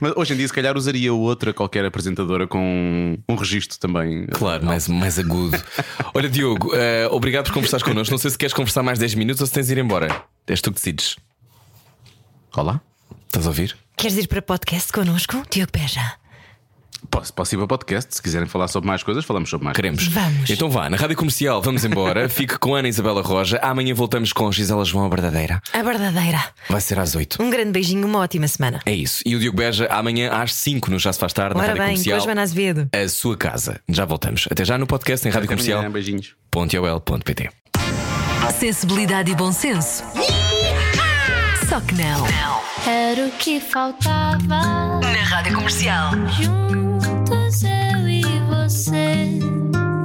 [0.00, 4.26] Mas hoje em dia, se calhar, usaria outra qualquer apresentadora com um registro também.
[4.26, 5.60] Claro, mais, mais agudo.
[6.14, 8.12] Olha, Diogo, eh, obrigado por conversares connosco.
[8.12, 10.24] Não sei se queres conversar mais 10 minutos ou se tens de ir embora.
[10.46, 11.16] És tu que decides.
[12.56, 12.80] Olá.
[13.26, 13.76] Estás a ouvir?
[13.96, 16.16] Queres ir para podcast connosco, Diogo Beja?
[17.10, 18.14] Posso, posso ir para podcast.
[18.14, 19.76] Se quiserem falar sobre mais coisas, falamos sobre mais.
[19.76, 20.06] Queremos.
[20.08, 20.50] Vamos.
[20.50, 22.28] Então vá, na rádio comercial, vamos embora.
[22.30, 23.58] Fique com Ana Isabela Roja.
[23.62, 25.60] Amanhã voltamos com Gisela João a Verdadeira.
[25.72, 26.42] A verdadeira.
[26.68, 27.42] Vai ser às 8.
[27.42, 28.80] Um grande beijinho, uma ótima semana.
[28.84, 29.22] É isso.
[29.26, 31.84] E o Diogo Beja amanhã às 5 no Já Se Faz Tarde, na Ora rádio
[31.84, 32.20] bem, com a comercial.
[32.20, 32.88] Joana Azevedo.
[32.92, 33.80] A sua casa.
[33.88, 34.46] Já voltamos.
[34.50, 35.90] Até já no podcast em Até amanhã, radiocomercial.ol.pt.
[35.92, 37.58] Beijinhos.
[38.58, 40.02] Sensibilidade e bom senso.
[41.68, 42.26] Só que não.
[42.86, 44.40] Era o que faltava.
[45.00, 46.12] Na Rádio Comercial.
[46.28, 49.38] Juntos eu e você.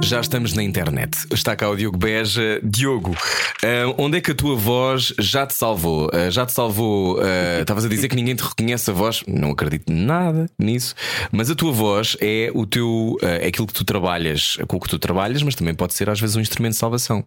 [0.02, 1.16] Já estamos na internet.
[1.32, 2.60] Está cá o Diogo Beja.
[2.62, 3.16] Diogo,
[3.62, 6.10] ah, onde é que a tua voz já te salvou?
[6.12, 7.18] Ah, já te salvou?
[7.20, 9.22] ah, Estavas a dizer que ninguém te reconhece a voz.
[9.26, 10.94] Não acredito nada nisso.
[11.32, 13.16] Mas a tua voz é o teu.
[13.22, 16.20] é aquilo que tu trabalhas, com o que tu trabalhas, mas também pode ser às
[16.20, 17.24] vezes um instrumento de salvação.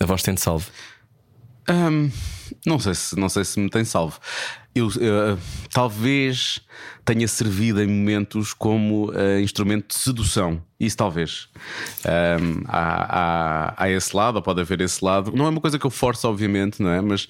[0.00, 0.66] A voz tem-te salvo.
[1.68, 2.10] Hum,
[2.64, 4.18] não, sei se, não sei se me tem salvo.
[4.74, 5.36] Eu, eh,
[5.72, 6.60] talvez
[7.04, 10.62] tenha servido em momentos como eh, instrumento de sedução.
[10.78, 11.48] Isso talvez.
[12.04, 15.32] Hum, há, há, há esse lado, ou pode haver esse lado.
[15.34, 17.00] Não é uma coisa que eu forço, obviamente, não é?
[17.00, 17.28] Mas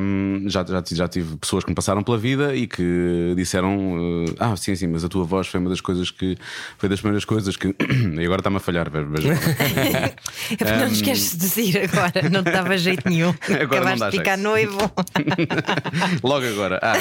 [0.00, 4.24] hum, já, já, tive- já tive pessoas que me passaram pela vida e que disseram:
[4.28, 6.36] eh, Ah, sim, sim, mas a tua voz foi uma das coisas que.
[6.78, 7.68] Foi das primeiras coisas que.
[8.18, 9.28] e agora está-me a falhar, porque
[10.78, 13.34] não nos queres seduzir agora, não te dava jeito nenhum.
[13.60, 14.48] Agora não Acabaste dá de ficar jeito.
[14.48, 14.78] noivo.
[16.22, 16.80] Logo agora.
[16.82, 16.94] Ah.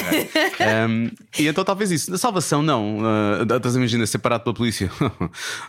[0.90, 1.10] Um,
[1.40, 2.14] e então talvez isso.
[2.14, 2.98] A salvação, não.
[3.00, 4.90] Uh, estás a imaginar ser parado pela polícia.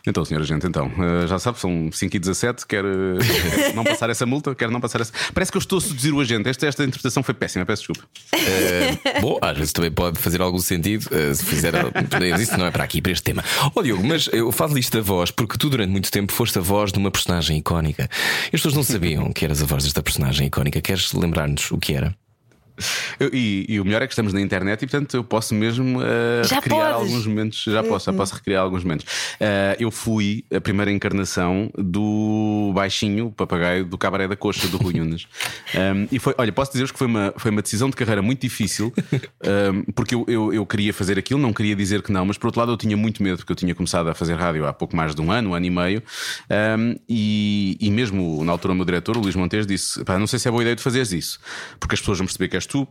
[0.09, 0.86] Então, senhora gente, então.
[0.86, 3.18] uh, já sabe, são 5 e 17 quer uh,
[3.74, 5.12] não passar essa multa, quer não passar essa.
[5.32, 6.48] Parece que eu estou a seduzir o agente.
[6.48, 8.09] Esta, esta interpretação foi péssima, peço desculpa.
[8.32, 11.72] Eh, bom, às vezes também pode fazer algum sentido eh, se fizer.
[12.40, 13.44] Isso não é para aqui, para este tema.
[13.74, 16.62] Ó Diogo, mas eu falo isto da voz porque tu durante muito tempo foste a
[16.62, 18.09] voz de uma personagem icónica.
[18.44, 20.80] As pessoas não sabiam que eras a voz desta personagem icónica.
[20.80, 22.14] Queres lembrar-nos o que era?
[23.33, 26.45] E, e o melhor é que estamos na internet e, portanto, eu posso mesmo uh,
[26.45, 27.11] Já recriar podes.
[27.11, 27.64] alguns momentos.
[27.64, 29.05] Já posso, já posso recriar alguns momentos.
[29.35, 35.01] Uh, eu fui a primeira encarnação do baixinho, papagaio do Cabaré da Coxa, do Rui
[35.01, 35.26] Unas.
[35.74, 38.41] Um, e foi, olha, posso dizer-vos que foi uma, foi uma decisão de carreira muito
[38.41, 38.93] difícil,
[39.74, 42.47] um, porque eu, eu, eu queria fazer aquilo, não queria dizer que não, mas por
[42.47, 44.95] outro lado eu tinha muito medo, porque eu tinha começado a fazer rádio há pouco
[44.97, 46.03] mais de um ano, um ano e meio,
[46.79, 50.26] um, e, e mesmo na altura o meu diretor, o Luís Montes, disse: "Pá, não
[50.26, 51.41] sei se é boa ideia de fazeres isso,
[51.81, 52.87] porque as pessoas vão perceber que és tu.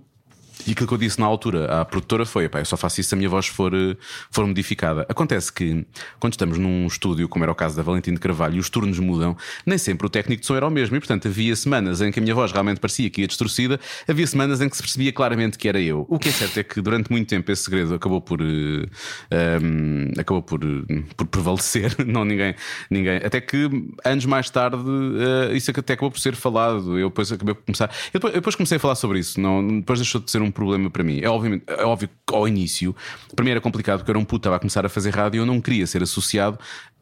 [0.66, 3.10] E aquilo que eu disse na altura à produtora foi: pá, eu só faço isso
[3.10, 3.95] se a minha voz for, eh,
[4.32, 5.05] for modificada.
[5.10, 5.86] Acontece que,
[6.20, 8.99] quando estamos num estúdio, como era o caso da Valentim de Carvalho, e os turnos
[8.99, 9.36] mudam,
[9.66, 10.95] nem sempre o técnico de som era o mesmo.
[10.95, 14.26] E, portanto, havia semanas em que a minha voz realmente parecia que ia distorcida, havia
[14.26, 16.05] semanas em que se percebia claramente que era eu.
[16.10, 18.86] O que é certo é que durante muito tempo esse segredo acabou por, eh,
[19.32, 20.60] ehm, acabou por,
[21.16, 21.95] por prevalecer.
[22.05, 22.55] Não ninguém,
[22.89, 23.18] ninguém.
[23.18, 23.70] Até que
[24.03, 24.84] anos mais tarde
[25.51, 26.97] eh, isso até acabou por ser falado.
[26.97, 27.91] Eu depois acabei por começar.
[28.14, 29.39] Eu depois comecei a falar sobre isso.
[29.39, 31.20] Não, depois deixou de ser um problema para mim.
[31.22, 32.95] É, obviamente, é óbvio que ao início,
[33.43, 35.41] mim era complicado porque eu era um puto, estava a começar a fazer rádio e
[35.41, 36.58] eu não queria ser associado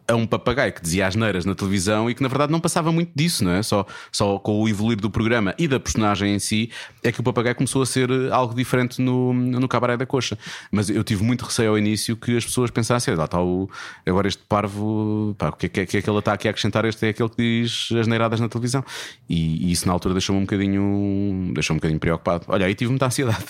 [0.08, 3.12] a um papagaio que dizia asneiras na televisão e que na verdade não passava muito
[3.16, 3.64] disso, não é?
[3.64, 6.70] Só, só com o evoluir do programa e da personagem em si
[7.04, 10.38] é que o papagaio começou a ser eh, algo diferente no, no cabaré da coxa.
[10.72, 13.70] Mas eu tive muito receio ao início que as pessoas pensassem, lá está o,
[14.06, 16.48] agora este parvo, pá, o que é que, é que é que ele está aqui
[16.48, 16.86] a acrescentar?
[16.86, 18.84] Este é aquele que diz asneiradas na televisão.
[19.30, 22.46] E, e isso na altura deixou-me um bocadinho, deixou-me um bocadinho preocupado.
[22.48, 23.46] Olha, aí tive muita ansiedade.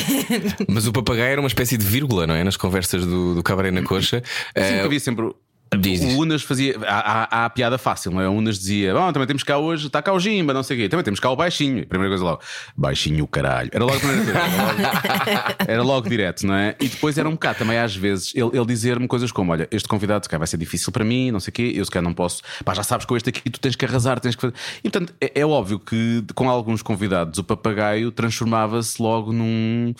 [0.68, 2.44] Mas o papagaio era uma espécie de vírgula, não é?
[2.44, 4.22] Nas conversas do, do Cabaré na Coxa.
[4.56, 5.34] Sempre Eh, havia sempre.
[5.78, 6.14] Diz, diz.
[6.14, 6.74] O Unas fazia.
[6.84, 8.28] Há, há- há a piada fácil, não é?
[8.28, 10.80] O Unas dizia: Bom, também temos cá hoje, está cá o Jimba, não sei o
[10.80, 10.88] quê.
[10.88, 11.86] Também temos cá o Baixinho.
[11.86, 12.40] Primeira coisa logo:
[12.76, 13.70] Baixinho, caralho.
[13.72, 14.38] Era logo a primeira coisa.
[14.40, 16.74] Era logo, era logo direto, não é?
[16.80, 19.88] E depois era um bocado também, às vezes, ele, ele dizer-me coisas como: Olha, este
[19.88, 21.72] convidado se calhar vai ser difícil para mim, não sei o quê.
[21.76, 22.42] Eu se calhar não posso.
[22.64, 24.54] Pá, já sabes com este aqui tu tens que arrasar, tens que fazer.
[24.82, 29.94] E portanto, é, é óbvio que com alguns convidados o papagaio transformava-se logo num.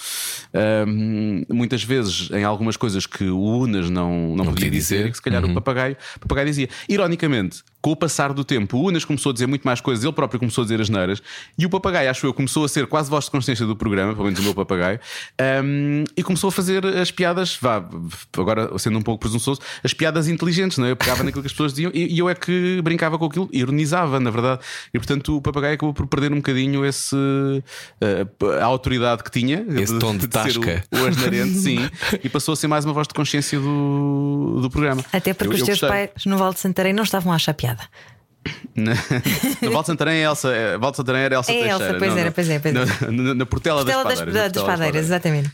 [0.52, 5.06] ahm, muitas vezes em algumas coisas que o Unas não, não, podia podia dizer, dizer.
[5.06, 6.68] e que se calhar o papagaio, o papagaio dizia.
[6.88, 10.12] Ironicamente, com o passar do tempo, o Unas começou a dizer muito mais coisas, ele
[10.12, 11.22] próprio começou a dizer as neiras,
[11.56, 14.24] e o papagaio, acho eu, começou a ser quase voz de consciência do programa, pelo
[14.24, 15.00] menos o meu papagaio,
[15.38, 17.82] ahm, e começou a fazer as piadas, vá,
[18.36, 20.90] agora sendo um pouco presunçoso, as piadas inteligentes, não é?
[20.90, 23.48] Eu pegava naquilo que as pessoas diziam e, e eu é que brincava com aquilo,
[23.50, 24.60] ironizava, na verdade,
[24.92, 27.16] e portanto o papagaio acabou por perder um bocadinho esse
[28.00, 28.26] eh,
[28.60, 30.84] a autoridade que tinha, Esse tom de ser tasca.
[30.92, 31.78] o, o asneirente, sim,
[32.22, 35.02] e passou a ser mais uma voz de consciência do, do programa.
[35.12, 35.88] Até porque Eu- os eu teus gostei.
[36.08, 37.82] pais no Val de Santarém não estavam a achar piada.
[39.62, 41.84] No Val de Santarém é Elsa, é, Val de Santarém era Elsa É Teixeira.
[41.84, 42.78] Elsa, pois não, era, pois é, pois é.
[43.06, 44.52] Na, na- na Portela, Tela das das, Padeiras.
[44.52, 45.50] das Portela padeiras, exatamente.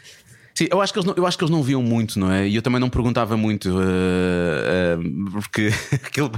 [0.56, 2.48] Sim, eu acho, que eles não, eu acho que eles não viam muito, não é?
[2.48, 5.68] E eu também não perguntava muito, eh, eh, porque
[6.02, 6.30] aquilo,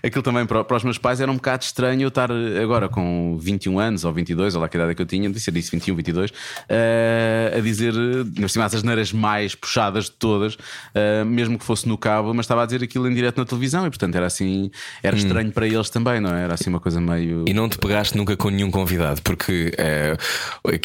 [0.00, 2.30] aquilo também para, para os meus pais era um bocado estranho eu estar
[2.62, 5.50] agora com 21 anos ou 22, ou lá que idade é que eu tinha, disse,
[5.50, 6.32] eu disse 21, 22,
[6.68, 7.92] eh, a dizer,
[8.38, 10.56] nas cima, as neiras mais puxadas de todas,
[10.94, 13.84] eh, mesmo que fosse no cabo, mas estava a dizer aquilo em direto na televisão
[13.88, 14.70] e portanto era assim,
[15.02, 16.44] era estranho para eles também, não é?
[16.44, 17.44] Era assim uma coisa meio.
[17.48, 19.72] E não te pegaste nunca com nenhum convidado, porque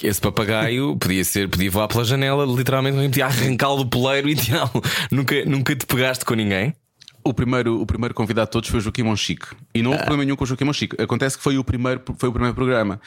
[0.01, 4.71] esse papagaio podia ser, podia voar pela janela, literalmente, podia arrancá-lo do poleiro ideal.
[5.11, 6.73] nunca, nunca te pegaste com ninguém?
[7.23, 9.47] O primeiro, o primeiro convidado de todos foi o Joaquim Monchique.
[9.75, 11.01] E não houve problema nenhum com o Joaquim Monchique.
[11.01, 12.99] Acontece que foi o primeiro, foi o primeiro programa.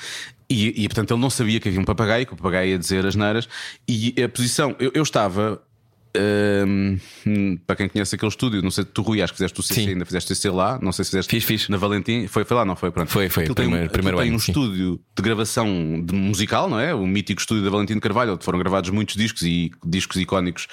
[0.49, 3.07] E, e, portanto ele não sabia que havia um papagaio, que o papagaio ia dizer
[3.07, 3.49] as neiras.
[3.89, 5.63] E a posição, eu, eu estava.
[6.17, 6.99] Hum,
[7.67, 9.89] para quem conhece aquele estúdio, não sei, tu Rui, acho que fizeste o CC, Sim.
[9.91, 11.69] ainda fizeste o CC lá, não sei se fizeste Fiz, fiz.
[11.69, 12.91] na Valentim, foi, foi lá, não foi?
[12.91, 13.09] Pronto.
[13.11, 14.53] Foi, foi, Aquilo tem, primeiro- primeiro tem ano, um sim.
[14.53, 16.95] estúdio de gravação de musical, não é?
[16.95, 20.67] O mítico estúdio da Valentim de Carvalho, onde foram gravados muitos discos e discos icónicos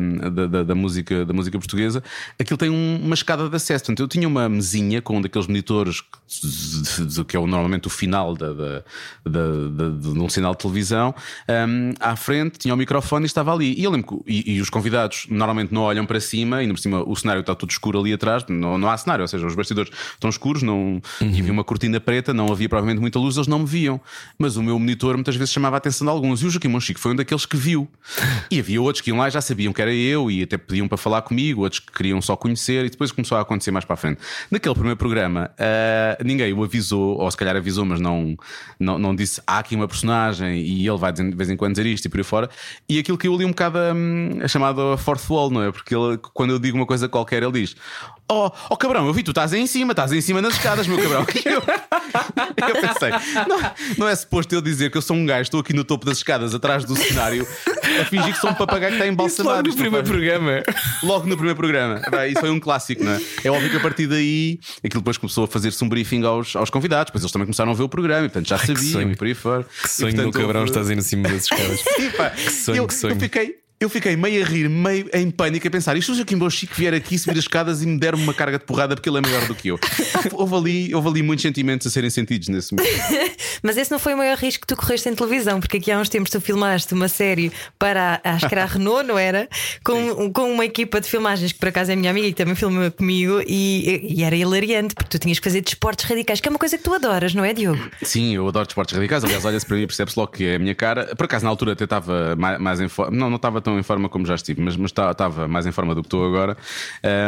[0.00, 2.02] hum, da, da- da música, da música portuguesa.
[2.38, 3.84] Aquilo tem um- uma escada de acesso.
[3.84, 7.90] Portanto, eu tinha uma mesinha com um daqueles monitores que, que é o- normalmente o
[7.90, 8.82] final da, da-
[9.26, 11.14] da- de um sinal de televisão.
[11.48, 13.74] hum, à frente tinha o microfone e estava ali.
[13.78, 17.02] E eu lembro que e, os convidados normalmente não olham para cima, ainda por cima
[17.06, 19.92] o cenário está todo escuro ali atrás, não, não há cenário, ou seja, os bastidores
[20.12, 23.60] estão escuros, não, e havia uma cortina preta, não havia provavelmente muita luz, eles não
[23.60, 24.00] me viam.
[24.38, 26.42] Mas o meu monitor muitas vezes chamava a atenção de alguns.
[26.42, 27.88] E o Joaquim Monchique foi um daqueles que viu.
[28.50, 30.88] E havia outros que iam lá e já sabiam que era eu e até pediam
[30.88, 33.94] para falar comigo, outros que queriam só conhecer, e depois começou a acontecer mais para
[33.94, 34.20] a frente.
[34.50, 38.36] Naquele primeiro programa, ah, ninguém o avisou, ou se calhar avisou, mas não,
[38.78, 41.86] não, não disse há aqui uma personagem e ele vai de vez em quando dizer
[41.86, 42.50] isto e por aí fora.
[42.88, 45.70] E aquilo que eu li um bocado hum, é chamado fourth wall, não é?
[45.72, 47.76] Porque ele, quando eu digo uma coisa qualquer, ele diz:
[48.30, 50.54] Oh, oh cabrão, eu vi, tu estás aí em cima, estás aí em cima nas
[50.54, 51.24] escadas, meu cabrão.
[51.44, 51.62] Eu,
[52.68, 53.10] eu pensei,
[53.48, 53.58] não,
[53.98, 56.18] não é suposto eu dizer que eu sou um gajo, estou aqui no topo das
[56.18, 57.46] escadas, atrás do cenário,
[58.00, 59.56] a fingir que sou um papagaio que está embalsamado.
[59.56, 60.62] Logo no primeiro faz- programa.
[61.02, 62.00] Logo no primeiro programa.
[62.28, 63.20] Isso foi um clássico, não é?
[63.44, 66.68] É óbvio que a partir daí aquilo depois começou a fazer-se um briefing aos, aos
[66.70, 69.10] convidados, depois eles também começaram a ver o programa e portanto já sabiam sonho.
[69.12, 69.64] e por aí fora.
[69.82, 71.80] Que sonho e, do portanto, cabrão, houve- estás aí no cima das escadas.
[71.80, 72.30] Sim, pá.
[72.30, 73.14] Que sonho, eu, que sonho.
[73.14, 73.61] eu fiquei.
[73.82, 76.72] Eu fiquei meio a rir, meio em pânico, a pensar: isto se o Joaquim Chico
[76.76, 79.20] vier aqui subir as escadas e me der uma carga de porrada porque ele é
[79.20, 79.80] maior do que eu.
[80.34, 82.92] Houve ali, houve ali muitos sentimentos a serem sentidos nesse momento.
[83.60, 85.98] Mas esse não foi o maior risco que tu correste em televisão, porque aqui há
[85.98, 89.48] uns tempos tu filmaste uma série para, acho que era a Renault, não era?
[89.84, 92.54] Com, com uma equipa de filmagens que por acaso é minha amiga e que também
[92.54, 96.50] filma comigo e, e era hilariante, porque tu tinhas que fazer desportos radicais, que é
[96.50, 97.82] uma coisa que tu adoras, não é, Diogo?
[98.02, 99.24] Sim, eu adoro desportos radicais.
[99.24, 101.14] Aliás, olha-se para mim, percebe-se logo que é a minha cara.
[101.16, 103.16] Por acaso, na altura, até estava mais, mais em forma.
[103.16, 105.72] Não, não estava tão em forma como já estive, mas, mas ta- estava mais em
[105.72, 106.56] forma do que estou agora.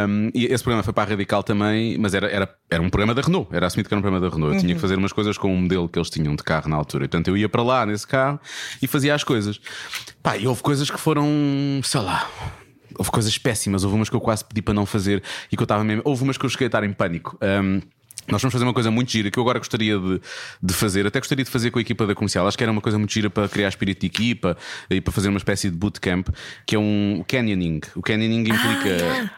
[0.07, 3.13] Um, e esse programa foi para a Radical também, mas era, era, era um programa
[3.13, 3.47] da Renault.
[3.55, 4.55] Era assumido que era um programa da Renault.
[4.55, 6.75] Eu tinha que fazer umas coisas com um modelo que eles tinham de carro na
[6.75, 7.05] altura.
[7.05, 8.39] E, portanto, eu ia para lá nesse carro
[8.81, 9.59] e fazia as coisas.
[10.23, 11.27] Pá, e houve coisas que foram,
[11.83, 12.29] sei lá.
[12.97, 15.21] Houve coisas péssimas, houve umas que eu quase pedi para não fazer
[15.51, 16.01] e que eu estava mesmo.
[16.05, 17.37] Houve umas que eu cheguei a estar em pânico.
[17.41, 17.81] Um,
[18.27, 20.21] nós vamos fazer uma coisa muito gira que eu agora gostaria de,
[20.61, 22.47] de fazer, até gostaria de fazer com a equipa da comercial.
[22.47, 24.57] Acho que era uma coisa muito gira para criar espírito de equipa
[24.89, 26.27] e para fazer uma espécie de bootcamp,
[26.65, 27.81] que é um canyoning.
[27.95, 29.31] O canyoning implica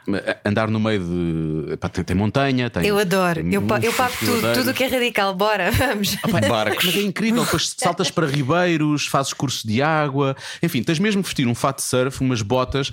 [0.45, 1.73] andar no meio de.
[1.73, 2.85] Epá, tem, tem montanha, tem.
[2.85, 6.15] Eu adoro, tem eu, pa- eu pago tudo, tudo que é radical, bora, vamos.
[6.15, 6.85] Pá, Barcos.
[6.85, 11.27] Mas é incrível, depois saltas para ribeiros, fazes curso de água, enfim, tens mesmo que
[11.27, 12.91] vestir um fato de surf, umas botas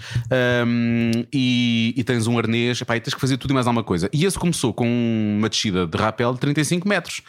[0.67, 3.85] hum, e, e tens um arnês, epá, e tens que fazer tudo e mais alguma
[3.85, 4.09] coisa.
[4.13, 4.87] E esse começou com
[5.39, 7.23] uma descida de rapel de 35 metros.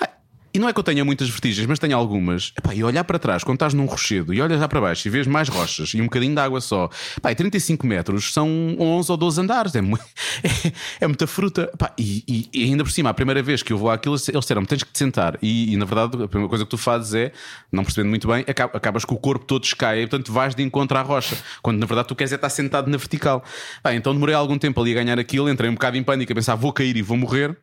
[0.00, 0.08] Ah,
[0.56, 2.52] E não é que eu tenha muitas vertigens, mas tenho algumas.
[2.56, 5.10] Epá, e olhar para trás, quando estás num rochedo e olhas lá para baixo e
[5.10, 6.88] vês mais rochas e um bocadinho de água só,
[7.18, 8.48] Epá, e 35 metros são
[8.78, 11.68] 11 ou 12 andares, é, é, é muita fruta.
[11.74, 14.64] Epá, e, e- ainda por cima, a primeira vez que eu vou àquilo, eles disseram
[14.64, 15.36] tens que te sentar.
[15.42, 17.32] E, e, na verdade, a primeira coisa que tu fazes é,
[17.72, 20.62] não percebendo muito bem, acaba- acabas com o corpo todo descaia e portanto vais de
[20.62, 23.42] encontro à rocha, quando na verdade tu queres é estar sentado na vertical.
[23.82, 26.34] Pá, então demorei algum tempo ali a ganhar aquilo, entrei um bocado em pânico a
[26.36, 27.58] pensar vou cair e vou morrer.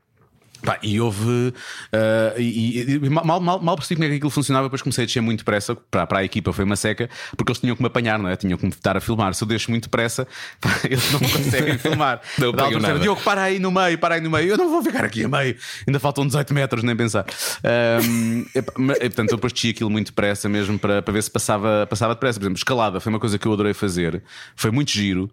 [0.64, 1.54] Pá, e houve.
[1.92, 5.08] ah, e, e- mal, mal, mal percebi como é que aquilo funcionava, depois comecei a
[5.08, 5.76] descer muito depressa.
[5.76, 8.36] Para, para a equipa foi uma seca, porque eles tinham que me apanhar, não é?
[8.36, 9.34] Tinham que me estar a filmar.
[9.34, 10.28] Se eu deixo muito depressa,
[10.62, 12.22] pá, eles não conseguem filmar.
[12.38, 13.00] Não Da altura.
[13.00, 14.50] Diogo, para aí no meio, para aí no meio.
[14.50, 15.56] Eu não vou ficar aqui a meio.
[15.88, 17.26] Ainda faltam 18 metros, nem pensar.
[18.78, 21.88] Mas, e, portanto, eu depois desci aquilo muito depressa mesmo para, para ver se passava,
[21.90, 22.40] passava depressa.
[22.40, 24.22] Por exemplo, escalada foi uma coisa que eu adorei fazer.
[24.56, 25.30] Foi muito giro.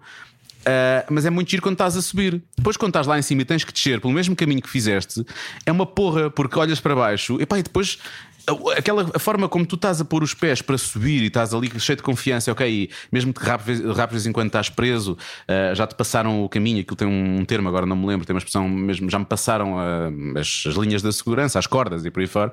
[0.61, 2.43] Uh, mas é muito giro quando estás a subir.
[2.57, 5.25] Depois, quando estás lá em cima e tens que descer pelo mesmo caminho que fizeste,
[5.65, 7.99] é uma porra, porque olhas para baixo epá, e depois
[8.47, 11.55] a- aquela a forma como tu estás a pôr os pés para subir e estás
[11.55, 14.69] ali cheio de confiança, ok, e mesmo que rápido, rápido de vez em quando estás
[14.69, 15.17] preso,
[15.47, 18.35] ah, já te passaram o caminho, aquilo tem um termo, agora não me lembro, tem
[18.35, 22.11] uma expressão mesmo, já me passaram ah, as, as linhas da segurança, as cordas e
[22.11, 22.53] por aí fora.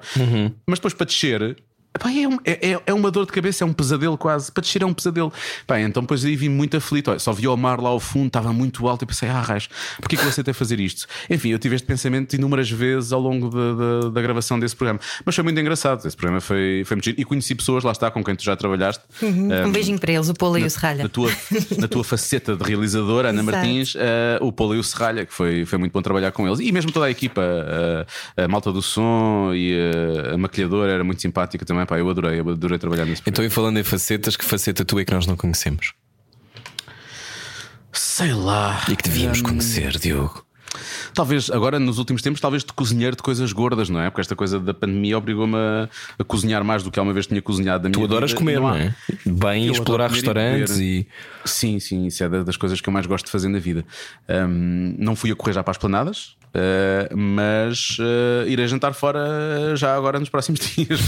[0.67, 1.57] Mas depois para descer.
[1.95, 4.51] Epá, é, um- é- é- é uma dor de cabeça, é um pesadelo quase.
[4.51, 5.31] Para descer é um pesadelo.
[5.65, 7.09] Pá, então depois aí vim muito aflito.
[7.11, 9.69] Olha, só vi o mar lá ao fundo, estava muito alto e pensei, ah, raios,
[9.99, 11.07] porquê que eu aceitei fazer isto?
[11.29, 14.99] Enfim, eu tive este pensamento inúmeras vezes ao longo da, da- da gravação desse programa.
[15.25, 16.05] Mas foi muito engraçado.
[16.05, 17.19] Esse programa foi, foi muito giro.
[17.19, 19.03] E conheci pessoas, lá está, com quem tu já trabalhaste.
[19.21, 21.03] Um beijinho para eles, o Paulo e o Serralha.
[21.03, 21.31] Na tua,
[21.77, 23.57] na tua faceta de realizadora, Ana Exato.
[23.57, 26.59] Martins, eh, o Paulo e o Serralha, que foi, foi muito bom trabalhar com eles.
[26.59, 27.41] E mesmo toda a equipa,
[28.37, 31.84] eh, a malta do som e eh, a maquilhadora era muito simpática também.
[31.85, 34.97] Pá, eu adorei, eu adorei trabalhar nesse Então, e falando em facetas, que faceta tu
[34.99, 35.93] é que nós não conhecemos?
[37.91, 38.83] Sei lá.
[38.89, 40.43] E que devíamos Hum, conhecer, Diogo.
[41.13, 44.09] Talvez, agora nos últimos tempos, talvez de cozinheiro de coisas gordas, não é?
[44.09, 45.87] Porque esta coisa da pandemia obrigou-me a,
[46.19, 48.39] a cozinhar mais do que alguma vez tinha cozinhado da minha Tu adoras vida.
[48.39, 48.93] comer, há- não é?
[49.25, 50.83] Bem, Eu explorar e restaurantes beber.
[50.83, 51.07] e.
[51.45, 53.85] Sim, sim, isso é da- das coisas que eu mais gosto de fazer na vida.
[54.27, 59.75] Hum, não fui a correr já para as planadas, uh, mas uh, irei jantar fora
[59.75, 61.01] já agora nos próximos dias.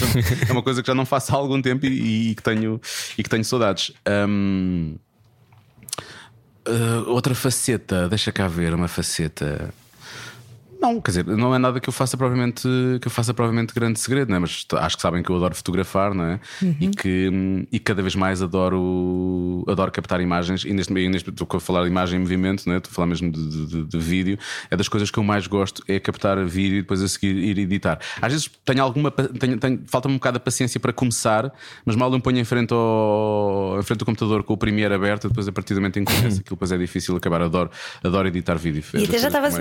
[0.48, 2.80] é uma coisa que já não faço há algum tempo e, e que, tenho,
[3.18, 3.92] e que tenho saudades.
[4.28, 4.96] Hum,
[6.68, 9.74] uh, outra faceta, deixa cá ver uma faceta.
[10.80, 12.62] Não, quer dizer, não é nada que eu faça provavelmente
[13.02, 14.40] que eu faça provavelmente grande segredo, não é?
[14.40, 16.40] mas acho que sabem que eu adoro fotografar, não é?
[16.80, 21.30] E que hum, e cada vez mais adoro adoro captar imagens e neste meio neste
[21.30, 22.78] estou a falar de imagem em movimento, não é?
[22.78, 24.38] Estou a falar mesmo de, de- de vídeo.
[24.70, 27.58] É das coisas que eu mais gosto é captar vídeo e depois a seguir ir
[27.58, 28.00] editar.
[28.22, 31.52] Às vezes tenho alguma tenho, tenho, falta-me um bocado a paciência para começar,
[31.86, 34.94] mas mal eu me ponho em frente ao em frente ao computador com o Premiere
[34.94, 37.42] aberto, depois a partir do momento em que começa aquilo depois é difícil acabar.
[37.42, 37.70] Adoro
[38.04, 38.84] adoro editar vídeo.
[38.94, 39.54] É E até já estavas-.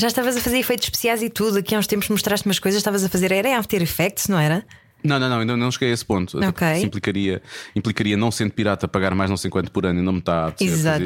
[0.00, 1.58] Já estavas a fazer efeitos especiais e tudo.
[1.58, 3.32] Aqui há uns tempos mostraste umas coisas, estavas a fazer.
[3.32, 4.64] Era em After Effects, não era?
[5.04, 6.38] Não, não, não, ainda não cheguei a esse ponto.
[6.38, 6.76] Até porque Ok.
[6.78, 7.42] Isso implicaria,
[7.76, 10.46] implicaria, não sendo pirata, pagar mais não sei quanto por ano e não me está
[10.48, 11.04] a Exato.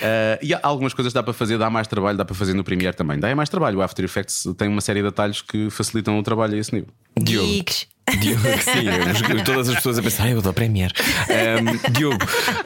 [0.00, 2.62] Eh, e há algumas coisas dá para fazer, dá mais trabalho, dá para fazer no
[2.62, 3.18] Premiere também.
[3.18, 3.78] Dá é mais trabalho.
[3.78, 6.88] O After Effects tem uma série de atalhos que facilitam o trabalho a esse nível.
[7.20, 7.86] Geeks.
[8.16, 10.92] Diogo, sim, todas as pessoas a pensar, ah, eu dou Premiere.
[11.28, 12.18] Ahm, Diogo,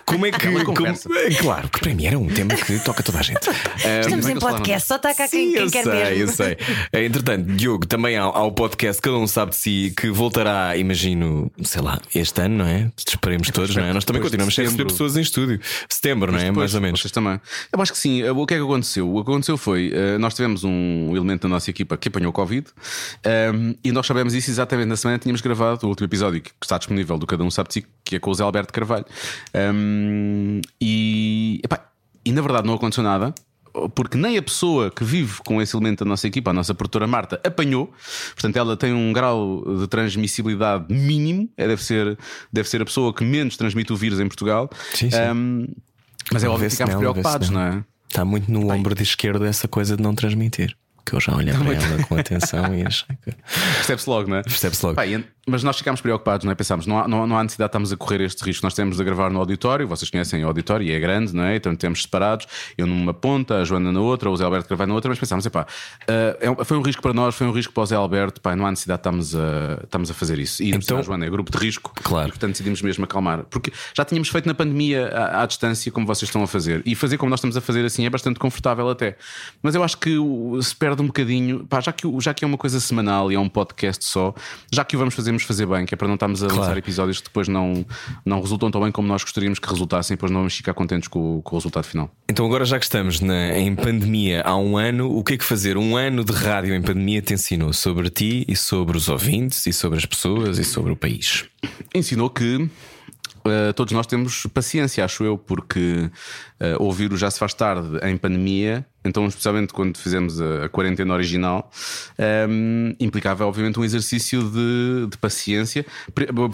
[0.05, 0.47] como é que.
[0.47, 3.49] É como- é claro que Premiere é um tema que toca toda a gente.
[3.49, 5.93] Ahm, Estamos bem em que podcast, só está cá quem, Sim, quem eu quer sei,
[5.93, 6.17] mesmo.
[6.23, 6.57] eu sei.
[6.93, 10.77] Eh, Entretanto, Diogo, também há, há o podcast Cada Um Sabe de Si que voltará,
[10.77, 12.91] imagino, sei lá, este ano, não é?
[13.07, 13.93] Esperemos todos, não é?
[13.93, 15.61] Nós também continuamos a receber pessoas em estúdio.
[15.89, 16.43] Setembro, não é?
[16.45, 17.01] Depois, Mais ou menos.
[17.01, 17.41] Vocês também.
[17.73, 18.23] Eu acho que sim.
[18.29, 19.09] O que é que aconteceu?
[19.15, 22.67] O que aconteceu foi eh, nós tivemos um elemento da nossa equipa que apanhou Covid
[23.25, 26.51] ehm, e nós sabemos isso exatamente na semana que tínhamos gravado o último episódio que
[26.63, 29.07] está disponível do Cada Um Sabe de que é com o Zé Alberto Carvalho.
[29.55, 31.87] Ehm, e, epá,
[32.25, 33.35] e na verdade não aconteceu nada.
[33.95, 37.07] Porque nem a pessoa que vive com esse elemento da nossa equipa, a nossa produtora
[37.07, 37.91] Marta, apanhou.
[38.35, 41.49] Portanto, ela tem um grau de transmissibilidade mínimo.
[41.57, 42.19] É, deve, ser,
[42.53, 44.69] deve ser a pessoa que menos transmite o vírus em Portugal.
[44.93, 45.17] Sim, sim.
[45.17, 45.67] Ehm,
[46.31, 47.85] mas é óbvio que ficámos preocupados, não é?
[48.11, 50.77] Está muito no ombro de esquerdo essa coisa de não transmitir.
[51.05, 53.33] Que eu já olhei para ela com atenção e achei que.
[53.77, 54.43] Percebe-se logo, não é?
[54.43, 54.97] Percebe-se logo.
[54.97, 55.03] Pá,
[55.45, 56.55] mas nós ficámos preocupados, não é?
[56.55, 58.65] Pensámos, não há, não, não há necessidade de estarmos a correr este risco.
[58.65, 61.57] Nós temos de gravar no auditório, vocês conhecem o auditório e é grande, não é?
[61.57, 62.47] Então temos separados,
[62.79, 65.45] eu numa ponta, a Joana na outra, o Zé Alberto Carvalho na outra, mas pensámos,
[65.45, 65.67] epá,
[66.61, 68.65] um- foi um risco para nós, foi um risco para o Zé Alberto, pá, não
[68.65, 70.63] há necessidade de estarmos a, estarmos a fazer isso.
[70.63, 72.29] E Então- a Joana é grupo de risco, Claro.
[72.29, 73.43] e, portanto decidimos mesmo acalmar.
[73.51, 76.95] Porque já tínhamos feito na pandemia à, à distância, como vocês estão a fazer, e
[76.95, 79.17] fazer como nós estamos a fazer assim é bastante confortável até.
[79.61, 80.17] Mas eu acho que
[80.63, 83.39] se perde um bocadinho, pá, já, que, já que é uma coisa semanal e é
[83.41, 84.35] um podcast só,
[84.71, 86.61] já que o vamos fazer, vamos fazer bem, que é para não estarmos a Claro.
[86.63, 87.87] lançar episódios que depois não,
[88.25, 91.39] não resultam tão bem como nós gostaríamos que resultassem, depois não vamos ficar contentes com,
[91.39, 92.11] o- com o resultado final.
[92.29, 95.45] Então, agora já que estamos na- em pandemia há um ano, o que é que
[95.45, 99.67] fazer um ano de rádio em pandemia te ensinou sobre ti e sobre os ouvintes
[99.67, 101.45] e sobre as pessoas e sobre o país?
[101.95, 102.69] Ensinou que
[103.45, 106.09] eh, todos nós temos paciência, acho eu, porque
[106.61, 110.69] eh, ouvir o Já Se Faz Tarde em pandemia, então, especialmente quando fizemos a, a
[110.69, 111.71] quarentena original,
[112.19, 115.85] ehm, implicava, obviamente, um exercício de, de paciência.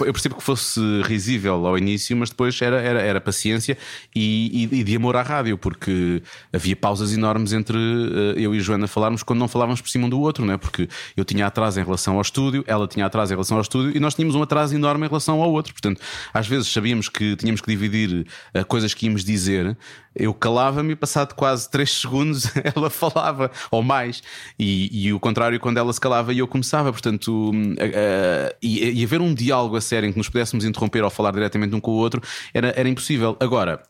[0.07, 3.77] Eu percebo que fosse risível ao início, mas depois era, era, era paciência
[4.15, 6.23] e, e- e de amor à rádio, porque
[6.53, 10.09] havia pausas enormes entre eh, eu e Joana falarmos quando não falávamos por cima um
[10.11, 10.57] do outro, não é?
[10.57, 13.97] Porque eu tinha atraso em relação ao estúdio, ela tinha atraso em relação ao estúdio
[13.97, 15.73] e nós tínhamos um atraso enorme em relação ao outro.
[15.73, 16.01] Portanto,
[16.33, 19.77] às vezes sabíamos que tínhamos que dividir eh, coisas que íamos dizer,
[20.19, 24.23] eu calava-me e, passado quase 3 segundos, ela falava, ou mais,
[24.59, 26.93] e, e o contrário, quando ela se calava e eu começava.
[26.93, 31.11] Portanto, eh, e, e haver um diálogo a sério em que nos pudéssemos interromper ou
[31.11, 32.21] falar diretamente um com o outro
[32.53, 33.37] era, era impossível.
[33.41, 33.83] Agora,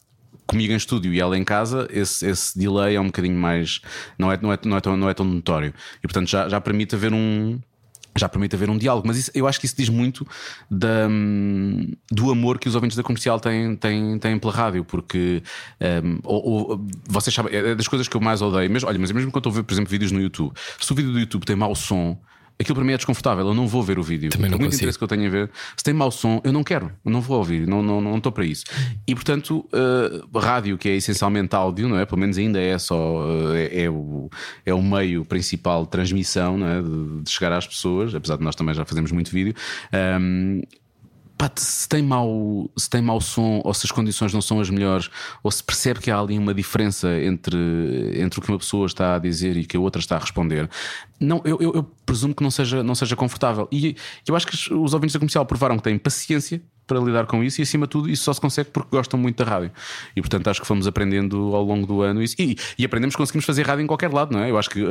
[0.48, 3.80] comigo em estúdio e ela em casa, esse, esse delay é um bocadinho mais.
[4.18, 5.72] Não é, não é, não é, tão, não é tão notório.
[5.98, 7.60] E portanto já, já permite haver um.
[8.18, 9.06] Já permite haver um diálogo.
[9.06, 10.26] Mas isso- eu acho que isso diz muito
[10.70, 15.42] da, hum, do amor que os ouvintes da comercial têm, têm, têm pela rádio, porque
[16.04, 19.10] hum, ou- ou- vocês sabem, é das coisas que eu mais odeio, mas olha, mas
[19.12, 21.56] mesmo quando eu ver, por exemplo, vídeos no YouTube, se o vídeo do YouTube tem
[21.56, 22.18] mau som.
[22.60, 24.30] Aquilo para mim é desconfortável, eu não vou ver o vídeo.
[24.30, 24.82] Também não muito consigo.
[24.82, 27.38] interesse que eu tenho ver, se tem mau som, eu não quero, eu não vou
[27.38, 28.64] ouvir, não estou não, estou para isso.
[29.06, 32.04] E portanto, uh, rádio, que é essencialmente áudio, não é?
[32.04, 34.28] Pelo menos ainda é só uh, é, é o,
[34.66, 36.82] é o meio principal de transmissão não é?
[36.82, 39.54] de, de chegar às pessoas, apesar de nós também já fazemos muito vídeo.
[40.20, 40.62] Um,
[41.38, 44.68] Pá, se tem, mau, se tem mau som ou se as condições não são as
[44.70, 45.08] melhores,
[45.40, 47.56] ou se percebe que há ali uma diferença entre,
[48.20, 50.68] entre o que uma pessoa está a dizer e que a outra está a responder,
[51.20, 53.68] não, eu, eu- eu presumo que não seja, não seja confortável.
[53.70, 53.94] E
[54.26, 57.60] eu acho que os ouvintes da comercial provaram que têm paciência para lidar com isso
[57.60, 59.70] e, acima de tudo, isso só se consegue porque gostam muito da rádio.
[60.16, 62.34] E portanto, acho que fomos aprendendo ao longo do ano isso.
[62.38, 64.50] E, e aprendemos que conseguimos fazer rádio em qualquer lado, não é?
[64.50, 64.82] Eu acho que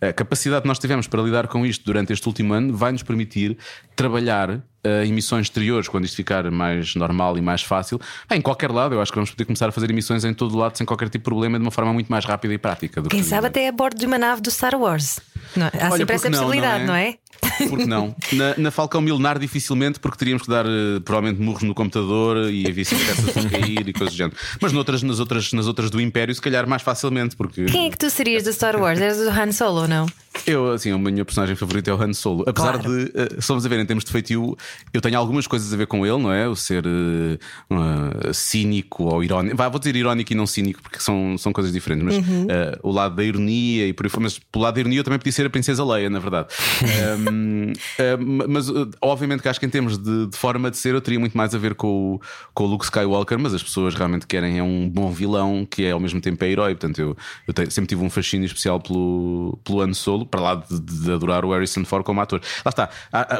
[0.00, 2.90] a, a capacidade que nós tivemos para lidar com isto durante este último ano vai
[2.90, 3.56] nos permitir
[3.94, 8.00] trabalhar uh, emissões exteriores, quando isto ficar mais normal e mais fácil,
[8.30, 10.76] em qualquer lado, eu acho que vamos poder começar a fazer emissões em todo lado
[10.76, 13.00] sem qualquer tipo de problema, de uma forma muito mais rápida e prática.
[13.00, 15.20] Do Quem que sabe até a bordo de uma nave do Star Wars.
[15.56, 15.70] Não é?
[15.80, 17.08] Há Olha, sempre essa não, possibilidade, não não é?
[17.08, 17.68] é?
[17.68, 18.14] Porque não?
[18.32, 22.66] Na, na Falcão Milenar, dificilmente, porque teríamos que dar eh, provavelmente murros no computador e
[22.66, 24.36] havia peças a cair e coisas do género.
[24.60, 27.90] Mas noutras, nas, outras, nas outras do Império, se calhar mais facilmente, porque Quem é
[27.90, 29.00] que tu serias do Star Wars?
[29.00, 30.06] Eras do Han Solo ou não?
[30.46, 32.44] Eu, assim, a minha personagem favorita é o Han Solo.
[32.46, 32.88] Apesar Claro.
[33.04, 34.56] de, eh, se formos a ver em termos de feitio,
[34.92, 36.48] eu tenho algumas coisas a ver com ele, não é?
[36.48, 37.38] O ser eh,
[37.70, 39.56] uh, cínico ou irónico.
[39.56, 42.46] Vá, vou dizer irónico e não cínico, porque são, são coisas diferentes, mas Uhum.
[42.50, 44.22] eh, o lado da ironia e por aí fora.
[44.24, 46.48] Mas pelo lado da ironia eu também podia ser a Princesa Leia, na verdade.
[47.28, 48.16] Um, eh,
[48.48, 51.18] mas eh, obviamente que acho que em termos de, de forma de ser eu teria
[51.18, 52.20] muito mais a ver com o,
[52.54, 55.90] com o Luke Skywalker, mas as pessoas realmente querem é um bom vilão que é
[55.92, 56.74] ao mesmo tempo é herói.
[56.74, 60.54] Portanto, eu, eu tenho- sempre tive um fascínio especial pelo, pelo Han Solo, para lá
[60.54, 62.40] de, de adorar o Harrison Ford como ator.
[62.64, 62.88] Lá está,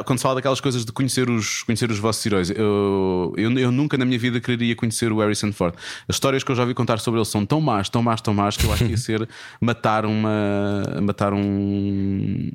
[0.05, 3.71] quando se fala daquelas coisas de conhecer os, conhecer os vossos heróis, eu, eu, eu
[3.71, 5.73] nunca na minha vida quereria conhecer o Harrison Ford.
[6.07, 8.33] As histórias que eu já ouvi contar sobre ele são tão más, tão más, tão
[8.33, 9.27] más, que eu acho que ia ser
[9.61, 12.49] matar uma, matar um,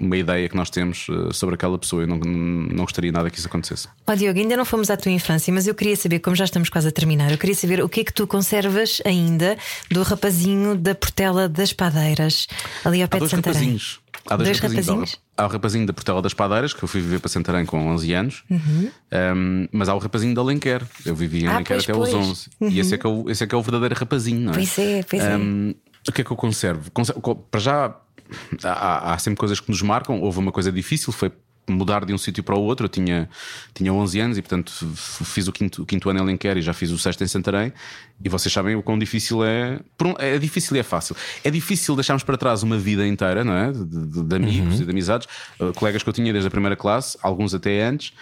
[0.00, 2.02] uma ideia que nós temos eh, sobre aquela pessoa.
[2.02, 3.88] Eu não, não gostaria nada que isso acontecesse.
[4.06, 6.68] Ó Diogo, ainda não fomos à tua infância, mas eu queria saber, como já estamos
[6.68, 9.56] quase a terminar, eu queria saber o que é que tu conservas ainda
[9.90, 12.46] do rapazinho da Portela das Padeiras,
[12.84, 13.67] ali ao pé de Santarém.
[13.68, 14.00] Rapazinhos.
[14.26, 14.86] Há dois, Dois rapazinhos.
[14.88, 15.16] rapazinhos?
[15.36, 18.12] Há o rapazinho da Portela das Padeiras, que eu fui viver para Santarém com 11
[18.12, 18.44] anos.
[18.50, 20.82] Um, mas há o rapazinho da Alenquer.
[21.06, 21.50] Eu vivi em Uhum.
[21.50, 22.12] Ah, Alenquer pois, até pois.
[22.12, 22.18] Uhum.
[22.20, 22.28] aos
[22.60, 22.74] 11.
[22.74, 24.54] E esse é, que é o, esse é que é o verdadeiro rapazinho, não é?
[24.54, 25.36] Pois é, pois é.
[25.36, 25.74] Um,
[26.08, 26.90] o que é que eu conservo?
[26.90, 27.94] Conservo- co- Para já,
[28.64, 30.20] há, há sempre coisas que nos marcam.
[30.20, 31.30] Houve uma coisa difícil, foi
[31.70, 32.86] mudar de um sítio para o outro.
[32.86, 33.28] Eu tinha,
[33.74, 36.72] tinha 11 anos e, portanto, fiz o quinto, o quinto ano em Alenquer e já
[36.72, 37.72] fiz o sexto em Santarém.
[38.24, 39.78] E vocês sabem o quão difícil é.
[40.02, 41.14] um- é difícil e é fácil.
[41.44, 43.70] É difícil deixarmos para trás uma vida inteira, não é?
[43.70, 45.28] De, de- de amigos e de amizades,
[45.60, 48.12] Uh, colegas que eu tinha desde a primeira classe, alguns até antes.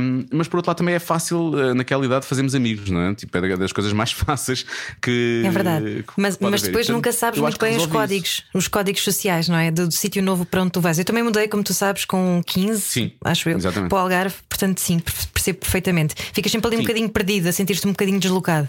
[0.00, 3.14] Um, mas por outro lado, também é fácil, uh, naquela idade, fazermos amigos, não é?
[3.14, 4.64] Tipo, é das coisas mais fáceis
[5.00, 5.42] que.
[5.44, 6.04] É verdade.
[6.06, 7.98] que Mas, mas depois Portanto, nunca sabes muito bem os resolvi isso.
[7.98, 9.70] códigos, os códigos sociais, não é?
[9.70, 10.98] Do, do sítio novo para onde tu vais.
[10.98, 13.88] Eu também mudei, como tu sabes, com 15, Sim, acho eu, exatamente.
[13.90, 16.14] para o Algarve, portanto, sim, per- percebo perfeitamente.
[16.32, 16.84] Ficas sempre ali um Sim.
[16.86, 18.68] bocadinho perdido, a sentir-te um bocadinho deslocado.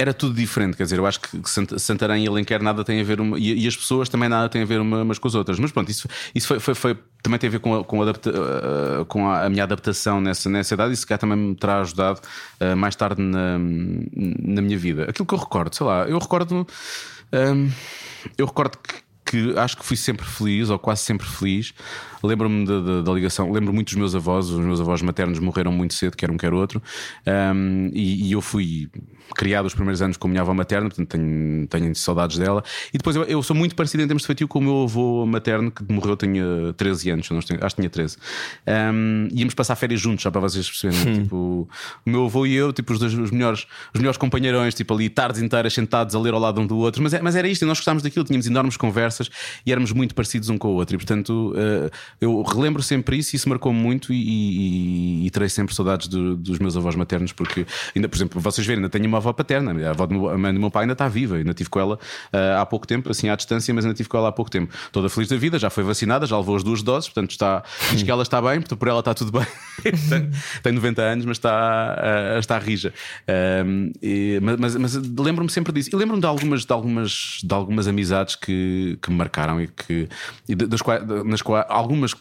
[0.00, 3.04] Era tudo diferente, quer dizer, eu acho que Sant- Santarém e Alenquer nada tem a
[3.04, 5.58] ver uma, e, as pessoas também nada têm a ver uma- umas com as outras.
[5.58, 8.30] Mas pronto, isso, isso foi, foi- foi- também tem a ver com a, com, adapta-
[8.30, 12.18] uh, com a, minha adaptação nessa, nessa idade e se calhar também me terá ajudado
[12.62, 15.04] uh, mais tarde na, na minha vida.
[15.10, 16.66] Aquilo que eu recordo, sei lá, eu recordo.
[17.32, 17.70] um,
[18.38, 18.94] eu recordo que
[19.30, 21.72] que acho que fui sempre feliz, ou quase sempre feliz.
[22.22, 26.16] Lembro-me da, ligação, lembro muito dos meus avós, os meus avós maternos morreram muito cedo,
[26.16, 26.82] quer um quer outro,
[27.26, 28.90] Um, e, e eu fui
[29.36, 32.62] criado os primeiros anos com a minha avó materna, portanto tenho, tenho saudades dela.
[32.92, 35.24] E depois eu, eu sou muito parecido em termos de feitio com o meu avô
[35.24, 36.44] materno, que morreu, tinha
[36.76, 37.46] 13 anos, acho
[37.76, 38.16] que tinha 13.
[38.92, 41.22] Um, íamos passar férias juntos, só para vocês perceberem.
[41.22, 41.68] Tipo,
[42.06, 45.08] o meu avô e eu, tipo, os dois os melhores, os melhores companheirões, tipo, ali
[45.08, 47.02] tardes inteiras sentados a ler ao lado um do outro.
[47.02, 49.19] Mas, é- mas era isto, e nós gostávamos daquilo, tínhamos enormes conversas
[49.66, 50.94] e éramos muito parecidos um com o outro.
[50.94, 51.90] E portanto, eh,
[52.20, 54.12] eu relembro sempre isso e isso marcou-me muito.
[54.12, 54.16] E,
[55.22, 58.66] e, e terei sempre saudades do- dos meus avós maternos, porque, ainda, por exemplo, vocês
[58.66, 60.92] verem, ainda tenho uma avó paterna, a avó do meu, mãe do meu pai ainda
[60.92, 61.98] está viva, ainda tive com ela
[62.32, 64.72] eh, há pouco tempo, assim à distância, mas ainda tive com ela há pouco tempo.
[64.92, 68.02] Toda feliz da vida, já foi vacinada, já levou as duas doses, portanto está, diz
[68.02, 69.46] que ela está bem, portanto por ela está tudo bem.
[69.82, 70.30] tem,
[70.62, 72.92] tem 90 anos, mas está, eh, está rija.
[73.66, 75.90] Um, e- mas mas- mas lembro-me sempre disso.
[75.92, 80.08] E lembro-me de algumas, de algumas, de algumas amizades que, que me marcaram e que
[80.48, 82.14] e das quais, nas quais algumas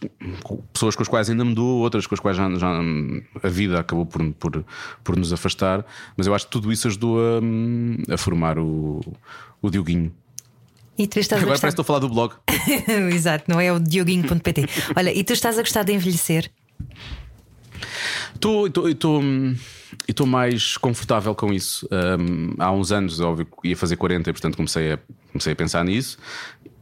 [0.74, 2.80] pessoas com as quais ainda me dou, outras com as quais já, já
[3.44, 4.66] a vida acabou por, por,
[5.03, 5.86] por nos afastar.
[6.18, 9.02] Mas eu acho que tudo isso ajudou a, a formar o,
[9.61, 10.11] o Dioguinho.
[10.98, 12.34] E tu estás Agora a parece que estou a falar do blog.
[13.16, 14.66] Exato, não é o dioguinho.pt.
[14.98, 16.52] Olha, e tu estás a gostar de envelhecer?
[18.36, 18.68] Estou
[20.26, 21.88] mais confortável com isso.
[21.91, 24.99] Um, há uns anos, óbvio, que ia fazer 40 e portanto comecei a,
[25.32, 26.18] comecei a pensar nisso.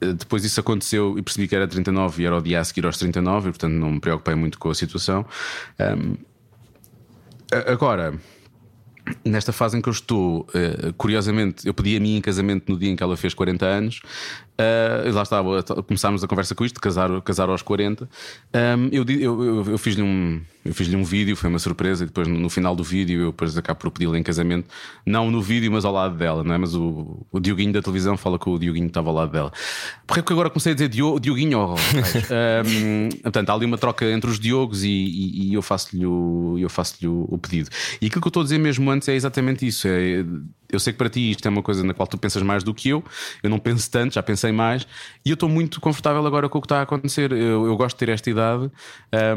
[0.03, 2.85] Uh, Depois isso aconteceu e percebi que era 39 e era o dia a seguir
[2.85, 5.25] aos 39 e portanto não me preocupei muito com a situação.
[5.79, 6.15] Um,
[7.67, 8.13] agora.
[9.23, 12.77] Nesta fase em que eu estou, eh, curiosamente, eu pedi a mim em casamento no
[12.77, 14.01] dia em que ela fez 40 anos.
[14.57, 18.03] eh, e lá estava, começámos a conversa com isto, casar, casar aos 40.
[18.53, 22.03] Um, eu di- eu, eu, eu fiz-lhe um, eu fiz-lhe um vídeo, foi uma surpresa,
[22.03, 24.67] e depois no, final do vídeo eu depois acabo por pedi-la em casamento,
[25.05, 26.57] não no vídeo, mas ao lado dela, não é?
[26.57, 29.51] Mas o, o Dioguinho da televisão fala que o Dioguinho estava ao lado dela.
[30.05, 31.59] Porque é que agora comecei a dizer Dio, Dioguinho?
[31.59, 32.27] Oh, raios.
[32.67, 36.57] um, portanto, há ali uma troca entre os Diogos e, e- e eu faço-lhe o,
[36.59, 37.69] eu faço-lhe o, o pedido.
[38.01, 39.87] E aquilo que eu estou a dizer mesmo antes é exatamente isso.
[39.87, 40.25] É,
[40.69, 42.73] eu sei que para ti isto é uma coisa na qual tu pensas mais do
[42.73, 43.03] que eu,
[43.41, 44.85] eu não penso tanto, já pensei mais,
[45.25, 47.31] e eu estou muito confortável agora com o que está a acontecer.
[47.31, 48.69] Eu, eu gosto de ter esta idade,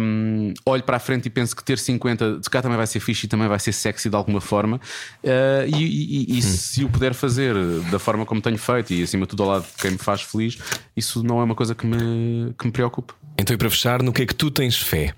[0.01, 3.01] um, olho para a frente e penso que ter 50 de cá também vai ser
[3.01, 4.77] fixe e também vai ser sexy de alguma forma.
[5.23, 7.55] Uh, e e- e- e se o puder fazer
[7.91, 10.23] da forma como tenho feito e acima de tudo ao lado de quem me faz
[10.23, 10.59] feliz,
[10.97, 13.13] isso não é uma coisa que me, que me preocupe.
[13.39, 15.15] Então, e para fechar, no que é que tu tens fé?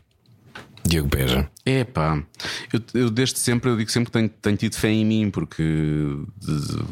[0.84, 1.48] Diogo Beja.
[1.64, 2.22] Epá,
[2.72, 5.62] eu, eu desde sempre eu digo sempre que tenho, tenho tido fé em mim, porque
[5.62, 6.82] de-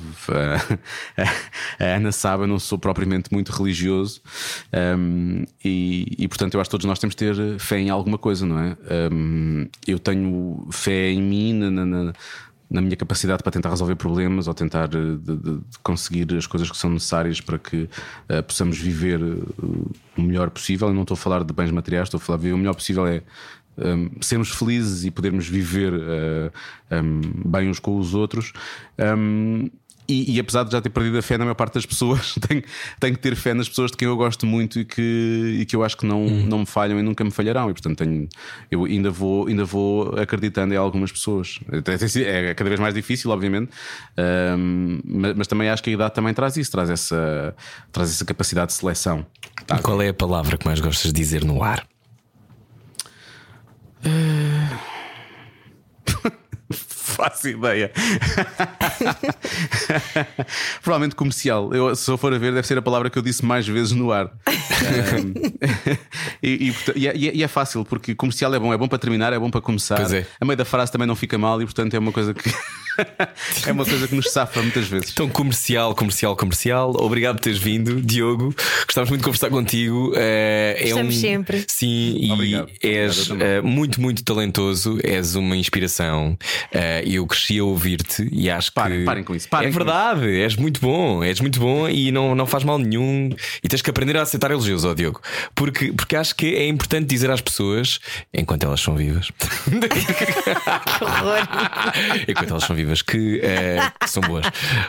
[1.79, 4.21] a, a Ana sabe, eu não sou propriamente muito religioso
[4.97, 8.17] hum, e, e, portanto eu acho que todos nós temos de ter fé em alguma
[8.17, 8.77] coisa, não é?
[9.12, 12.12] Hum, eu tenho fé em mim na, na-
[12.71, 16.71] na- minha capacidade para tentar resolver problemas ou tentar de, de- de conseguir as coisas
[16.71, 17.89] que são necessárias para que
[18.29, 19.43] eh, possamos viver eh,
[20.17, 20.87] o melhor possível.
[20.87, 22.75] Eu não estou a falar de bens materiais, estou a falar de viver o melhor
[22.77, 23.23] possível é
[23.79, 26.53] um, sermos felizes e podermos viver uh,
[26.91, 28.53] um, bem uns com os outros.
[28.99, 29.69] Um,
[30.11, 32.63] e, e apesar de já ter perdido a fé na maior parte das pessoas, tenho,
[32.99, 35.77] tenho que ter fé nas pessoas de quem eu gosto muito e que, e que
[35.77, 37.71] eu acho que não, não me falham e nunca me falharão.
[37.71, 38.29] E portanto tenho,
[38.71, 41.61] eu ainda vou, ainda vou acreditando em algumas pessoas.
[41.71, 43.71] É cada vez mais difícil, obviamente,
[44.59, 47.55] um, mas, mas também acho que a idade também traz isso, traz essa,
[47.93, 49.25] traz essa capacidade de seleção.
[49.65, 49.77] Tá.
[49.77, 51.87] E qual é a palavra que mais gostas de dizer no ar?
[56.72, 57.90] Faço ideia.
[60.82, 61.74] Provavelmente comercial.
[61.74, 63.93] Eu, se eu for a ver, deve ser a palavra que eu disse mais vezes
[63.93, 64.31] no ar.
[64.81, 65.35] Um,
[66.43, 68.89] e, e, e é, e é- e é fácil, porque comercial é bom, é bom
[68.89, 70.01] para terminar, é bom para começar.
[70.14, 70.24] É.
[70.40, 72.51] A meio da frase também não fica mal e, portanto, é uma coisa que
[73.66, 75.10] é uma coisa que nos safa muitas vezes.
[75.12, 76.93] Então, comercial, comercial, comercial.
[76.98, 78.55] Obrigado por teres vindo, Diogo.
[78.85, 80.12] Gostávamos muito de conversar contigo.
[80.16, 81.20] Eh, é Estamos um...
[81.20, 81.64] sempre.
[81.68, 82.70] Sim, e Obrigado.
[82.82, 84.98] és Obrigado, eu eh, muito, muito talentoso.
[85.02, 86.36] És uma inspiração.
[86.72, 89.05] Eh, eu cresci a ouvir-te e acho Parem, que.
[89.05, 91.22] parem com isso, parem é com verdade, és muito bom.
[91.24, 93.31] És muito bom e não, não faz mal nenhum.
[93.62, 95.20] E tens que aprender a aceitar elogios, ó Diogo.
[95.55, 98.01] Porque, porque acho que é importante dizer às pessoas,
[98.32, 99.31] enquanto elas são vivas.
[101.01, 101.39] Que horror.
[102.28, 104.45] Enquanto elas são vivas, que, eh, que são boas.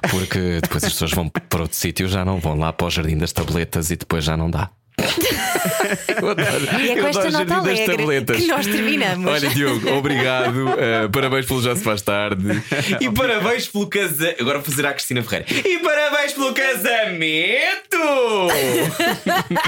[0.09, 3.17] Porque depois as pessoas vão para outro sítio, já não vão lá para o jardim
[3.17, 4.69] das tabletas e depois já não dá.
[6.21, 8.37] Eu adoro- E é com eu esta nota alegre tabletas.
[8.37, 9.25] que nós terminamos.
[9.31, 10.69] Olha, Diogo, obrigado.
[10.77, 12.61] eh, parabéns pelo Já Se Faz Tarde.
[12.99, 14.41] E parabéns pelo casamento.
[14.41, 15.45] Agora vou fazer à Cristina Ferreira.
[15.67, 17.97] E parabéns pelo casamento!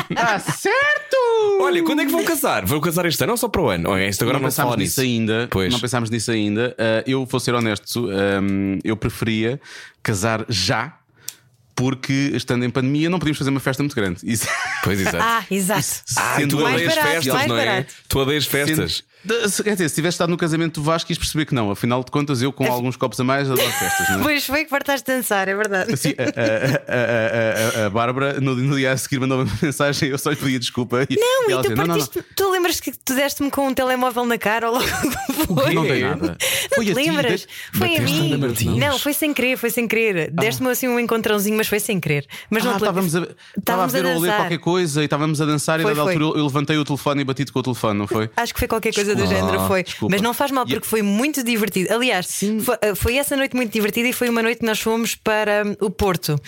[0.09, 1.17] Está certo!
[1.61, 2.65] Olha, quando é que vão casar?
[2.65, 3.89] Vão casar este ano ou só para o ano?
[3.89, 5.47] Olha, isto agora não não, pensámos nisso nisso ainda.
[5.49, 5.71] Pois.
[5.73, 6.75] Não pensámos nisso ainda.
[6.79, 9.59] Uh, eu vou ser honesto, um, eu preferia
[10.01, 10.97] casar já.
[11.75, 14.19] Porque estando em pandemia não podíamos fazer uma festa muito grande.
[14.23, 14.47] Isso,
[14.83, 15.17] Pois, exato.
[15.19, 15.87] Ah, exato.
[16.17, 17.65] Ah, tu odeias festas, não é?
[17.65, 17.93] barato.
[18.07, 19.03] Tu odeias festas.
[19.23, 21.71] De- Quer dizer, se tivesse estado no casamento do Vasco, ias perceber que não.
[21.71, 24.09] Afinal de contas, eu com alguns copos a mais adoro festas.
[24.09, 24.23] Não é?
[24.23, 25.93] Pois foi que fartaste de dançar, é verdade.
[25.93, 26.23] Assim, a,
[27.79, 30.09] a- a- a- Bárbara, no, no dia a seguir, mandou-me uma mensagem.
[30.09, 31.05] Eu só lhe pedi desculpa.
[31.09, 32.05] E, Não, e e tu dizia, não, não, não.
[32.05, 32.23] partiste.
[32.35, 35.73] Tu lembras que tu deste-me com um telemóvel na cara ou logo foi?
[35.73, 36.37] Não tem nada.
[36.77, 37.47] Não te lembras?
[37.73, 38.77] Foi a mim.
[38.79, 40.31] Não, foi sem querer, foi sem querer.
[40.31, 42.25] Deste-me assim um encontrãozinho, mas foi sem querer.
[42.49, 43.27] Mas não Ah, estávamos a,
[43.57, 46.01] Estávamos a ver ou a ler qualquer coisa e estávamos a dançar e a dada
[46.03, 46.13] foi.
[46.13, 48.29] altura eu, eu levantei o telefone e bati-te com o telefone, não foi?
[48.35, 49.45] Acho que foi qualquer coisa do Desculpa.
[49.45, 49.83] género, foi.
[49.83, 50.13] desculpa.
[50.13, 51.93] Mas não faz mal, porque foi muito divertido.
[51.93, 55.15] Aliás, foi, eh, foi essa noite muito divertida e foi uma noite que nós fomos
[55.15, 56.39] para hum, o Porto.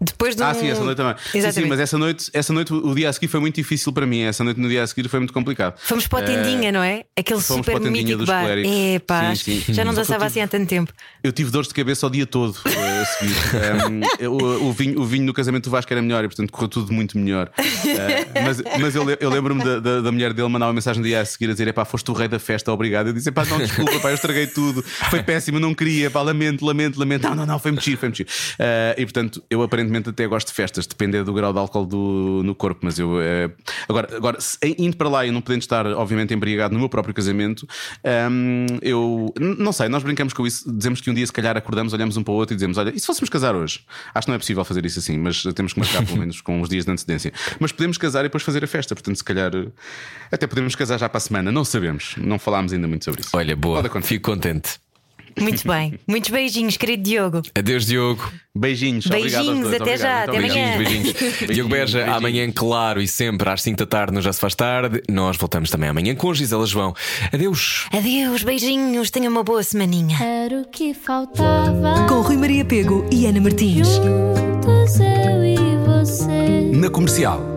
[0.00, 0.46] Depois de um...
[0.46, 1.14] Ah, sim, essa noite também.
[1.30, 4.06] Sim, sim, mas essa noite, essa noite, o dia a seguir foi muito difícil para
[4.06, 4.22] mim.
[4.22, 5.78] Essa noite no dia a seguir foi muito complicado.
[5.78, 7.04] Fomos para a Tendinha, não é?
[7.16, 8.44] Aquele fomos super mítico dos bar.
[8.44, 8.72] Clérigos.
[8.72, 9.72] Epá, Sim, sim.
[9.72, 10.92] já não dançava assim há tanto tempo.
[11.22, 13.34] Eu tive dores de cabeça o dia todo eh, a seguir.
[14.20, 16.68] Um, o, o vinho, o vinho no casamento do Vasco era melhor e, portanto, correu
[16.68, 17.50] tudo muito melhor.
[17.58, 21.06] Eh, mas mas eu, eu lembro-me da, da, da mulher dele mandar uma mensagem no
[21.06, 23.08] dia a seguir a dizer: pá, foste o rei da festa, obrigado.
[23.08, 24.82] Eu disse: pá, não, desculpa, pá, eu estraguei tudo.
[24.82, 27.22] Foi péssimo, não queria, pá, lamento, lamento, lamento.
[27.22, 28.26] Não, não, não, foi mentir, foi mentir.
[28.58, 31.84] Eh, e, portanto, eu aprendi aparentemente até gosto de festas, depende do grau de álcool
[31.86, 32.80] do, no corpo.
[32.82, 33.20] Mas eu.
[33.20, 33.50] eh,
[33.88, 37.14] agora, agora se- indo para lá e não podendo estar, obviamente, embriagado no meu próprio
[37.14, 37.66] casamento,
[38.30, 39.32] hum, eu.
[39.38, 42.22] Não sei, nós brincamos com isso, dizemos que um dia, se calhar, acordamos, olhamos um
[42.22, 43.80] para o outro e dizemos: Olha, e se fôssemos casar hoje?
[44.14, 46.60] Acho que não é possível fazer isso assim, mas temos que marcar pelo menos com
[46.60, 47.32] uns dias de antecedência.
[47.60, 49.50] Mas podemos casar e depois fazer a festa, portanto, se calhar.
[49.54, 49.68] eh,
[50.32, 53.30] Até podemos casar já para a semana, não sabemos, não falámos ainda muito sobre isso.
[53.34, 54.78] Olha, boa, fico contente.
[55.40, 55.98] Muito bem.
[56.06, 57.42] Muitos beijinhos, querido Diogo.
[57.54, 58.30] Adeus, Diogo.
[58.56, 60.78] Beijinhos, Beijinhos, até já, Obrigado, até muito amanhã.
[60.78, 61.54] Beijinhos, beijinhos.
[61.56, 62.16] Diogo Beja, beijinhos.
[62.16, 65.02] amanhã, claro, e sempre às 5 da tarde no Já Se Faz Tarde.
[65.10, 66.94] Nós voltamos também amanhã com Gisela João.
[67.32, 67.86] Adeus.
[67.92, 69.10] Adeus, beijinhos.
[69.10, 70.16] Tenha uma boa semaninha.
[70.22, 72.06] Era o que faltava.
[72.08, 73.88] Com Rui Maria Pego e Ana Martins.
[73.88, 76.70] Juntos eu e você.
[76.72, 77.53] Na comercial.